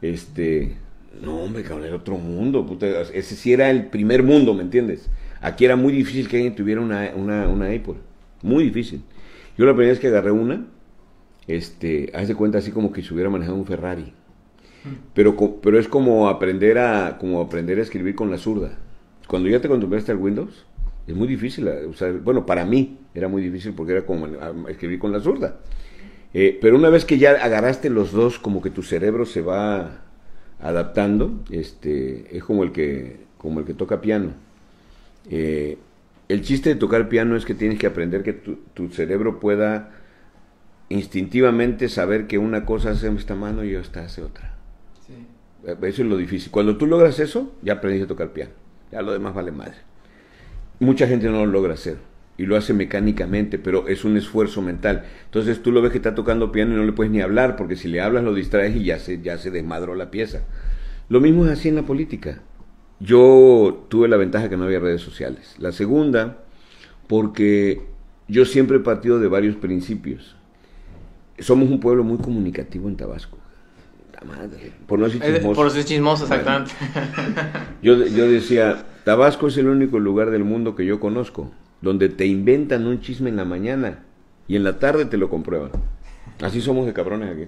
Este, 0.00 0.76
no, 1.22 1.40
hombre, 1.40 1.62
cabrón, 1.62 1.86
era 1.86 1.96
otro 1.96 2.16
mundo, 2.16 2.66
ese 3.12 3.36
sí 3.36 3.52
era 3.52 3.70
el 3.70 3.86
primer 3.86 4.22
mundo, 4.22 4.54
¿me 4.54 4.62
entiendes? 4.62 5.10
Aquí 5.40 5.64
era 5.64 5.76
muy 5.76 5.92
difícil 5.92 6.28
que 6.28 6.36
alguien 6.36 6.54
tuviera 6.54 6.80
una, 6.80 7.12
una, 7.14 7.48
una 7.48 7.66
Apple, 7.66 7.96
muy 8.42 8.64
difícil. 8.64 9.02
Yo 9.58 9.66
la 9.66 9.72
primera 9.72 9.92
vez 9.92 10.00
que 10.00 10.08
agarré 10.08 10.30
una, 10.30 10.66
este, 11.46 12.10
haz 12.14 12.28
de 12.28 12.34
cuenta 12.34 12.58
así 12.58 12.70
como 12.70 12.92
que 12.92 13.02
se 13.02 13.12
hubiera 13.12 13.30
manejado 13.30 13.56
un 13.56 13.66
Ferrari. 13.66 14.12
Pero, 15.14 15.60
pero 15.62 15.78
es 15.78 15.88
como 15.88 16.28
aprender 16.28 16.78
a 16.78 17.16
como 17.18 17.40
aprender 17.40 17.78
a 17.78 17.82
escribir 17.82 18.14
con 18.14 18.30
la 18.30 18.36
zurda. 18.36 18.76
Cuando 19.26 19.48
ya 19.48 19.60
te 19.60 19.66
acostumbraste 19.66 20.12
al 20.12 20.18
Windows, 20.18 20.66
es 21.06 21.14
muy 21.14 21.26
difícil. 21.26 21.68
bueno, 22.22 22.44
para 22.44 22.64
mí 22.64 22.98
era 23.14 23.28
muy 23.28 23.42
difícil 23.42 23.72
porque 23.72 23.92
era 23.92 24.02
como 24.02 24.26
escribir 24.68 24.98
con 24.98 25.12
la 25.12 25.20
zurda. 25.20 25.60
Eh, 26.34 26.58
pero 26.60 26.76
una 26.76 26.90
vez 26.90 27.04
que 27.04 27.18
ya 27.18 27.30
agarraste 27.30 27.90
los 27.90 28.12
dos, 28.12 28.38
como 28.38 28.60
que 28.60 28.70
tu 28.70 28.82
cerebro 28.82 29.24
se 29.24 29.40
va 29.40 30.02
adaptando, 30.60 31.44
este, 31.50 32.36
es 32.36 32.42
como 32.42 32.64
el 32.64 32.72
que, 32.72 33.20
como 33.38 33.60
el 33.60 33.66
que 33.66 33.74
toca 33.74 34.00
piano. 34.00 34.32
Eh, 35.30 35.78
el 36.28 36.42
chiste 36.42 36.70
de 36.70 36.76
tocar 36.76 37.08
piano 37.08 37.36
es 37.36 37.44
que 37.44 37.54
tienes 37.54 37.78
que 37.78 37.86
aprender 37.86 38.22
que 38.22 38.32
tu, 38.32 38.56
tu 38.74 38.88
cerebro 38.88 39.38
pueda 39.40 39.92
instintivamente 40.88 41.88
saber 41.88 42.26
que 42.26 42.38
una 42.38 42.64
cosa 42.64 42.90
hace 42.90 43.08
esta 43.08 43.34
mano 43.34 43.64
y 43.64 43.74
esta 43.74 44.04
hace 44.04 44.22
otra. 44.22 44.54
Eso 45.64 46.02
es 46.02 46.08
lo 46.08 46.16
difícil. 46.16 46.50
Cuando 46.50 46.76
tú 46.76 46.86
logras 46.86 47.18
eso, 47.20 47.54
ya 47.62 47.74
aprendiste 47.74 48.04
a 48.04 48.08
tocar 48.08 48.32
piano. 48.32 48.52
Ya 48.92 49.00
lo 49.00 49.12
demás 49.12 49.34
vale 49.34 49.50
madre. 49.50 49.76
Mucha 50.78 51.06
gente 51.06 51.26
no 51.28 51.46
lo 51.46 51.46
logra 51.46 51.74
hacer 51.74 51.96
y 52.36 52.46
lo 52.46 52.56
hace 52.56 52.74
mecánicamente, 52.74 53.58
pero 53.58 53.88
es 53.88 54.04
un 54.04 54.16
esfuerzo 54.16 54.60
mental. 54.60 55.04
Entonces 55.24 55.62
tú 55.62 55.72
lo 55.72 55.80
ves 55.80 55.92
que 55.92 55.98
está 55.98 56.14
tocando 56.14 56.52
piano 56.52 56.74
y 56.74 56.76
no 56.76 56.84
le 56.84 56.92
puedes 56.92 57.12
ni 57.12 57.20
hablar, 57.20 57.56
porque 57.56 57.76
si 57.76 57.88
le 57.88 58.00
hablas 58.00 58.24
lo 58.24 58.34
distraes 58.34 58.76
y 58.76 58.84
ya 58.84 58.98
se, 58.98 59.22
ya 59.22 59.38
se 59.38 59.50
desmadró 59.50 59.94
la 59.94 60.10
pieza. 60.10 60.42
Lo 61.08 61.20
mismo 61.20 61.46
es 61.46 61.52
así 61.52 61.68
en 61.68 61.76
la 61.76 61.82
política. 61.82 62.42
Yo 63.00 63.86
tuve 63.88 64.08
la 64.08 64.16
ventaja 64.16 64.48
que 64.48 64.56
no 64.56 64.64
había 64.64 64.80
redes 64.80 65.00
sociales. 65.00 65.54
La 65.58 65.72
segunda, 65.72 66.44
porque 67.06 67.82
yo 68.28 68.44
siempre 68.44 68.78
he 68.78 68.80
partido 68.80 69.18
de 69.18 69.28
varios 69.28 69.56
principios 69.56 70.36
somos 71.38 71.68
un 71.68 71.80
pueblo 71.80 72.04
muy 72.04 72.18
comunicativo 72.18 72.88
en 72.88 72.96
Tabasco. 72.96 73.38
La 74.14 74.20
madre. 74.26 74.72
Por 74.86 74.98
no 74.98 75.06
decir 75.06 75.20
chismoso. 75.22 75.54
Por 75.54 75.70
ser 75.70 75.84
chismoso, 75.84 76.24
exactamente. 76.24 76.72
Yo, 77.82 78.06
yo 78.06 78.28
decía, 78.28 78.84
Tabasco 79.04 79.48
es 79.48 79.56
el 79.56 79.68
único 79.68 79.98
lugar 79.98 80.30
del 80.30 80.44
mundo 80.44 80.74
que 80.74 80.86
yo 80.86 81.00
conozco 81.00 81.50
donde 81.84 82.08
te 82.08 82.26
inventan 82.26 82.86
un 82.86 83.00
chisme 83.00 83.28
en 83.28 83.36
la 83.36 83.44
mañana 83.44 84.04
y 84.48 84.56
en 84.56 84.64
la 84.64 84.78
tarde 84.78 85.04
te 85.04 85.18
lo 85.18 85.28
comprueban. 85.28 85.70
Así 86.40 86.60
somos 86.60 86.86
de 86.86 86.92
cabrones 86.92 87.30
aquí. 87.30 87.46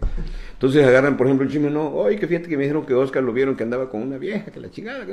Entonces 0.52 0.86
agarran, 0.86 1.16
por 1.16 1.26
ejemplo, 1.26 1.46
el 1.46 1.52
chisme, 1.52 1.70
no, 1.70 1.88
oye, 1.88 2.18
que 2.18 2.28
fíjate 2.28 2.48
que 2.48 2.56
me 2.56 2.62
dijeron 2.64 2.86
que 2.86 2.94
Oscar 2.94 3.22
lo 3.22 3.32
vieron 3.32 3.56
que 3.56 3.64
andaba 3.64 3.90
con 3.90 4.02
una 4.02 4.18
vieja, 4.18 4.52
que 4.52 4.60
la 4.60 4.70
chingada, 4.70 5.04
que 5.06 5.12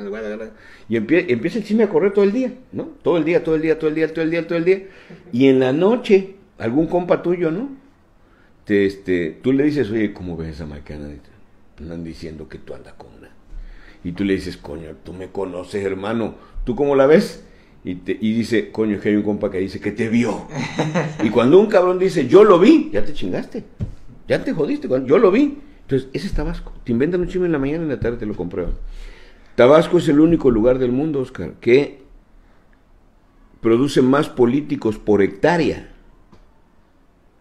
y 0.89 0.97
empieza 0.97 1.57
el 1.57 1.63
chisme 1.63 1.83
a 1.83 1.89
correr 1.89 2.11
todo 2.11 2.23
el 2.25 2.33
día, 2.33 2.53
¿no? 2.71 2.89
Todo 3.01 3.17
el 3.17 3.23
día, 3.23 3.43
todo 3.43 3.55
el 3.55 3.61
día, 3.61 3.79
todo 3.79 3.89
el 3.89 3.95
día, 3.95 4.13
todo 4.13 4.23
el 4.23 4.29
día, 4.29 4.47
todo 4.47 4.57
el 4.57 4.65
día. 4.65 4.83
Y 5.31 5.47
en 5.47 5.59
la 5.59 5.71
noche, 5.71 6.35
algún 6.59 6.87
compa 6.87 7.23
tuyo, 7.23 7.49
¿no? 7.49 7.69
Te, 8.65 8.85
este, 8.85 9.39
tú 9.41 9.51
le 9.51 9.65
dices, 9.65 9.91
oye, 9.91 10.13
¿cómo 10.13 10.37
ves 10.37 10.61
a 10.61 10.65
Maicana? 10.65 11.09
Andan 11.79 12.03
diciendo 12.03 12.47
que 12.47 12.57
tú 12.57 12.73
andas 12.73 12.93
con 12.93 13.07
una. 13.17 13.29
Y 14.03 14.11
tú 14.11 14.23
le 14.23 14.33
dices, 14.35 14.57
coño, 14.57 14.89
tú 15.03 15.13
me 15.13 15.27
conoces, 15.29 15.83
hermano, 15.83 16.35
¿tú 16.65 16.75
cómo 16.75 16.95
la 16.95 17.05
ves? 17.05 17.43
Y, 17.83 17.95
te, 17.95 18.17
y 18.19 18.33
dice, 18.33 18.71
coño, 18.71 18.95
es 18.95 19.01
que 19.01 19.09
hay 19.09 19.15
un 19.15 19.23
compa 19.23 19.51
que 19.51 19.59
dice 19.59 19.79
que 19.79 19.91
te 19.91 20.09
vio. 20.09 20.47
y 21.23 21.29
cuando 21.29 21.59
un 21.59 21.67
cabrón 21.67 21.99
dice, 21.99 22.27
yo 22.27 22.43
lo 22.43 22.59
vi, 22.59 22.89
ya 22.91 23.03
te 23.03 23.13
chingaste. 23.13 23.63
Ya 24.27 24.43
te 24.43 24.53
jodiste, 24.53 24.87
yo 25.05 25.17
lo 25.17 25.31
vi. 25.31 25.59
Entonces, 25.81 26.09
ese 26.13 26.27
es 26.27 26.33
Tabasco. 26.33 26.71
Te 26.85 26.91
inventan 26.93 27.21
un 27.21 27.27
chisme 27.27 27.45
en 27.45 27.51
la 27.51 27.59
mañana 27.59 27.79
y 27.79 27.83
en 27.83 27.89
la 27.89 27.99
tarde 27.99 28.17
te 28.17 28.25
lo 28.25 28.35
comprueban. 28.35 28.73
Tabasco 29.55 29.97
es 29.97 30.07
el 30.07 30.19
único 30.19 30.49
lugar 30.49 30.79
del 30.79 30.91
mundo, 30.91 31.19
Oscar, 31.19 31.53
que 31.59 32.01
produce 33.61 34.01
más 34.01 34.29
políticos 34.29 34.97
por 34.97 35.21
hectárea 35.21 35.92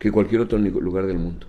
que 0.02 0.10
cualquier 0.10 0.40
otro 0.40 0.58
lugar 0.58 1.06
del 1.06 1.18
mundo. 1.18 1.46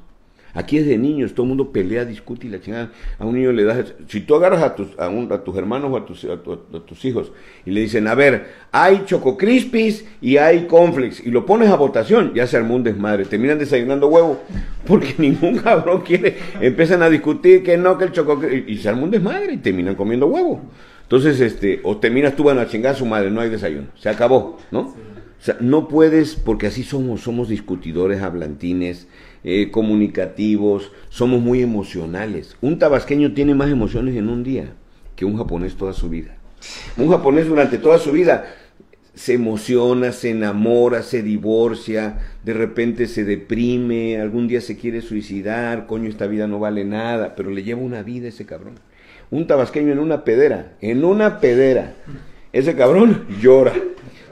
Aquí 0.53 0.77
es 0.77 0.85
de 0.85 0.95
niños, 0.99 1.33
todo 1.33 1.45
el 1.45 1.49
mundo 1.49 1.71
pelea, 1.71 2.05
discute 2.05 2.45
y 2.45 2.51
la 2.51 2.61
chingada. 2.61 2.91
A 3.17 3.25
un 3.25 3.33
niño 3.33 3.51
le 3.51 3.63
das, 3.63 3.95
si 4.07 4.21
tú 4.21 4.35
agarras 4.35 4.61
a 4.61 4.75
tus, 4.75 4.89
a, 4.99 5.07
a 5.07 5.43
tus 5.43 5.57
hermanos 5.57 5.91
o 5.91 5.97
a 5.97 6.05
tus, 6.05 6.23
a, 6.25 6.37
tus 6.85 7.03
hijos 7.05 7.31
y 7.65 7.71
le 7.71 7.81
dicen, 7.81 8.07
a 8.07 8.13
ver, 8.13 8.45
hay 8.71 9.05
Choco 9.07 9.35
Crispis 9.39 10.05
y 10.21 10.37
hay 10.37 10.67
Conflex, 10.67 11.25
y 11.25 11.31
lo 11.31 11.47
pones 11.47 11.69
a 11.69 11.75
votación, 11.75 12.31
ya 12.35 12.45
se 12.45 12.57
armó 12.57 12.75
un 12.75 12.83
desmadre, 12.83 13.25
terminan 13.25 13.57
desayunando 13.57 14.07
huevo, 14.07 14.43
porque 14.85 15.15
ningún 15.17 15.57
cabrón 15.57 16.01
quiere, 16.01 16.37
empiezan 16.61 17.01
a 17.01 17.09
discutir 17.09 17.63
que 17.63 17.75
no, 17.75 17.97
que 17.97 18.03
el 18.03 18.11
Choco 18.11 18.39
y 18.45 18.77
se 18.77 18.87
armó 18.87 19.05
un 19.05 19.11
desmadre 19.11 19.53
y 19.53 19.57
terminan 19.57 19.95
comiendo 19.95 20.27
huevo. 20.27 20.61
Entonces, 21.01 21.41
este, 21.41 21.79
o 21.83 21.97
terminas 21.97 22.35
tú 22.35 22.43
van 22.43 22.59
a 22.59 22.67
chingar 22.67 22.93
a 22.93 22.97
su 22.97 23.07
madre, 23.07 23.31
no 23.31 23.41
hay 23.41 23.49
desayuno, 23.49 23.87
se 23.95 24.09
acabó, 24.09 24.59
¿no? 24.69 24.93
O 25.43 25.45
sea, 25.45 25.57
no 25.59 25.89
puedes, 25.89 26.35
porque 26.37 26.67
así 26.67 26.83
somos, 26.83 27.19
somos 27.19 27.49
discutidores, 27.49 28.21
hablantines, 28.21 29.07
eh, 29.43 29.71
comunicativos, 29.71 30.93
somos 31.09 31.41
muy 31.41 31.61
emocionales. 31.61 32.55
Un 32.61 32.79
tabasqueño 32.79 33.33
tiene 33.33 33.53
más 33.53 33.69
emociones 33.69 34.15
en 34.15 34.29
un 34.29 34.41
día 34.45 34.71
que 35.17 35.25
un 35.25 35.35
japonés 35.35 35.75
toda 35.75 35.91
su 35.91 36.07
vida. 36.07 36.37
Un 36.95 37.09
japonés 37.09 37.45
durante 37.45 37.77
toda 37.77 37.97
su 37.97 38.13
vida 38.13 38.45
se 39.15 39.33
emociona, 39.33 40.13
se 40.13 40.29
enamora, 40.29 41.03
se 41.03 41.21
divorcia, 41.21 42.19
de 42.45 42.53
repente 42.53 43.05
se 43.07 43.25
deprime, 43.25 44.21
algún 44.21 44.47
día 44.47 44.61
se 44.61 44.77
quiere 44.77 45.01
suicidar, 45.01 45.87
coño, 45.87 46.07
esta 46.07 46.25
vida 46.25 46.47
no 46.47 46.59
vale 46.59 46.85
nada, 46.85 47.35
pero 47.35 47.51
le 47.51 47.63
lleva 47.63 47.81
una 47.81 48.01
vida 48.01 48.29
ese 48.29 48.45
cabrón. 48.45 48.75
Un 49.29 49.45
tabasqueño 49.45 49.91
en 49.91 49.99
una 49.99 50.23
pedera, 50.23 50.77
en 50.79 51.03
una 51.03 51.41
pedera, 51.41 51.95
ese 52.53 52.77
cabrón 52.77 53.27
llora, 53.41 53.73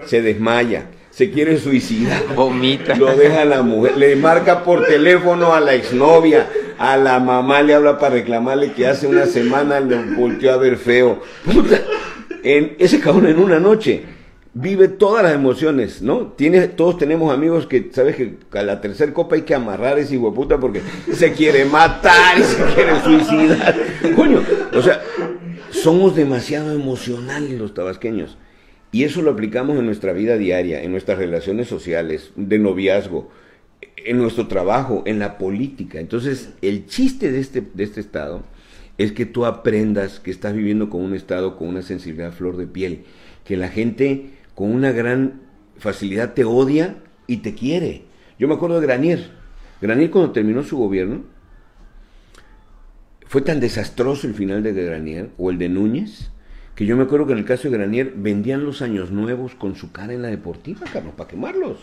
se 0.06 0.21
desmaya, 0.21 0.86
se 1.12 1.30
quiere 1.30 1.60
suicidar. 1.60 2.24
Vomita. 2.36 2.95
Lo 2.95 3.15
deja 3.15 3.43
a 3.43 3.45
la 3.45 3.62
mujer, 3.62 3.97
le 3.97 4.15
marca 4.15 4.63
por 4.63 4.86
teléfono 4.86 5.54
a 5.54 5.60
la 5.60 5.76
exnovia, 5.76 6.47
a 6.80 6.97
la 6.97 7.19
mamá 7.19 7.62
le 7.62 7.76
habla 7.76 8.00
para 8.00 8.15
reclamarle 8.15 8.71
que 8.71 8.88
hace 8.88 9.06
una 9.06 9.26
semana 9.26 9.80
le 9.80 9.97
volteó 10.15 10.54
a 10.54 10.58
ver 10.58 10.78
feo. 10.78 11.21
en, 12.43 12.76
ese 12.80 13.00
cabrón 13.00 13.28
en 13.28 13.39
una 13.39 13.60
noche 13.60 14.04
vive 14.54 14.88
todas 14.88 15.24
las 15.24 15.34
emociones, 15.34 16.02
¿no? 16.02 16.34
Tiene, 16.36 16.67
todos 16.67 16.97
tenemos 16.97 17.34
amigos 17.34 17.67
que, 17.67 17.89
¿sabes? 17.93 18.15
Que 18.15 18.38
a 18.54 18.63
la 18.63 18.82
tercera 18.82 19.13
copa 19.13 19.36
hay 19.36 19.43
que 19.43 19.56
amarrar 19.56 19.97
ese 20.00 20.17
puta 20.17 20.60
porque 20.60 20.82
se 21.13 21.34
quiere 21.34 21.65
matar 21.65 22.38
y 22.38 22.43
se 22.43 22.63
quiere 22.74 23.02
suicidar. 23.02 23.76
Coño, 24.15 24.43
o 24.74 24.82
sea, 24.82 25.02
somos 25.69 26.15
demasiado 26.15 26.74
emocionales 26.74 27.52
los 27.58 27.74
tabasqueños. 27.74 28.38
Y 28.92 29.04
eso 29.04 29.22
lo 29.22 29.32
aplicamos 29.32 29.78
en 29.78 29.86
nuestra 29.86 30.12
vida 30.14 30.38
diaria, 30.38 30.84
en 30.84 30.92
nuestras 30.92 31.18
relaciones 31.18 31.68
sociales, 31.68 32.32
de 32.36 32.60
noviazgo, 32.60 33.30
en 33.98 34.18
nuestro 34.18 34.48
trabajo, 34.48 35.04
en 35.06 35.20
la 35.20 35.38
política. 35.38 36.00
Entonces, 36.00 36.54
el 36.62 36.88
chiste 36.88 37.32
de 37.32 37.39
este, 37.39 37.62
de 37.74 37.84
este 37.84 38.02
estado 38.02 38.44
es 38.98 39.12
que 39.14 39.26
tú 39.26 39.46
aprendas 39.46 40.20
que 40.20 40.32
estás 40.32 40.54
viviendo 40.54 40.89
con 40.89 41.02
un 41.02 41.16
estado 41.16 41.58
con 41.58 41.70
una 41.70 41.82
sensibilidad 41.82 42.34
flor 42.34 42.58
de 42.58 42.68
piel, 42.68 43.04
que 43.46 43.58
la 43.58 43.70
gente 43.70 44.32
con 44.56 44.72
una 44.72 44.92
gran 44.92 45.42
facilidad 45.78 46.34
te 46.34 46.44
odia 46.44 46.98
y 47.28 47.38
te 47.38 47.56
quiere. 47.56 48.04
Yo 48.38 48.48
me 48.48 48.56
acuerdo 48.56 48.80
de 48.80 48.88
Granier. 48.88 49.32
Granier 49.82 50.12
cuando 50.12 50.32
terminó 50.32 50.64
su 50.64 50.78
gobierno, 50.78 51.24
fue 53.26 53.42
tan 53.42 53.62
desastroso 53.62 54.28
el 54.28 54.34
final 54.34 54.62
de 54.62 54.74
Granier 54.74 55.30
o 55.38 55.50
el 55.50 55.58
de 55.58 55.70
Núñez, 55.70 56.31
que 56.82 56.88
yo 56.88 56.98
me 56.98 57.04
acuerdo 57.04 57.28
que 57.28 57.34
en 57.34 57.38
el 57.38 57.46
caso 57.46 57.70
de 57.70 57.78
Granier 57.78 58.12
vendían 58.16 58.66
los 58.66 58.82
años 58.82 59.12
nuevos 59.12 59.54
con 59.54 59.76
su 59.76 59.92
cara 59.92 60.14
en 60.14 60.24
la 60.24 60.30
deportiva, 60.30 60.82
Carlos, 60.92 61.14
para 61.16 61.30
quemarlos. 61.30 61.78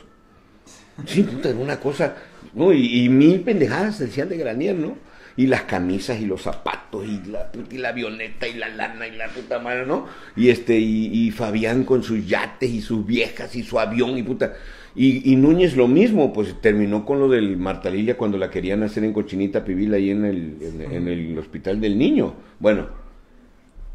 Sí, 1.06 1.22
puta, 1.22 1.50
era 1.50 1.58
una 1.58 1.78
cosa, 1.78 2.16
¿no? 2.52 2.72
Y, 2.72 3.08
mil 3.08 3.42
pendejadas 3.42 4.00
decían 4.00 4.28
de 4.28 4.36
Granier, 4.36 4.74
¿no? 4.74 4.96
y 5.36 5.46
las 5.46 5.62
camisas 5.62 6.20
y 6.20 6.26
los 6.26 6.42
zapatos 6.42 7.06
y 7.06 7.30
la, 7.30 7.52
y 7.70 7.78
la 7.78 7.90
avioneta 7.90 8.48
y 8.48 8.54
la 8.54 8.70
lana 8.70 9.06
y 9.06 9.14
la 9.14 9.28
puta 9.28 9.60
madre, 9.60 9.86
¿no? 9.86 10.06
Y 10.34 10.48
este, 10.48 10.76
y, 10.80 11.30
Fabián 11.30 11.84
con 11.84 12.02
sus 12.02 12.26
yates 12.26 12.68
y 12.68 12.80
sus 12.80 13.06
viejas 13.06 13.54
y 13.54 13.62
su 13.62 13.78
avión 13.78 14.18
y 14.18 14.24
puta. 14.24 14.54
Y, 14.96 15.36
Núñez 15.36 15.76
lo 15.76 15.86
mismo, 15.86 16.32
pues 16.32 16.60
terminó 16.60 17.04
con 17.04 17.20
lo 17.20 17.28
del 17.28 17.56
Martalilla 17.56 18.16
cuando 18.16 18.36
la 18.36 18.50
querían 18.50 18.82
hacer 18.82 19.04
en 19.04 19.12
Cochinita 19.12 19.64
Pibil 19.64 19.94
ahí 19.94 20.10
en 20.10 20.24
el, 20.24 20.56
en 20.90 21.06
el 21.06 21.38
hospital 21.38 21.80
del 21.80 21.96
niño. 21.96 22.34
Bueno, 22.58 22.88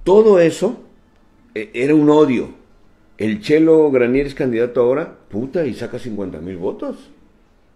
todo 0.06 0.40
eso 0.40 0.93
e, 1.56 1.72
era 1.74 1.96
un 1.96 2.10
odio. 2.10 2.50
El 3.18 3.42
Chelo 3.42 3.92
Granier 3.92 4.26
es 4.26 4.36
candidato 4.36 4.82
ahora, 4.82 5.16
puta, 5.30 5.66
y 5.66 5.74
saca 5.74 6.00
50 6.00 6.40
mil 6.40 6.58
votos. 6.58 7.10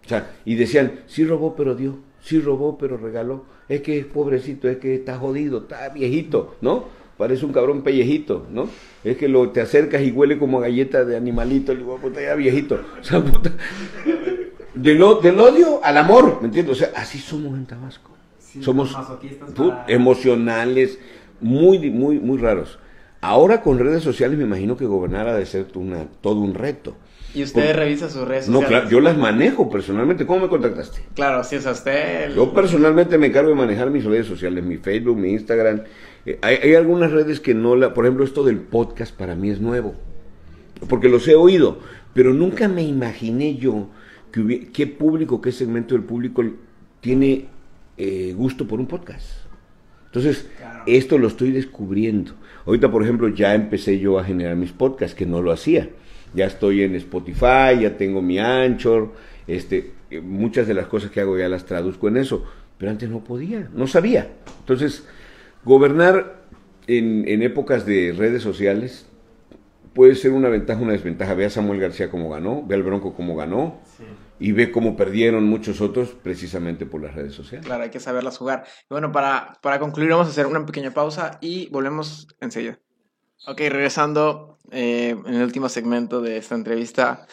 O 0.04 0.08
sea, 0.08 0.30
y 0.44 0.54
decían, 0.54 1.00
sí 1.06 1.24
robó, 1.24 1.54
pero 1.54 1.74
dio, 1.74 1.98
sí 2.20 2.40
robó, 2.40 2.78
pero 2.78 2.96
regaló. 2.96 3.44
Es 3.68 3.82
que 3.82 3.98
es 3.98 4.06
pobrecito, 4.06 4.68
es 4.68 4.78
que 4.78 4.94
está 4.94 5.18
jodido, 5.18 5.58
está 5.58 5.88
viejito, 5.90 6.56
¿no? 6.60 6.86
Parece 7.18 7.44
un 7.44 7.52
cabrón 7.52 7.82
pellejito, 7.82 8.46
¿no? 8.50 8.68
Es 9.04 9.16
que 9.16 9.28
lo, 9.28 9.50
te 9.50 9.60
acercas 9.60 10.02
y 10.02 10.10
huele 10.10 10.38
como 10.38 10.60
galleta 10.60 11.04
de 11.04 11.16
animalito, 11.16 11.72
le 11.72 11.80
digo, 11.80 11.98
puta, 11.98 12.20
ya 12.22 12.34
viejito. 12.34 12.80
O 13.00 13.04
sea, 13.04 13.22
puta, 13.22 13.52
del, 14.74 15.02
odio 15.02 15.80
al 15.82 15.96
amor, 15.96 16.38
¿me 16.40 16.46
entiendes? 16.46 16.76
O 16.76 16.78
sea, 16.78 16.92
así 16.96 17.18
somos 17.18 17.56
en 17.58 17.66
Tabasco. 17.66 18.12
somos 18.60 18.96
emocionales, 19.88 20.98
muy, 21.40 21.90
muy, 21.90 22.18
muy 22.18 22.38
raros. 22.38 22.78
Ahora 23.20 23.62
con 23.62 23.78
redes 23.78 24.02
sociales 24.02 24.38
me 24.38 24.44
imagino 24.44 24.76
que 24.76 24.86
gobernar 24.86 25.28
ha 25.28 25.36
de 25.36 25.46
ser 25.46 25.66
una, 25.74 26.06
todo 26.20 26.40
un 26.40 26.54
reto. 26.54 26.96
¿Y 27.34 27.42
usted 27.42 27.74
revisa 27.74 28.08
sus 28.08 28.26
redes 28.26 28.46
sociales? 28.46 28.48
No, 28.48 28.66
claro, 28.66 28.88
yo 28.88 29.00
las 29.00 29.16
manejo 29.16 29.68
personalmente. 29.68 30.24
¿Cómo 30.24 30.40
me 30.40 30.48
contactaste? 30.48 31.00
Claro, 31.14 31.44
si 31.44 31.56
es 31.56 31.66
a 31.66 31.72
usted. 31.72 32.34
Yo 32.34 32.54
personalmente 32.54 33.18
me 33.18 33.26
encargo 33.26 33.50
de 33.50 33.56
manejar 33.56 33.90
mis 33.90 34.04
redes 34.04 34.26
sociales, 34.26 34.64
mi 34.64 34.78
Facebook, 34.78 35.16
mi 35.16 35.32
Instagram. 35.32 35.82
Eh, 36.24 36.38
hay, 36.40 36.74
algunas 36.74 37.10
redes 37.10 37.40
que 37.40 37.54
no 37.54 37.76
la. 37.76 37.92
Por 37.92 38.06
ejemplo, 38.06 38.24
esto 38.24 38.44
del 38.44 38.58
podcast 38.58 39.14
para 39.14 39.34
mí 39.34 39.50
es 39.50 39.60
nuevo. 39.60 39.94
Porque 40.88 41.08
los 41.08 41.28
he 41.28 41.34
oído. 41.34 41.80
Pero 42.14 42.32
nunca 42.32 42.66
me 42.66 42.82
imaginé 42.82 43.56
yo 43.56 43.88
que 44.32 44.70
qué 44.72 44.86
público, 44.86 45.42
qué 45.42 45.52
segmento 45.52 45.94
del 45.94 46.04
público 46.04 46.42
tiene 47.00 47.46
eh, 47.98 48.32
gusto 48.36 48.66
por 48.66 48.80
un 48.80 48.86
podcast. 48.86 49.26
Entonces, 50.06 50.48
esto 50.86 51.18
lo 51.18 51.28
estoy 51.28 51.52
descubriendo. 51.52 52.32
Ahorita, 52.68 52.90
por 52.90 53.02
ejemplo, 53.02 53.28
ya 53.28 53.54
empecé 53.54 53.98
yo 53.98 54.18
a 54.18 54.24
generar 54.24 54.54
mis 54.54 54.72
podcasts, 54.72 55.16
que 55.16 55.24
no 55.24 55.40
lo 55.40 55.52
hacía. 55.52 55.88
Ya 56.34 56.44
estoy 56.44 56.82
en 56.82 56.94
Spotify, 56.96 57.80
ya 57.80 57.96
tengo 57.96 58.20
mi 58.20 58.38
Anchor, 58.38 59.14
este, 59.46 59.92
muchas 60.22 60.68
de 60.68 60.74
las 60.74 60.86
cosas 60.86 61.10
que 61.10 61.22
hago 61.22 61.38
ya 61.38 61.48
las 61.48 61.64
traduzco 61.64 62.08
en 62.08 62.18
eso, 62.18 62.44
pero 62.76 62.90
antes 62.90 63.08
no 63.08 63.24
podía, 63.24 63.70
no 63.72 63.86
sabía. 63.86 64.28
Entonces, 64.60 65.08
gobernar 65.64 66.42
en, 66.86 67.42
épocas 67.42 67.86
de 67.86 68.14
redes 68.14 68.42
sociales 68.42 69.06
puede 69.94 70.14
ser 70.14 70.32
una 70.32 70.50
ventaja, 70.50 70.82
una 70.82 70.92
desventaja. 70.92 71.32
Ve 71.32 71.46
a 71.46 71.50
Samuel 71.50 71.80
García 71.80 72.10
como 72.10 72.28
ganó, 72.28 72.62
ve 72.66 72.74
al 72.74 72.82
Bronco 72.82 73.14
como 73.14 73.34
ganó. 73.34 73.80
Sí 73.96 74.04
y 74.40 74.52
ve 74.52 74.70
cómo 74.70 74.96
perdieron 74.96 75.44
muchos 75.44 75.80
otros 75.80 76.10
precisamente 76.10 76.86
por 76.86 77.02
las 77.02 77.14
redes 77.14 77.34
sociales. 77.34 77.66
Claro, 77.66 77.84
hay 77.84 77.90
que 77.90 78.00
saberlas 78.00 78.38
jugar. 78.38 78.64
bueno, 78.88 79.12
para, 79.12 79.58
para 79.62 79.78
concluir 79.78 80.10
vamos 80.10 80.26
a 80.26 80.30
hacer 80.30 80.46
una 80.46 80.64
pequeña 80.64 80.92
pausa 80.92 81.38
y 81.40 81.68
volvemos 81.70 82.28
enseguida. 82.40 82.78
Ok, 83.46 83.58
regresando 83.58 84.58
eh, 84.70 85.10
en 85.10 85.34
el 85.34 85.42
último 85.42 85.68
segmento 85.68 86.20
de 86.20 86.38
esta 86.38 86.54
entrevista, 86.54 87.26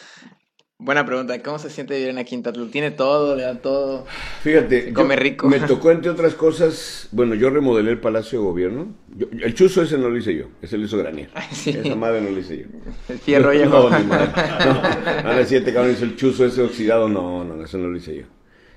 Buena 0.78 1.06
pregunta, 1.06 1.42
¿cómo 1.42 1.58
se 1.58 1.70
siente 1.70 1.94
vivir 1.94 2.10
en 2.10 2.16
la 2.16 2.24
Quinta? 2.24 2.52
¿Lo 2.52 2.66
tiene 2.66 2.90
todo? 2.90 3.34
¿Le 3.34 3.44
dan 3.44 3.62
todo? 3.62 4.04
Fíjate, 4.42 4.92
come 4.92 5.16
rico. 5.16 5.48
Me 5.48 5.58
tocó, 5.66 5.90
entre 5.90 6.10
otras 6.10 6.34
cosas, 6.34 7.08
bueno, 7.12 7.34
yo 7.34 7.48
remodelé 7.48 7.92
el 7.92 7.98
Palacio 7.98 8.40
de 8.40 8.44
Gobierno. 8.44 8.94
el 9.18 9.54
chuzo 9.54 9.80
ese 9.80 9.96
no 9.96 10.10
lo 10.10 10.18
hice 10.18 10.36
yo, 10.36 10.48
ese 10.60 10.76
lo 10.76 10.84
hizo 10.84 10.98
Granier. 10.98 11.30
Esa 11.50 11.96
madre 11.96 12.20
no 12.20 12.28
lo 12.28 12.38
hice 12.38 12.58
yo. 12.58 12.64
El 13.08 13.18
fierro 13.18 13.54
ya. 13.54 13.64
No, 13.64 13.88
no, 13.88 13.98
no, 15.24 15.34
no, 15.34 15.44
siete 15.46 15.72
cabrón 15.72 15.92
hizo 15.92 16.04
el 16.04 16.14
chuzo 16.14 16.44
ese 16.44 16.60
oxidado, 16.60 17.08
no, 17.08 17.42
no, 17.42 17.64
eso 17.64 17.78
no 17.78 17.88
lo 17.88 17.96
hice 17.96 18.14
yo. 18.14 18.24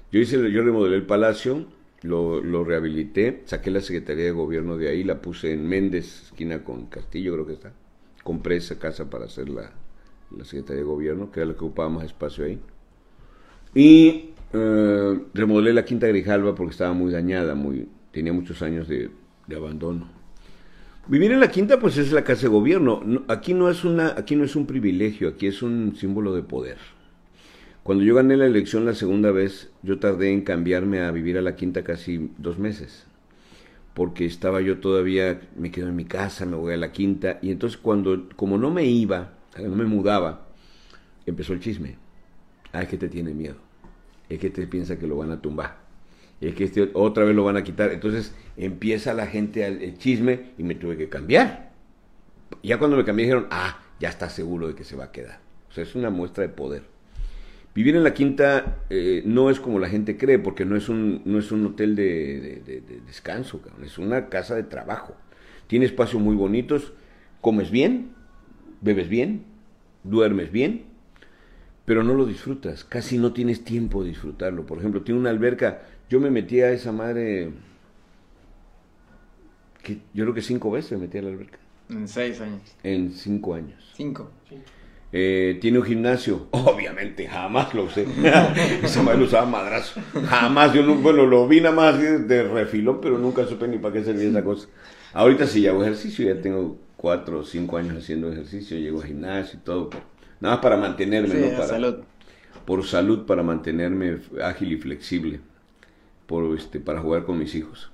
Yo 0.09 0.21
hice, 0.21 0.37
yo 0.51 0.63
remodelé 0.63 0.95
el 0.95 1.05
Palacio, 1.05 1.65
lo, 2.03 2.41
lo 2.41 2.63
rehabilité, 2.63 3.41
saqué 3.43 3.71
la 3.71 3.81
Secretaría 3.81 4.23
de 4.23 4.31
Gobierno 4.31 4.77
de 4.77 4.87
ahí, 4.87 5.03
la 5.03 5.21
puse 5.21 5.51
en 5.51 5.67
Méndez, 5.67 6.23
esquina 6.27 6.63
con 6.63 6.85
Castillo, 6.85 7.33
creo 7.33 7.45
que 7.45 7.53
está. 7.53 7.73
Compré 8.23 8.55
esa 8.55 8.79
casa 8.79 9.09
para 9.09 9.25
hacerla 9.25 9.73
la 10.37 10.45
Secretaría 10.45 10.81
de 10.81 10.87
Gobierno, 10.87 11.31
que 11.31 11.39
era 11.39 11.47
la 11.47 11.53
que 11.55 11.63
ocupaba 11.63 11.89
más 11.89 12.05
espacio 12.05 12.45
ahí. 12.45 12.59
Y 13.73 14.31
eh, 14.53 15.19
remodelé 15.33 15.73
la 15.73 15.85
Quinta 15.85 16.07
Grijalva 16.07 16.55
porque 16.55 16.71
estaba 16.71 16.93
muy 16.93 17.11
dañada, 17.11 17.55
muy, 17.55 17.87
tenía 18.11 18.33
muchos 18.33 18.61
años 18.61 18.87
de, 18.87 19.11
abandono. 19.55 20.07
Vivir 21.07 21.31
en 21.31 21.39
la 21.39 21.49
Quinta, 21.49 21.79
pues 21.79 21.97
es 21.97 22.11
la 22.11 22.23
casa 22.23 22.43
de 22.43 22.49
gobierno. 22.49 23.01
aquí, 23.27 23.53
no 23.53 23.69
es 23.69 23.83
una, 23.83 24.13
aquí 24.15 24.35
no 24.35 24.43
es 24.43 24.55
un 24.55 24.67
privilegio, 24.67 25.29
aquí 25.29 25.47
es 25.47 25.63
un 25.63 25.95
símbolo 25.95 26.35
de 26.35 26.43
poder. 26.43 26.77
Cuando 27.81 28.03
yo 28.03 28.13
gané 28.13 28.37
la 28.37 28.45
elección 28.45 28.85
la 28.85 28.93
segunda 28.93 29.31
vez, 29.31 29.71
yo 29.81 29.97
tardé 29.97 30.31
en 30.31 30.41
cambiarme 30.41 31.01
a 31.01 31.11
vivir 31.11 31.37
a 31.37 31.41
la 31.41 31.55
Quinta 31.55 31.83
casi 31.83 32.29
dos 32.37 32.59
meses. 32.59 33.07
Porque 33.95 34.25
estaba 34.25 34.61
yo 34.61 34.79
todavía, 34.79 35.41
me 35.57 35.71
quedo 35.71 35.87
en 35.87 35.95
mi 35.95 36.05
casa, 36.05 36.45
me 36.45 36.55
voy 36.55 36.73
a 36.73 36.77
la 36.77 36.91
Quinta. 36.91 37.39
Y 37.41 37.49
entonces 37.49 37.79
cuando, 37.79 38.29
como 38.35 38.59
no 38.59 38.69
me 38.69 38.85
iba, 38.85 39.38
no 39.67 39.75
me 39.75 39.85
mudaba, 39.85 40.47
empezó 41.25 41.53
el 41.53 41.59
chisme. 41.59 41.97
Ah, 42.71 42.83
es 42.83 42.87
que 42.87 42.97
te 42.97 43.09
tiene 43.09 43.33
miedo. 43.33 43.55
Es 44.29 44.39
que 44.39 44.49
te 44.49 44.67
piensa 44.67 44.99
que 44.99 45.07
lo 45.07 45.17
van 45.17 45.31
a 45.31 45.41
tumbar. 45.41 45.77
Es 46.39 46.55
que 46.55 46.65
este 46.65 46.91
otra 46.93 47.25
vez 47.25 47.35
lo 47.35 47.43
van 47.43 47.57
a 47.57 47.63
quitar. 47.63 47.91
Entonces 47.91 48.33
empieza 48.57 49.13
la 49.13 49.27
gente 49.27 49.65
el 49.65 49.97
chisme 49.97 50.51
y 50.57 50.63
me 50.63 50.75
tuve 50.75 50.97
que 50.97 51.09
cambiar. 51.09 51.71
Ya 52.63 52.77
cuando 52.77 52.97
me 52.97 53.05
cambié 53.05 53.25
dijeron, 53.25 53.47
ah, 53.51 53.79
ya 53.99 54.09
está 54.09 54.29
seguro 54.29 54.67
de 54.67 54.75
que 54.75 54.83
se 54.83 54.95
va 54.95 55.05
a 55.05 55.11
quedar. 55.11 55.39
O 55.69 55.73
sea, 55.73 55.83
es 55.83 55.95
una 55.95 56.09
muestra 56.09 56.43
de 56.43 56.49
poder. 56.49 56.83
Vivir 57.75 57.95
en 57.95 58.03
la 58.03 58.13
quinta 58.13 58.79
eh, 58.89 59.21
no 59.25 59.49
es 59.49 59.59
como 59.59 59.79
la 59.79 59.89
gente 59.89 60.17
cree, 60.17 60.39
porque 60.39 60.65
no 60.65 60.75
es 60.75 60.89
un, 60.89 61.21
no 61.25 61.37
es 61.37 61.51
un 61.51 61.65
hotel 61.67 61.95
de 61.95 62.81
descanso, 63.05 63.61
es 63.83 63.97
una 63.97 64.27
casa 64.29 64.55
de 64.55 64.63
trabajo. 64.63 65.15
Tiene 65.67 65.85
espacios 65.85 66.21
muy 66.21 66.35
bonitos, 66.35 66.93
comes 67.41 67.69
bien, 67.69 68.11
bebes 68.81 69.07
bien, 69.07 69.45
duermes 70.03 70.51
bien, 70.51 70.83
pero 71.85 72.03
no 72.03 72.13
lo 72.13 72.25
disfrutas, 72.25 72.83
casi 72.83 73.17
no 73.17 73.33
tienes 73.33 73.63
tiempo 73.63 74.03
de 74.03 74.09
disfrutarlo. 74.09 74.65
Por 74.65 74.79
ejemplo, 74.79 75.01
tiene 75.01 75.19
una 75.19 75.29
alberca, 75.29 75.81
yo 76.09 76.19
me 76.19 76.29
metí 76.29 76.61
a 76.61 76.71
esa 76.71 76.91
madre, 76.91 77.51
que 79.81 79.99
yo 80.13 80.25
creo 80.25 80.33
que 80.33 80.41
cinco 80.41 80.71
veces 80.71 80.93
me 80.93 81.05
metí 81.05 81.17
a 81.17 81.23
la 81.23 81.29
alberca. 81.29 81.59
En 81.89 82.07
seis 82.07 82.39
años. 82.41 82.61
En 82.83 83.11
cinco 83.11 83.55
años. 83.55 83.91
Cinco. 83.95 84.29
Eh, 85.11 85.57
tiene 85.59 85.79
un 85.79 85.85
gimnasio, 85.85 86.47
obviamente 86.51 87.27
jamás 87.27 87.73
lo 87.73 87.85
usé. 87.85 88.05
Esa 88.83 89.01
madre 89.01 89.19
lo 89.19 89.25
usaba 89.25 89.47
madrazo. 89.47 89.99
Jamás, 90.27 90.73
yo 90.73 90.83
no, 90.83 90.95
bueno, 90.95 91.25
lo 91.25 91.47
vi 91.47 91.61
nada 91.61 91.75
más 91.75 91.99
de 91.99 92.43
refilón, 92.43 93.01
pero 93.01 93.17
nunca 93.17 93.45
supe 93.47 93.67
ni 93.67 93.79
para 93.79 93.95
qué 93.95 94.03
servía 94.03 94.29
esa 94.29 94.43
cosa. 94.43 94.67
Ahorita 95.13 95.47
sí 95.47 95.65
hago 95.65 95.81
ejercicio, 95.81 96.31
ya 96.31 96.39
tengo 96.39 96.77
cuatro 96.99 97.39
o 97.39 97.43
cinco 97.45 97.77
años 97.77 97.95
haciendo 97.95 98.29
ejercicio, 98.29 98.77
llego 98.77 98.99
al 98.99 99.07
gimnasio 99.07 99.57
y 99.57 99.63
todo, 99.63 99.89
nada 100.41 100.55
más 100.55 100.61
para 100.61 100.75
mantenerme, 100.75 101.33
¿no? 101.33 101.51
Para, 101.51 101.67
salud. 101.67 101.95
Por 102.65 102.85
salud, 102.85 103.25
para 103.25 103.41
mantenerme 103.41 104.17
ágil 104.43 104.73
y 104.73 104.77
flexible, 104.77 105.39
por, 106.27 106.57
este, 106.57 106.81
para 106.81 106.99
jugar 106.99 107.23
con 107.23 107.39
mis 107.39 107.55
hijos. 107.55 107.89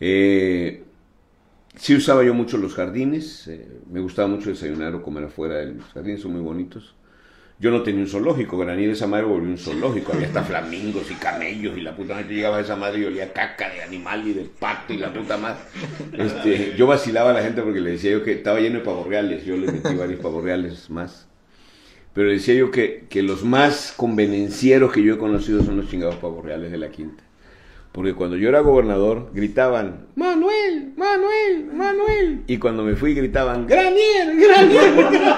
Eh, 0.00 0.84
sí 1.76 1.94
usaba 1.94 2.24
yo 2.24 2.34
mucho 2.34 2.58
los 2.58 2.74
jardines, 2.74 3.48
eh, 3.48 3.66
me 3.90 4.00
gustaba 4.00 4.28
mucho 4.28 4.50
desayunar 4.50 4.94
o 4.94 5.02
comer 5.02 5.24
afuera, 5.24 5.64
los 5.64 5.86
jardines 5.86 6.20
son 6.20 6.32
muy 6.32 6.42
bonitos. 6.42 6.94
Yo 7.62 7.70
no 7.70 7.84
tenía 7.84 8.00
un 8.02 8.08
zoológico, 8.08 8.58
Granil 8.58 8.90
esa 8.90 9.06
madre 9.06 9.24
volvió 9.24 9.48
un 9.48 9.56
zoológico, 9.56 10.12
había 10.12 10.26
hasta 10.26 10.42
flamingos 10.42 11.08
y 11.12 11.14
camellos 11.14 11.78
y 11.78 11.82
la 11.82 11.94
puta 11.94 12.14
madre 12.14 12.34
llegaba 12.34 12.56
a 12.56 12.60
esa 12.60 12.74
madre 12.74 13.02
y 13.02 13.04
olía 13.04 13.32
caca 13.32 13.70
de 13.70 13.84
animal 13.84 14.26
y 14.26 14.32
de 14.32 14.46
pato 14.46 14.92
y 14.92 14.96
la 14.96 15.12
puta 15.12 15.36
madre. 15.36 15.60
Este, 16.12 16.74
yo 16.76 16.88
vacilaba 16.88 17.30
a 17.30 17.34
la 17.34 17.40
gente 17.40 17.62
porque 17.62 17.80
le 17.80 17.92
decía 17.92 18.10
yo 18.10 18.24
que 18.24 18.32
estaba 18.32 18.58
lleno 18.58 18.80
de 18.80 18.84
pavorreales, 18.84 19.44
yo 19.44 19.56
le 19.56 19.70
metí 19.70 19.94
varios 19.94 20.18
pavorreales 20.18 20.90
más. 20.90 21.28
Pero 22.12 22.30
decía 22.30 22.54
yo 22.54 22.72
que, 22.72 23.04
que 23.08 23.22
los 23.22 23.44
más 23.44 23.94
convenencieros 23.96 24.92
que 24.92 25.04
yo 25.04 25.14
he 25.14 25.18
conocido 25.18 25.62
son 25.62 25.76
los 25.76 25.88
chingados 25.88 26.16
pavorreales 26.16 26.72
de 26.72 26.78
la 26.78 26.90
quinta. 26.90 27.21
Porque 27.92 28.14
cuando 28.14 28.36
yo 28.38 28.48
era 28.48 28.60
gobernador 28.60 29.28
gritaban, 29.34 30.06
Manuel, 30.16 30.94
Manuel, 30.96 31.66
Manuel. 31.74 32.42
Y 32.46 32.56
cuando 32.56 32.84
me 32.84 32.96
fui 32.96 33.12
gritaban, 33.12 33.66
Granier, 33.66 34.34
Granier, 34.34 34.94
Granier. 34.94 35.30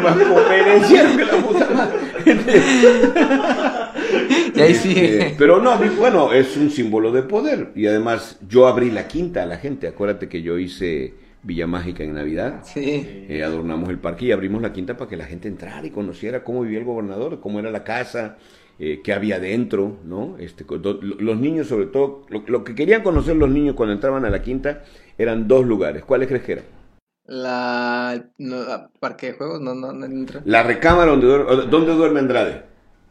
más 0.00 0.16
convenenciero 0.18 1.16
que 1.16 1.24
la 1.24 1.36
puta 1.38 1.68
madre. 1.70 1.98
y 4.54 4.60
ahí 4.60 4.74
sigue. 4.74 5.18
Este, 5.18 5.34
pero 5.36 5.60
no, 5.60 5.76
bueno, 5.98 6.32
es 6.32 6.56
un 6.56 6.70
símbolo 6.70 7.10
de 7.10 7.24
poder. 7.24 7.72
Y 7.74 7.86
además 7.86 8.38
yo 8.48 8.68
abrí 8.68 8.92
la 8.92 9.08
quinta 9.08 9.42
a 9.42 9.46
la 9.46 9.56
gente. 9.56 9.88
Acuérdate 9.88 10.28
que 10.28 10.42
yo 10.42 10.58
hice 10.58 11.14
Villa 11.42 11.66
Mágica 11.66 12.04
en 12.04 12.14
Navidad. 12.14 12.60
Sí. 12.62 13.26
Eh, 13.28 13.42
adornamos 13.44 13.88
el 13.88 13.98
parque 13.98 14.26
y 14.26 14.32
abrimos 14.32 14.62
la 14.62 14.72
quinta 14.72 14.96
para 14.96 15.10
que 15.10 15.16
la 15.16 15.24
gente 15.24 15.48
entrara 15.48 15.84
y 15.84 15.90
conociera 15.90 16.44
cómo 16.44 16.62
vivía 16.62 16.78
el 16.78 16.84
gobernador, 16.84 17.40
cómo 17.40 17.58
era 17.58 17.72
la 17.72 17.82
casa 17.82 18.36
eh, 18.84 19.00
qué 19.00 19.12
había 19.12 19.38
dentro, 19.38 20.00
¿no? 20.04 20.36
Este, 20.40 20.66
los 20.68 21.38
niños, 21.38 21.68
sobre 21.68 21.86
todo, 21.86 22.26
lo, 22.28 22.64
que 22.64 22.74
querían 22.74 23.04
conocer 23.04 23.36
los 23.36 23.48
niños 23.48 23.76
cuando 23.76 23.92
entraban 23.92 24.24
a 24.24 24.28
la 24.28 24.42
quinta 24.42 24.82
eran 25.16 25.46
dos 25.46 25.64
lugares. 25.64 26.04
¿Cuáles 26.04 26.26
crees 26.26 26.42
que 26.42 26.52
eran? 26.54 26.64
La, 27.26 28.24
parque 28.98 29.26
de 29.26 29.32
juegos, 29.34 29.60
no, 29.60 29.76
no, 29.76 29.92
no 29.92 30.04
entra. 30.04 30.42
La 30.46 30.64
recámara 30.64 31.12
donde 31.12 31.28
duerme, 31.28 31.66
donde 31.70 31.94
duerme 31.94 32.18
Andrade, 32.18 32.64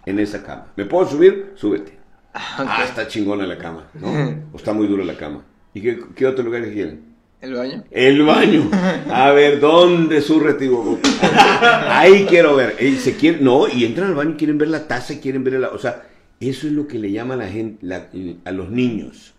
en 0.06 0.20
esa 0.20 0.44
cama. 0.44 0.74
¿Me 0.76 0.84
puedo 0.84 1.08
subir? 1.08 1.54
Súbete. 1.56 1.98
Ah, 2.34 2.84
está 2.84 3.08
chingona 3.08 3.48
la 3.48 3.58
cama, 3.58 3.88
¿no? 3.94 4.10
o 4.52 4.58
está 4.58 4.74
muy 4.74 4.88
dura 4.88 5.06
la 5.06 5.16
cama. 5.16 5.46
¿Y 5.74 5.82
qué, 5.82 6.04
qué 6.14 6.28
otro 6.28 6.44
lugar 6.44 6.64
quieren? 6.64 7.11
¿El 7.42 7.56
baño? 7.56 7.84
El 7.90 8.22
baño. 8.22 8.70
A 9.10 9.32
ver, 9.32 9.60
¿dónde 9.60 10.22
su 10.22 10.40
retivo? 10.40 11.00
Ahí 11.90 12.26
quiero 12.30 12.56
ver. 12.56 12.76
se 13.00 13.16
quiere, 13.16 13.40
no, 13.42 13.68
y 13.68 13.86
entran 13.86 14.10
al 14.10 14.16
baño 14.16 14.32
y 14.32 14.36
quieren 14.36 14.60
ver 14.60 14.68
la 14.68 14.88
taza, 14.88 15.20
quieren 15.20 15.44
ver 15.44 15.54
la... 15.56 15.70
O 15.70 15.80
sea, 15.80 16.04
eso 16.40 16.68
es 16.68 16.74
lo 16.74 16.88
que 16.88 17.00
le 17.00 17.12
llama 17.12 17.34
a 17.34 17.38
la 17.38 17.48
gente, 17.48 17.86
a 18.46 18.52
los 18.52 18.70
niños. 18.70 19.34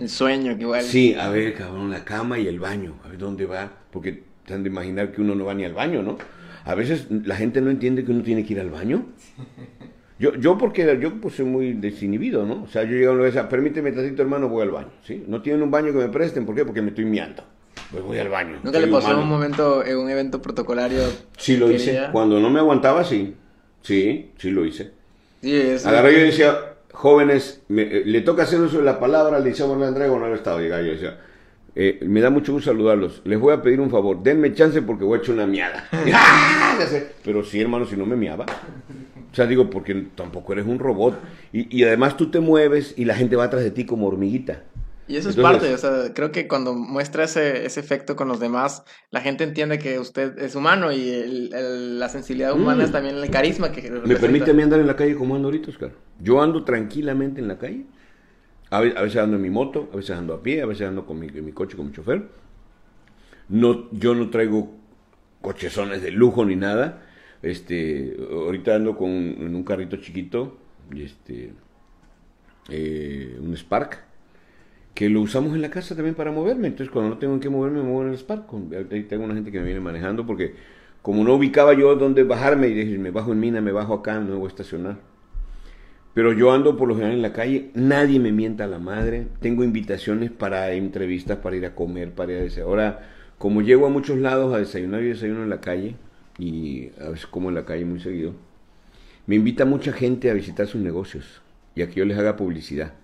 El 0.00 0.08
sueño, 0.08 0.56
que 0.56 0.62
igual. 0.62 0.82
Sí, 0.82 1.14
a 1.14 1.28
ver, 1.28 1.54
cabrón, 1.54 1.90
la 1.90 2.04
cama 2.04 2.40
y 2.40 2.48
el 2.48 2.58
baño. 2.58 2.96
A 3.04 3.08
ver 3.08 3.18
dónde 3.18 3.46
va. 3.46 3.70
Porque 3.92 4.24
se 4.46 4.54
han 4.54 4.64
de 4.64 4.68
imaginar 4.68 5.12
que 5.12 5.20
uno 5.20 5.36
no 5.36 5.44
va 5.44 5.54
ni 5.54 5.64
al 5.64 5.74
baño, 5.74 6.02
¿no? 6.02 6.18
A 6.64 6.74
veces 6.74 7.06
la 7.10 7.36
gente 7.36 7.60
no 7.60 7.70
entiende 7.70 8.04
que 8.04 8.10
uno 8.10 8.22
tiene 8.22 8.44
que 8.44 8.54
ir 8.54 8.60
al 8.60 8.70
baño. 8.70 9.06
Yo, 10.18 10.34
yo 10.36 10.56
porque 10.56 10.98
yo 11.00 11.20
pues 11.20 11.34
soy 11.34 11.44
muy 11.44 11.72
desinhibido, 11.72 12.46
¿no? 12.46 12.62
O 12.62 12.68
sea, 12.68 12.84
yo 12.84 12.90
llego 12.90 13.10
a 13.10 13.14
una 13.14 13.24
vez, 13.24 13.36
permíteme 13.50 13.90
tantito 13.90 14.22
hermano, 14.22 14.48
voy 14.48 14.62
al 14.62 14.70
baño, 14.70 14.90
¿sí? 15.04 15.24
No 15.26 15.42
tienen 15.42 15.62
un 15.62 15.70
baño 15.70 15.92
que 15.92 15.98
me 15.98 16.08
presten, 16.08 16.46
¿por 16.46 16.54
qué? 16.54 16.64
Porque 16.64 16.82
me 16.82 16.90
estoy 16.90 17.04
miando. 17.04 17.42
Pues 17.90 18.02
voy 18.04 18.18
al 18.18 18.28
baño. 18.28 18.58
¿Nunca 18.62 18.78
le 18.78 18.86
pasó 18.86 19.10
en 19.10 19.18
un 19.18 19.28
momento, 19.28 19.84
en 19.84 19.98
un 19.98 20.08
evento 20.08 20.40
protocolario? 20.40 21.02
Sí 21.36 21.56
lo 21.56 21.70
hice. 21.70 22.08
Cuando 22.12 22.38
no 22.40 22.50
me 22.50 22.60
aguantaba, 22.60 23.04
sí. 23.04 23.34
Sí, 23.82 24.30
sí 24.38 24.50
lo 24.50 24.64
hice. 24.64 24.92
Sí, 25.42 25.54
eso. 25.54 25.88
Agarré 25.88 26.12
y 26.12 26.24
decía, 26.24 26.56
jóvenes, 26.92 27.62
eh, 27.68 28.02
le 28.06 28.20
toca 28.22 28.44
hacer 28.44 28.60
uso 28.60 28.78
de 28.78 28.84
la 28.84 28.98
palabra, 28.98 29.38
le 29.40 29.50
decíamos 29.50 29.78
la 29.78 29.88
entrega 29.88 30.12
o 30.12 30.18
no 30.18 30.26
el 30.26 30.34
estado. 30.34 30.64
Y 30.64 30.68
yo 30.68 30.76
decía, 30.76 31.18
eh, 31.74 31.98
me 32.02 32.20
da 32.20 32.30
mucho 32.30 32.52
gusto 32.52 32.70
saludarlos. 32.70 33.20
Les 33.24 33.38
voy 33.38 33.52
a 33.52 33.60
pedir 33.60 33.80
un 33.80 33.90
favor, 33.90 34.22
denme 34.22 34.54
chance 34.54 34.80
porque 34.80 35.04
voy 35.04 35.18
a 35.18 35.22
echar 35.22 35.34
una 35.34 35.46
miada. 35.46 35.88
¡Ah! 35.92 36.78
Pero 37.24 37.44
sí, 37.44 37.60
hermano, 37.60 37.84
si 37.84 37.96
no 37.96 38.06
me 38.06 38.16
miaba. 38.16 38.46
O 39.34 39.36
sea, 39.36 39.48
digo, 39.48 39.68
porque 39.68 40.06
tampoco 40.14 40.52
eres 40.52 40.64
un 40.64 40.78
robot. 40.78 41.18
Y, 41.52 41.82
además 41.82 42.16
tú 42.16 42.30
te 42.30 42.38
mueves 42.38 42.94
y 42.96 43.04
la 43.04 43.16
gente 43.16 43.34
va 43.34 43.42
atrás 43.42 43.64
de 43.64 43.72
ti 43.72 43.84
como 43.84 44.06
hormiguita. 44.06 44.62
Y 45.08 45.16
eso 45.16 45.28
es 45.28 45.34
parte, 45.34 45.74
o 45.74 45.76
sea, 45.76 46.14
creo 46.14 46.30
que 46.30 46.46
cuando 46.46 46.72
muestra 46.72 47.24
ese, 47.24 47.66
ese, 47.66 47.80
efecto 47.80 48.14
con 48.14 48.28
los 48.28 48.38
demás, 48.38 48.84
la 49.10 49.20
gente 49.20 49.42
entiende 49.42 49.80
que 49.80 49.98
usted 49.98 50.38
es 50.38 50.54
humano 50.54 50.92
y 50.92 51.50
la 51.50 52.08
sensibilidad 52.08 52.52
humana 52.52 52.84
es 52.84 52.90
mm. 52.90 52.92
también 52.92 53.16
el 53.16 53.28
carisma 53.28 53.72
que 53.72 53.90
¿Me 53.90 54.14
permite 54.14 54.52
a 54.52 54.54
mí 54.54 54.62
andar 54.62 54.78
en 54.78 54.86
la 54.86 54.94
calle 54.94 55.16
como 55.16 55.34
ando 55.34 55.48
ahorita, 55.48 55.70
Oscar? 55.70 55.90
Yo 56.20 56.40
ando 56.40 56.62
tranquilamente 56.62 57.40
en 57.40 57.48
la 57.48 57.58
calle. 57.58 57.86
A 58.70 58.80
veces 58.80 59.16
ando 59.16 59.34
en 59.34 59.42
mi 59.42 59.50
moto, 59.50 59.90
a 59.92 59.96
veces 59.96 60.16
ando 60.16 60.32
a 60.32 60.42
pie, 60.44 60.62
a 60.62 60.66
veces 60.66 60.86
ando 60.86 61.04
con 61.04 61.18
mi, 61.18 61.28
mi 61.28 61.50
coche, 61.50 61.76
con 61.76 61.86
mi 61.86 61.92
chofer. 61.92 62.28
No, 63.48 63.90
yo 63.90 64.14
no 64.14 64.30
traigo 64.30 64.76
cochezones 65.40 66.02
de 66.02 66.12
lujo 66.12 66.44
ni 66.44 66.54
nada 66.54 67.02
este, 67.44 68.16
ahorita 68.30 68.74
ando 68.74 68.96
con 68.96 69.10
en 69.10 69.54
un 69.54 69.62
carrito 69.64 69.96
chiquito, 69.98 70.56
este, 70.96 71.52
eh, 72.70 73.38
un 73.40 73.54
Spark, 73.54 74.02
que 74.94 75.10
lo 75.10 75.20
usamos 75.20 75.54
en 75.54 75.62
la 75.62 75.70
casa 75.70 75.94
también 75.94 76.14
para 76.14 76.32
moverme. 76.32 76.68
Entonces, 76.68 76.90
cuando 76.90 77.10
no 77.10 77.18
tengo 77.18 77.38
que 77.40 77.50
moverme, 77.50 77.78
me 77.78 77.84
muevo 77.84 78.02
en 78.04 78.08
el 78.10 78.18
Spark. 78.18 78.46
Ahí 78.90 79.02
tengo 79.04 79.24
una 79.24 79.34
gente 79.34 79.52
que 79.52 79.58
me 79.58 79.66
viene 79.66 79.80
manejando 79.80 80.24
porque, 80.24 80.54
como 81.02 81.22
no 81.24 81.34
ubicaba 81.34 81.74
yo 81.74 81.94
dónde 81.96 82.22
bajarme, 82.22 82.68
y 82.68 82.74
dije, 82.74 82.98
me 82.98 83.10
bajo 83.10 83.32
en 83.32 83.40
Mina, 83.40 83.60
me 83.60 83.72
bajo 83.72 83.94
acá, 83.94 84.18
no 84.20 84.38
voy 84.38 84.46
a 84.46 84.48
estacionar. 84.48 84.98
Pero 86.14 86.32
yo 86.32 86.52
ando 86.52 86.76
por 86.76 86.88
lo 86.88 86.94
general 86.94 87.16
en 87.16 87.22
la 87.22 87.32
calle, 87.32 87.70
nadie 87.74 88.20
me 88.20 88.30
mienta 88.30 88.64
a 88.64 88.68
la 88.68 88.78
madre. 88.78 89.26
Tengo 89.40 89.64
invitaciones 89.64 90.30
para 90.30 90.72
entrevistas, 90.72 91.38
para 91.38 91.56
ir 91.56 91.66
a 91.66 91.74
comer, 91.74 92.12
para 92.12 92.32
ir 92.32 92.38
a 92.38 92.42
desayunar. 92.42 92.70
Ahora, 92.70 93.10
como 93.36 93.62
llego 93.62 93.84
a 93.86 93.90
muchos 93.90 94.18
lados 94.18 94.54
a 94.54 94.58
desayunar 94.58 95.02
y 95.02 95.08
desayuno 95.08 95.42
en 95.42 95.50
la 95.50 95.60
calle, 95.60 95.96
y 96.38 96.90
a 97.00 97.10
veces 97.10 97.26
como 97.26 97.48
en 97.48 97.54
la 97.54 97.64
calle 97.64 97.84
muy 97.84 98.00
seguido, 98.00 98.34
me 99.26 99.36
invita 99.36 99.64
mucha 99.64 99.92
gente 99.92 100.30
a 100.30 100.34
visitar 100.34 100.66
sus 100.66 100.80
negocios 100.80 101.40
y 101.74 101.82
a 101.82 101.88
que 101.88 101.94
yo 101.94 102.04
les 102.04 102.18
haga 102.18 102.36
publicidad. 102.36 102.94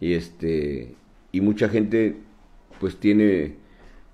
Y 0.00 0.14
este 0.14 0.94
y 1.32 1.40
mucha 1.40 1.68
gente 1.68 2.16
pues 2.80 2.96
tiene 2.96 3.56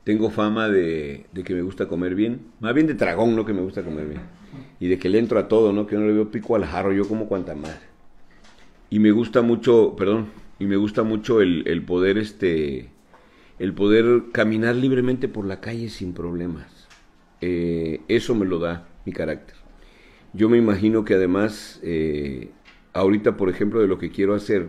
tengo 0.04 0.30
fama 0.30 0.68
de, 0.68 1.26
que 1.44 1.54
me 1.54 1.62
gusta 1.62 1.86
comer 1.86 2.14
bien, 2.14 2.40
más 2.58 2.74
bien 2.74 2.86
de 2.86 2.94
tragón, 2.94 3.36
no 3.36 3.44
que 3.44 3.52
me 3.52 3.60
gusta 3.60 3.82
comer 3.82 4.08
bien. 4.08 4.22
Y 4.80 4.88
de 4.88 4.98
que 4.98 5.08
le 5.08 5.18
entro 5.18 5.38
a 5.38 5.46
todo, 5.46 5.72
¿no? 5.72 5.86
Que 5.86 5.94
no 5.96 6.06
le 6.06 6.12
veo 6.12 6.30
pico 6.30 6.56
al 6.56 6.64
jarro, 6.64 6.92
yo 6.92 7.06
como 7.06 7.28
cuanta 7.28 7.54
más. 7.54 7.78
Y 8.88 8.98
me 8.98 9.12
gusta 9.12 9.42
mucho, 9.42 9.94
perdón, 9.96 10.28
y 10.58 10.64
me 10.64 10.76
gusta 10.76 11.04
mucho 11.04 11.40
el, 11.40 11.62
el 11.66 11.82
poder 11.82 12.18
este 12.18 12.88
el 13.58 13.74
poder 13.74 14.24
caminar 14.32 14.74
libremente 14.74 15.28
por 15.28 15.44
la 15.44 15.60
calle 15.60 15.90
sin 15.90 16.14
problemas 16.14 16.79
eh, 17.40 18.00
eso 18.08 18.34
me 18.34 18.46
lo 18.46 18.58
da 18.58 18.88
mi 19.04 19.12
carácter. 19.12 19.56
Yo 20.32 20.48
me 20.48 20.58
imagino 20.58 21.04
que 21.04 21.14
además, 21.14 21.80
eh, 21.82 22.50
ahorita, 22.92 23.36
por 23.36 23.48
ejemplo, 23.48 23.80
de 23.80 23.88
lo 23.88 23.98
que 23.98 24.10
quiero 24.10 24.34
hacer, 24.34 24.68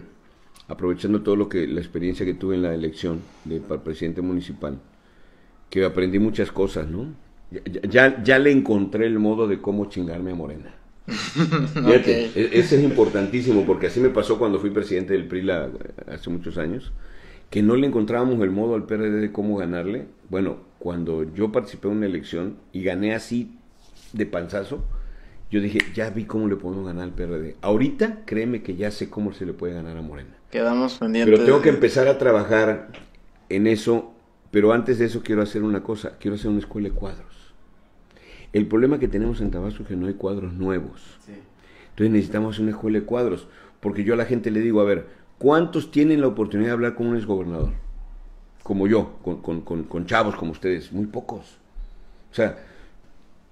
aprovechando 0.67 1.21
todo 1.21 1.35
lo 1.35 1.49
que 1.49 1.67
la 1.67 1.79
experiencia 1.79 2.25
que 2.25 2.33
tuve 2.33 2.55
en 2.55 2.63
la 2.63 2.73
elección 2.73 3.21
de 3.45 3.59
para 3.59 3.83
presidente 3.83 4.21
municipal, 4.21 4.79
que 5.69 5.85
aprendí 5.85 6.19
muchas 6.19 6.51
cosas, 6.51 6.87
¿no? 6.87 7.13
Ya, 7.89 8.23
ya, 8.23 8.39
le 8.39 8.51
encontré 8.51 9.05
el 9.05 9.19
modo 9.19 9.45
de 9.45 9.59
cómo 9.59 9.85
chingarme 9.89 10.31
a 10.31 10.35
Morena. 10.35 10.73
Fíjate, 11.05 12.31
e, 12.33 12.49
ese 12.53 12.77
es 12.77 12.83
importantísimo 12.83 13.65
porque 13.65 13.87
así 13.87 13.99
me 13.99 14.09
pasó 14.09 14.39
cuando 14.39 14.59
fui 14.59 14.69
presidente 14.69 15.13
del 15.13 15.27
PRI 15.27 15.49
hace 16.07 16.29
muchos 16.29 16.57
años, 16.57 16.93
que 17.51 17.61
no 17.61 17.75
le 17.75 17.85
encontrábamos 17.85 18.41
el 18.41 18.49
modo 18.49 18.75
al 18.75 18.85
PRD 18.85 19.19
de 19.19 19.31
cómo 19.31 19.57
ganarle. 19.57 20.07
Bueno, 20.29 20.57
cuando 20.79 21.31
yo 21.35 21.51
participé 21.51 21.89
en 21.89 21.97
una 21.97 22.05
elección 22.07 22.55
y 22.71 22.81
gané 22.81 23.13
así 23.13 23.59
de 24.13 24.25
panzazo, 24.25 24.85
yo 25.51 25.59
dije, 25.59 25.79
ya 25.93 26.09
vi 26.09 26.23
cómo 26.23 26.47
le 26.47 26.55
podemos 26.55 26.85
ganar 26.85 27.03
al 27.03 27.13
PRD. 27.13 27.57
Ahorita, 27.61 28.21
créeme 28.25 28.63
que 28.63 28.77
ya 28.77 28.89
sé 28.89 29.09
cómo 29.09 29.33
se 29.33 29.45
le 29.45 29.51
puede 29.51 29.73
ganar 29.73 29.97
a 29.97 30.01
Morena. 30.01 30.37
Quedamos 30.49 30.97
pendientes. 30.97 31.33
Pero 31.33 31.45
tengo 31.45 31.61
que 31.61 31.69
empezar 31.69 32.07
a 32.07 32.17
trabajar 32.17 32.87
en 33.49 33.67
eso, 33.67 34.13
pero 34.49 34.71
antes 34.71 34.97
de 34.97 35.05
eso 35.05 35.21
quiero 35.21 35.41
hacer 35.41 35.63
una 35.63 35.83
cosa, 35.83 36.17
quiero 36.19 36.35
hacer 36.35 36.49
una 36.49 36.59
escuela 36.59 36.87
de 36.87 36.95
cuadros. 36.95 37.53
El 38.53 38.65
problema 38.65 38.97
que 38.97 39.09
tenemos 39.09 39.41
en 39.41 39.51
Tabasco 39.51 39.83
es 39.83 39.89
que 39.89 39.97
no 39.97 40.07
hay 40.07 40.13
cuadros 40.13 40.53
nuevos. 40.53 41.01
Entonces 41.89 42.11
necesitamos 42.11 42.59
una 42.59 42.71
escuela 42.71 42.99
de 42.99 43.05
cuadros, 43.05 43.49
porque 43.81 44.05
yo 44.05 44.13
a 44.13 44.17
la 44.17 44.25
gente 44.25 44.51
le 44.51 44.61
digo, 44.61 44.79
a 44.79 44.85
ver, 44.85 45.20
¿cuántos 45.41 45.89
tienen 45.89 46.21
la 46.21 46.27
oportunidad 46.27 46.69
de 46.69 46.73
hablar 46.73 46.95
con 46.95 47.07
un 47.07 47.15
exgobernador? 47.17 47.71
como 48.63 48.87
yo, 48.87 49.19
con, 49.21 50.05
chavos 50.05 50.35
como 50.35 50.51
ustedes, 50.51 50.91
muy 50.91 51.07
pocos. 51.07 51.57
O 52.31 52.33
sea, 52.33 52.57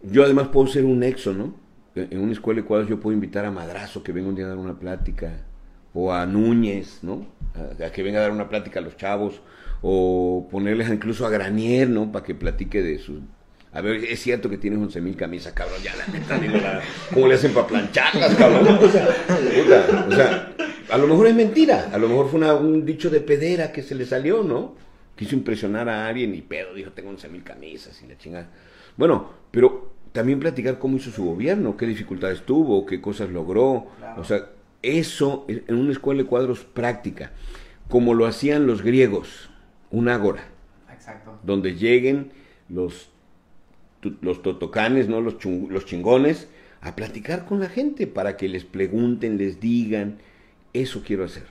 yo 0.04 0.24
además 0.24 0.50
puedo 0.50 0.68
ser 0.68 0.86
un 0.86 1.00
nexo, 1.00 1.34
¿no? 1.34 1.56
En 1.96 2.22
una 2.22 2.32
escuela 2.32 2.62
de 2.62 2.68
cuadros 2.68 2.90
yo 2.90 3.00
puedo 3.00 3.14
invitar 3.14 3.44
a 3.46 3.52
Madrazo 3.52 4.04
que 4.04 4.12
venga 4.12 4.30
un 4.30 4.36
día 4.36 4.46
a 4.46 4.50
dar 4.50 4.58
una 4.58 4.80
plática, 4.80 5.46
o 5.94 6.14
a 6.14 6.26
Núñez, 6.26 7.00
¿no? 7.02 7.26
A, 7.56 7.90
que 7.90 8.04
venga 8.04 8.20
a 8.20 8.22
dar 8.22 8.32
una 8.32 8.48
plática 8.48 8.80
a 8.80 8.84
los 8.84 8.96
chavos, 8.96 9.42
o 9.82 10.48
ponerles 10.52 10.90
incluso 10.90 11.26
a 11.26 11.30
Granier, 11.30 11.90
¿no? 11.90 12.12
Para 12.12 12.24
que 12.24 12.36
platique 12.36 12.82
de 12.84 13.00
sus... 13.00 13.20
A 13.72 13.82
ver, 13.82 14.04
es 14.04 14.22
cierto 14.22 14.50
que 14.50 14.58
tienes 14.58 14.80
11 14.80 15.02
mil 15.02 15.16
camisas, 15.16 15.54
cabrón, 15.54 15.82
ya 15.84 15.96
la 15.96 16.08
neta, 16.08 16.40
digo, 16.40 16.58
la... 16.58 16.82
¿cómo 17.14 17.28
le 17.28 17.36
hacen 17.36 17.54
para 17.54 17.68
plancharlas, 17.68 18.36
cabrón? 18.36 18.80
O 18.82 18.90
sea, 18.90 19.08
o 20.08 20.12
sea, 20.12 20.54
a 20.92 20.98
lo 20.98 21.08
mejor 21.08 21.28
es 21.28 21.36
mentira, 21.36 21.90
a 21.92 21.98
lo 21.98 22.08
mejor 22.08 22.30
fue 22.30 22.54
un 22.56 22.86
dicho 22.86 23.10
de 23.10 23.22
pedera 23.22 23.72
que 23.72 23.84
se 23.84 23.96
le 23.96 24.06
salió, 24.06 24.44
¿no? 24.44 24.76
quiso 25.20 25.36
impresionar 25.36 25.90
a 25.90 26.08
alguien 26.08 26.34
y 26.34 26.42
pedo, 26.42 26.74
dijo, 26.74 26.92
tengo 26.92 27.10
11 27.10 27.28
mil 27.28 27.44
camisas 27.44 28.02
y 28.02 28.08
la 28.08 28.18
chingada. 28.18 28.48
Bueno, 28.96 29.30
pero 29.52 29.92
también 30.14 30.40
platicar 30.40 30.80
cómo 30.80 30.96
hizo 30.96 31.12
su 31.12 31.26
gobierno, 31.26 31.76
qué 31.76 31.86
dificultades 31.86 32.44
tuvo, 32.46 32.86
qué 32.86 33.02
cosas 33.02 33.30
logró. 33.30 33.88
O 34.16 34.24
sea, 34.24 34.48
eso 34.82 35.46
en 35.50 35.76
una 35.76 35.92
escuela 35.92 36.24
de 36.24 36.30
cuadros 36.30 36.60
práctica, 36.64 37.34
como 37.90 38.14
lo 38.14 38.26
hacían 38.26 38.66
los 38.66 38.82
griegos, 38.82 39.50
un 39.92 40.08
ágora. 40.08 40.46
Exacto. 40.90 41.38
Donde 41.44 41.76
lleguen 41.76 42.32
los, 42.70 43.10
los 44.22 44.42
totocanes, 44.42 45.10
¿no? 45.10 45.20
Los, 45.20 45.36
los 45.44 45.86
chingones, 45.86 46.48
a 46.80 46.96
platicar 46.96 47.44
con 47.44 47.60
la 47.60 47.68
gente 47.68 48.08
para 48.08 48.38
que 48.38 48.48
les 48.48 48.64
pregunten, 48.64 49.38
les 49.38 49.60
digan. 49.60 50.20
Eso 50.74 51.02
quiero 51.06 51.24
hacer. 51.24 51.48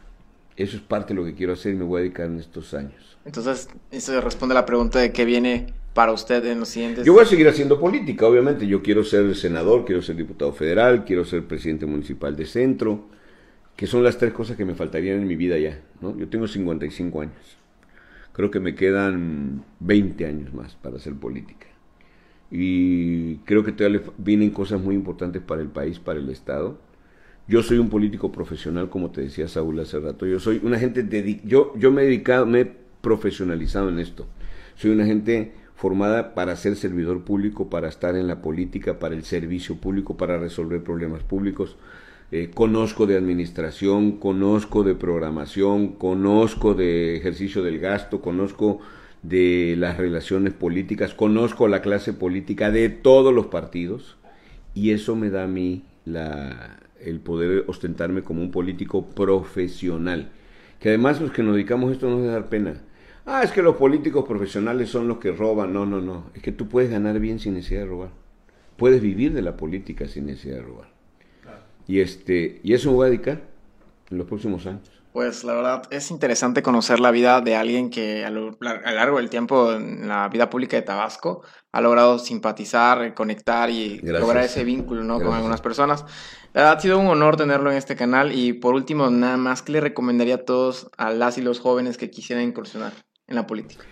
Eso 0.56 0.76
es 0.76 0.82
parte 0.82 1.14
de 1.14 1.20
lo 1.20 1.24
que 1.24 1.34
quiero 1.34 1.52
hacer 1.52 1.72
y 1.72 1.76
me 1.76 1.84
voy 1.84 2.00
a 2.00 2.02
dedicar 2.02 2.26
en 2.26 2.38
estos 2.38 2.74
años. 2.74 3.16
Entonces, 3.24 3.68
eso 3.90 4.20
responde 4.20 4.54
a 4.54 4.56
la 4.56 4.66
pregunta 4.66 4.98
de 4.98 5.12
qué 5.12 5.24
viene 5.24 5.66
para 5.94 6.12
usted 6.12 6.44
en 6.46 6.60
los 6.60 6.68
siguientes... 6.68 7.04
Yo 7.04 7.12
voy 7.12 7.22
a 7.22 7.26
seguir 7.26 7.46
haciendo 7.48 7.78
política, 7.78 8.26
obviamente. 8.26 8.66
Yo 8.66 8.82
quiero 8.82 9.04
ser 9.04 9.36
senador, 9.36 9.84
quiero 9.84 10.02
ser 10.02 10.16
diputado 10.16 10.52
federal, 10.52 11.04
quiero 11.04 11.24
ser 11.24 11.46
presidente 11.46 11.86
municipal 11.86 12.34
de 12.34 12.46
centro, 12.46 13.06
que 13.76 13.86
son 13.86 14.02
las 14.02 14.18
tres 14.18 14.32
cosas 14.32 14.56
que 14.56 14.64
me 14.64 14.74
faltarían 14.74 15.20
en 15.20 15.28
mi 15.28 15.36
vida 15.36 15.58
ya. 15.58 15.80
¿no? 16.00 16.16
Yo 16.16 16.28
tengo 16.28 16.48
55 16.48 17.20
años. 17.20 17.56
Creo 18.32 18.50
que 18.50 18.60
me 18.60 18.74
quedan 18.74 19.64
20 19.80 20.26
años 20.26 20.54
más 20.54 20.74
para 20.76 20.96
hacer 20.96 21.14
política. 21.14 21.66
Y 22.50 23.36
creo 23.38 23.62
que 23.62 23.72
todavía 23.72 24.02
vienen 24.16 24.50
cosas 24.50 24.80
muy 24.80 24.96
importantes 24.96 25.40
para 25.42 25.60
el 25.60 25.68
país, 25.68 26.00
para 26.00 26.18
el 26.18 26.28
Estado 26.30 26.78
Yo 27.48 27.62
soy 27.62 27.78
un 27.78 27.88
político 27.88 28.30
profesional, 28.30 28.90
como 28.90 29.10
te 29.10 29.22
decía 29.22 29.48
Saúl 29.48 29.80
hace 29.80 29.98
rato. 29.98 30.26
Yo 30.26 30.38
soy 30.38 30.60
una 30.62 30.78
gente 30.78 31.40
yo 31.44 31.72
yo 31.78 31.90
me 31.90 32.02
he 32.02 32.04
dedicado, 32.04 32.44
me 32.44 32.60
he 32.60 32.72
profesionalizado 33.00 33.88
en 33.88 33.98
esto. 33.98 34.26
Soy 34.76 34.90
una 34.90 35.06
gente 35.06 35.52
formada 35.74 36.34
para 36.34 36.56
ser 36.56 36.76
servidor 36.76 37.24
público, 37.24 37.70
para 37.70 37.88
estar 37.88 38.16
en 38.16 38.26
la 38.26 38.42
política, 38.42 38.98
para 38.98 39.14
el 39.14 39.24
servicio 39.24 39.76
público, 39.76 40.18
para 40.18 40.36
resolver 40.36 40.82
problemas 40.82 41.22
públicos. 41.22 41.76
Eh, 42.32 42.50
conozco 42.52 43.06
de 43.06 43.16
administración, 43.16 44.18
conozco 44.18 44.82
de 44.82 44.94
programación, 44.94 45.94
conozco 45.94 46.74
de 46.74 47.16
ejercicio 47.16 47.62
del 47.62 47.78
gasto, 47.78 48.20
conozco 48.20 48.80
de 49.22 49.74
las 49.78 49.96
relaciones 49.96 50.52
políticas, 50.52 51.14
conozco 51.14 51.66
la 51.66 51.80
clase 51.80 52.12
política 52.12 52.70
de 52.70 52.90
todos 52.90 53.32
los 53.32 53.46
partidos 53.46 54.16
y 54.74 54.90
eso 54.90 55.16
me 55.16 55.30
da 55.30 55.44
a 55.44 55.48
mí 55.48 55.84
la, 56.04 56.78
el 57.00 57.20
poder 57.20 57.64
ostentarme 57.66 58.22
como 58.22 58.42
un 58.42 58.50
político 58.50 59.06
profesional. 59.06 60.30
Que 60.80 60.90
además 60.90 61.20
los 61.20 61.32
que 61.32 61.42
nos 61.42 61.54
dedicamos 61.54 61.90
a 61.90 61.92
esto 61.94 62.08
nos 62.08 62.20
debe 62.20 62.32
dar 62.32 62.48
pena. 62.48 62.80
Ah, 63.26 63.42
es 63.42 63.50
que 63.50 63.62
los 63.62 63.76
políticos 63.76 64.24
profesionales 64.26 64.88
son 64.88 65.08
los 65.08 65.18
que 65.18 65.32
roban. 65.32 65.72
No, 65.72 65.84
no, 65.84 66.00
no. 66.00 66.30
Es 66.34 66.42
que 66.42 66.52
tú 66.52 66.68
puedes 66.68 66.90
ganar 66.90 67.18
bien 67.18 67.38
sin 67.38 67.54
necesidad 67.54 67.80
de 67.80 67.86
robar. 67.86 68.10
Puedes 68.76 69.02
vivir 69.02 69.32
de 69.32 69.42
la 69.42 69.56
política 69.56 70.06
sin 70.06 70.26
necesidad 70.26 70.56
de 70.56 70.62
robar. 70.62 70.88
Y, 71.86 72.00
este, 72.00 72.60
y 72.62 72.74
eso 72.74 72.90
me 72.90 72.96
voy 72.96 73.06
a 73.06 73.10
dedicar 73.10 73.42
en 74.10 74.18
los 74.18 74.26
próximos 74.26 74.66
años. 74.66 74.90
Pues 75.12 75.42
la 75.42 75.54
verdad 75.54 75.82
es 75.90 76.10
interesante 76.10 76.62
conocer 76.62 77.00
la 77.00 77.10
vida 77.10 77.40
de 77.40 77.56
alguien 77.56 77.90
que 77.90 78.24
a 78.24 78.30
lo, 78.30 78.56
largo 78.60 79.16
del 79.16 79.30
tiempo 79.30 79.72
en 79.72 80.06
la 80.06 80.28
vida 80.28 80.48
pública 80.48 80.76
de 80.76 80.82
Tabasco 80.82 81.42
ha 81.78 81.80
logrado 81.80 82.18
simpatizar, 82.18 83.14
conectar 83.14 83.70
y 83.70 84.00
lograr 84.00 84.44
ese 84.44 84.64
vínculo 84.64 85.04
¿no? 85.04 85.20
con 85.20 85.34
algunas 85.34 85.60
personas. 85.60 86.04
Ha 86.54 86.78
sido 86.80 86.98
un 86.98 87.06
honor 87.06 87.36
tenerlo 87.36 87.70
en 87.70 87.76
este 87.76 87.94
canal 87.94 88.32
y 88.32 88.52
por 88.52 88.74
último, 88.74 89.10
nada 89.10 89.36
más, 89.36 89.62
¿qué 89.62 89.72
le 89.72 89.80
recomendaría 89.80 90.36
a 90.36 90.44
todos, 90.44 90.90
a 90.96 91.10
las 91.10 91.38
y 91.38 91.42
los 91.42 91.60
jóvenes 91.60 91.98
que 91.98 92.10
quisieran 92.10 92.44
incursionar? 92.44 92.92
en 93.28 93.36
la 93.36 93.46
política? 93.46 93.84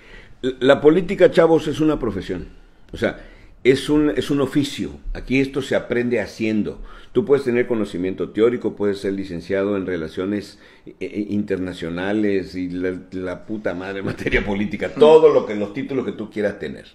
La 0.43 0.81
política, 0.81 1.31
chavos, 1.31 1.69
es 1.69 1.81
una 1.81 1.99
profesión. 1.99 2.49
O 2.93 2.97
sea, 2.97 3.25
es 3.63 3.89
un, 3.89 4.11
es 4.11 4.31
un 4.31 4.41
oficio. 4.41 4.91
Aquí 5.13 5.41
esto 5.41 5.63
se 5.63 5.77
aprende 5.77 6.21
haciendo. 6.21 6.81
Tú 7.13 7.25
puedes 7.25 7.45
tener 7.45 7.67
conocimiento 7.67 8.31
teórico, 8.31 8.77
puedes 8.77 8.99
ser 8.99 9.15
licenciado 9.15 9.77
en 9.77 9.87
relaciones 9.87 10.59
eh, 10.85 10.95
eh, 11.01 11.27
internacionales 11.31 12.55
y 12.55 12.69
la, 12.69 13.47
puta 13.47 13.75
madre 13.75 14.03
materia 14.03 14.45
política, 14.45 14.93
todo 14.93 15.33
lo 15.33 15.47
que 15.47 15.55
los 15.55 15.73
títulos 15.73 16.05
que 16.05 16.13
tú 16.13 16.31
quieras 16.31 16.59
tener. 16.59 16.87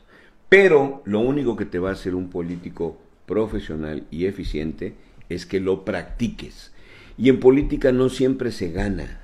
Pero 0.52 1.02
lo 1.06 1.22
único 1.22 1.56
que 1.56 1.66
te 1.66 1.80
va 1.80 1.90
a 1.90 1.94
hacer 1.94 2.14
un 2.14 2.30
político 2.30 3.00
profesional 3.26 4.06
y 4.12 4.26
eficiente 4.26 4.94
es 5.30 5.48
que 5.48 5.60
lo 5.60 5.86
practiques. 5.86 6.74
Y 7.18 7.30
en 7.30 7.40
política 7.40 7.92
no 7.92 8.10
siempre 8.10 8.52
se 8.52 8.70
gana. 8.72 9.22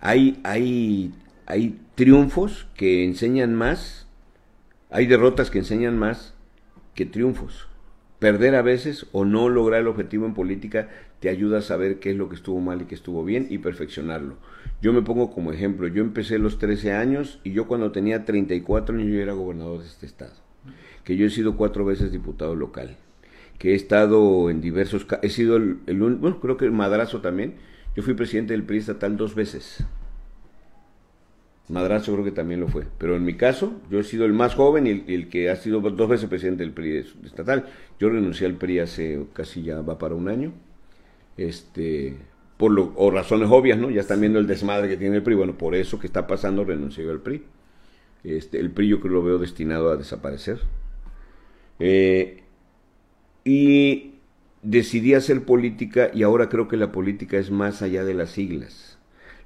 Hay, 0.00 0.40
hay 0.42 1.12
hay 1.50 1.80
triunfos 1.96 2.68
que 2.76 3.04
enseñan 3.04 3.56
más, 3.56 4.06
hay 4.88 5.06
derrotas 5.06 5.50
que 5.50 5.58
enseñan 5.58 5.98
más 5.98 6.32
que 6.94 7.06
triunfos. 7.06 7.66
Perder 8.20 8.54
a 8.54 8.62
veces 8.62 9.06
o 9.10 9.24
no 9.24 9.48
lograr 9.48 9.80
el 9.80 9.88
objetivo 9.88 10.26
en 10.26 10.34
política 10.34 10.88
te 11.18 11.28
ayuda 11.28 11.58
a 11.58 11.62
saber 11.62 11.98
qué 11.98 12.10
es 12.10 12.16
lo 12.16 12.28
que 12.28 12.36
estuvo 12.36 12.60
mal 12.60 12.82
y 12.82 12.84
qué 12.84 12.94
estuvo 12.94 13.24
bien 13.24 13.48
y 13.50 13.58
perfeccionarlo. 13.58 14.36
Yo 14.80 14.92
me 14.92 15.02
pongo 15.02 15.32
como 15.32 15.50
ejemplo, 15.50 15.88
yo 15.88 16.02
empecé 16.02 16.38
los 16.38 16.58
13 16.58 16.92
años 16.92 17.40
y 17.42 17.50
yo 17.50 17.66
cuando 17.66 17.90
tenía 17.90 18.24
34 18.24 18.94
años 18.94 19.08
yo 19.08 19.20
era 19.20 19.32
gobernador 19.32 19.80
de 19.80 19.88
este 19.88 20.06
estado, 20.06 20.34
que 21.10 21.16
yo 21.16 21.26
he 21.26 21.30
sido 21.30 21.56
cuatro 21.56 21.84
veces 21.84 22.12
diputado 22.12 22.54
local, 22.54 22.96
que 23.58 23.72
he 23.72 23.74
estado 23.74 24.48
en 24.48 24.60
diversos, 24.60 25.08
he 25.22 25.28
sido 25.28 25.56
el, 25.56 25.80
el 25.88 25.98
bueno, 25.98 26.38
creo 26.38 26.56
que 26.56 26.66
el 26.66 26.70
madrazo 26.70 27.20
también, 27.20 27.56
yo 27.96 28.04
fui 28.04 28.14
presidente 28.14 28.52
del 28.52 28.62
PRI 28.62 28.78
estatal 28.78 29.16
dos 29.16 29.34
veces, 29.34 29.84
Madrazo 31.68 32.12
creo 32.12 32.24
que 32.24 32.30
también 32.30 32.60
lo 32.60 32.68
fue. 32.68 32.84
Pero 32.98 33.16
en 33.16 33.24
mi 33.24 33.34
caso, 33.34 33.80
yo 33.90 33.98
he 33.98 34.04
sido 34.04 34.24
el 34.24 34.32
más 34.32 34.54
joven 34.54 34.86
y 34.86 35.12
el, 35.12 35.28
que 35.28 35.50
ha 35.50 35.56
sido 35.56 35.80
dos 35.80 36.08
veces 36.08 36.28
presidente 36.28 36.62
del 36.62 36.72
PRI 36.72 37.04
estatal. 37.24 37.66
Yo 37.98 38.08
renuncié 38.08 38.46
al 38.46 38.54
PRI 38.54 38.78
hace 38.78 39.26
casi 39.32 39.62
ya 39.62 39.80
va 39.80 39.98
para 39.98 40.14
un 40.14 40.28
año. 40.28 40.52
Este, 41.36 42.18
por 42.56 42.70
lo, 42.70 42.92
o 42.94 43.10
razones 43.10 43.48
obvias, 43.50 43.78
¿no? 43.78 43.90
Ya 43.90 44.00
están 44.00 44.20
viendo 44.20 44.38
el 44.38 44.46
desmadre 44.46 44.88
que 44.88 44.96
tiene 44.96 45.16
el 45.16 45.22
PRI. 45.24 45.34
Bueno, 45.34 45.58
por 45.58 45.74
eso 45.74 45.98
que 45.98 46.06
está 46.06 46.28
pasando 46.28 46.64
renuncié 46.64 47.10
al 47.10 47.20
PRI. 47.20 47.42
Este, 48.22 48.60
el 48.60 48.70
PRI 48.70 48.88
yo 48.88 49.00
creo 49.00 49.14
lo 49.14 49.24
veo 49.24 49.38
destinado 49.38 49.90
a 49.90 49.96
desaparecer. 49.96 50.60
Eh, 51.80 52.42
y 53.44 54.14
decidí 54.62 55.14
hacer 55.14 55.44
política 55.44 56.10
y 56.12 56.22
ahora 56.22 56.48
creo 56.48 56.68
que 56.68 56.76
la 56.76 56.92
política 56.92 57.38
es 57.38 57.50
más 57.50 57.82
allá 57.82 58.04
de 58.04 58.14
las 58.14 58.30
siglas 58.30 58.90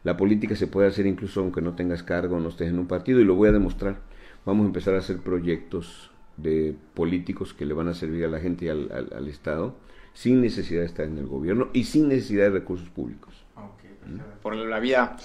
la 0.04 0.18
política 0.18 0.54
se 0.54 0.66
puede 0.66 0.86
hacer 0.86 1.06
incluso 1.06 1.40
aunque 1.40 1.62
no 1.62 1.74
tengas 1.74 2.02
cargo, 2.02 2.38
no 2.38 2.50
estés 2.50 2.68
en 2.68 2.78
un 2.78 2.86
partido 2.86 3.20
y 3.20 3.24
lo 3.24 3.34
voy 3.34 3.48
a 3.48 3.52
demostrar. 3.52 3.96
Vamos 4.44 4.64
a 4.64 4.66
empezar 4.66 4.94
a 4.94 4.98
hacer 4.98 5.18
proyectos 5.18 6.10
de 6.36 6.76
políticos 6.92 7.54
que 7.54 7.64
le 7.64 7.72
van 7.72 7.88
a 7.88 7.94
servir 7.94 8.24
a 8.26 8.28
la 8.28 8.38
gente 8.38 8.66
y 8.66 8.68
al, 8.68 9.28
Estado 9.28 9.76
sin 10.12 10.42
necesidad 10.42 10.80
de 10.80 10.86
estar 10.86 11.06
en 11.06 11.18
el 11.18 11.26
gobierno 11.26 11.70
y 11.72 11.84
sin 11.84 12.08
necesidad 12.08 12.44
de 12.44 12.50
recursos 12.50 12.88
públicos. 12.90 13.34
¿Mm? 13.56 14.42
Por 14.42 14.54
la 14.54 14.78
vida 14.78 15.16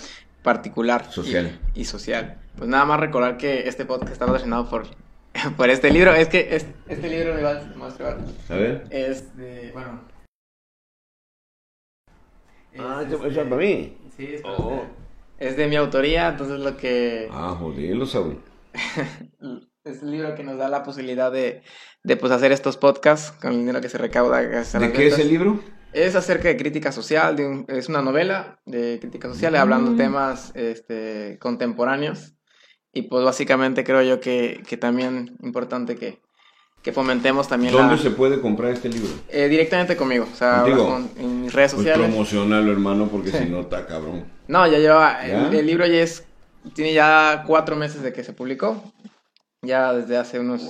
particular 0.43 1.11
social. 1.11 1.59
Y, 1.75 1.83
social. 1.83 2.37
Pues 2.57 2.69
nada 2.69 2.85
más 2.85 3.01
recordar 3.01 3.37
que 3.37 3.67
este 3.67 3.85
podcast 3.85 4.13
está 4.13 4.25
patrocinado 4.25 4.69
por, 4.69 4.85
por 5.57 5.69
este 5.69 5.91
libro. 5.91 6.13
Es 6.13 6.27
que 6.27 6.55
este, 6.87 7.09
libro 7.09 7.33
me 7.33 7.41
va 7.41 7.59
a 7.59 7.63
mostrar. 7.75 8.17
A 8.49 8.53
ver. 8.53 8.85
Es 8.89 9.35
de, 9.37 9.71
bueno. 9.73 10.01
ah, 12.79 13.03
es 13.07 13.15
para 13.15 13.55
mí. 13.55 13.97
Sí, 14.15 14.35
oh. 14.43 14.83
es, 15.37 15.55
de 15.55 15.67
mi 15.67 15.75
autoría, 15.75 16.29
entonces 16.29 16.59
lo 16.59 16.75
que... 16.75 17.27
Ah, 17.31 17.55
joder, 17.57 17.95
lo 17.95 18.05
saben. 18.05 18.39
es 19.83 20.03
el 20.03 20.11
libro 20.11 20.35
que 20.35 20.43
nos 20.43 20.57
da 20.57 20.67
la 20.67 20.83
posibilidad 20.83 21.31
de, 21.31 21.63
de 22.03 22.17
pues, 22.17 22.31
hacer 22.31 22.51
estos 22.51 22.77
podcasts 22.77 23.31
con 23.39 23.53
el 23.53 23.59
dinero 23.59 23.81
que 23.81 23.89
se 23.89 23.97
recauda. 23.97 24.41
¿De 24.41 24.93
qué 24.93 25.07
es 25.07 25.19
el 25.19 25.29
libro? 25.29 25.59
Es 25.91 26.15
acerca 26.15 26.49
de 26.49 26.57
crítica 26.57 26.91
social, 26.91 27.65
es 27.67 27.89
una 27.89 28.03
novela 28.03 28.61
de 28.65 28.99
crítica 28.99 29.27
social, 29.27 29.55
hablando 29.55 29.91
mm. 29.91 29.97
temas 29.97 30.51
este, 30.55 31.39
contemporáneos. 31.39 32.35
Y 32.93 33.03
pues 33.03 33.23
básicamente 33.23 33.83
creo 33.83 34.01
yo 34.01 34.19
que, 34.19 34.63
que 34.67 34.77
también 34.77 35.37
importante 35.41 35.95
que, 35.95 36.19
que 36.81 36.91
fomentemos 36.91 37.47
también 37.47 37.73
¿Dónde 37.73 37.97
se 37.97 38.11
puede 38.11 38.41
comprar 38.41 38.71
este 38.71 38.89
libro? 38.89 39.09
Eh, 39.29 39.47
directamente 39.47 39.95
conmigo, 39.95 40.27
o 40.31 40.35
sea, 40.35 40.65
en 41.17 41.41
mis 41.41 41.53
redes 41.53 41.73
pues 41.73 41.83
sociales. 41.83 41.99
Pues 41.99 42.09
promocionalo, 42.09 42.71
hermano, 42.71 43.07
porque 43.09 43.31
si 43.31 43.45
no 43.45 43.61
está 43.61 43.85
cabrón. 43.85 44.25
No, 44.47 44.65
ya 44.67 44.79
lleva, 44.79 45.25
El, 45.25 45.65
libro 45.65 45.85
ya 45.85 46.01
es, 46.01 46.25
tiene 46.73 46.93
ya 46.93 47.43
cuatro 47.45 47.75
meses 47.75 48.01
de 48.01 48.13
que 48.13 48.23
se 48.23 48.33
publicó, 48.33 48.81
ya 49.61 49.93
desde 49.93 50.17
hace 50.17 50.39
unos, 50.39 50.63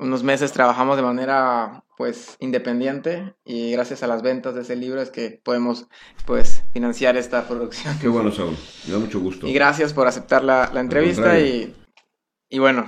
unos 0.00 0.22
meses 0.22 0.52
trabajamos 0.52 0.96
de 0.96 1.02
manera, 1.02 1.84
pues, 1.96 2.36
independiente 2.40 3.34
y 3.44 3.70
gracias 3.72 4.02
a 4.02 4.06
las 4.06 4.22
ventas 4.22 4.54
de 4.54 4.62
ese 4.62 4.76
libro 4.76 5.00
es 5.00 5.10
que 5.10 5.40
podemos, 5.44 5.86
pues, 6.26 6.62
financiar 6.72 7.16
esta 7.16 7.46
producción. 7.48 7.98
Qué 8.00 8.08
bueno, 8.08 8.32
Saúl, 8.32 8.56
me 8.86 8.92
da 8.92 8.98
mucho 8.98 9.20
gusto. 9.20 9.46
Y 9.46 9.52
gracias 9.52 9.92
por 9.92 10.08
aceptar 10.08 10.42
la, 10.42 10.70
la 10.72 10.80
entrevista 10.80 11.38
y, 11.38 11.74
y 12.48 12.58
bueno... 12.58 12.86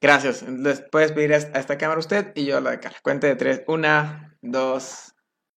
Gracias. 0.00 0.42
Les 0.42 0.82
puedes 0.82 1.12
pedir 1.12 1.32
a 1.32 1.38
esta 1.38 1.78
cámara 1.78 1.98
usted 1.98 2.32
y 2.34 2.44
yo 2.44 2.58
a 2.58 2.60
la 2.60 2.72
de 2.72 2.80
Carla. 2.80 2.98
Cuente 3.02 3.26
de 3.26 3.36
tres. 3.36 3.62
Una, 3.66 4.36
dos, 4.42 5.13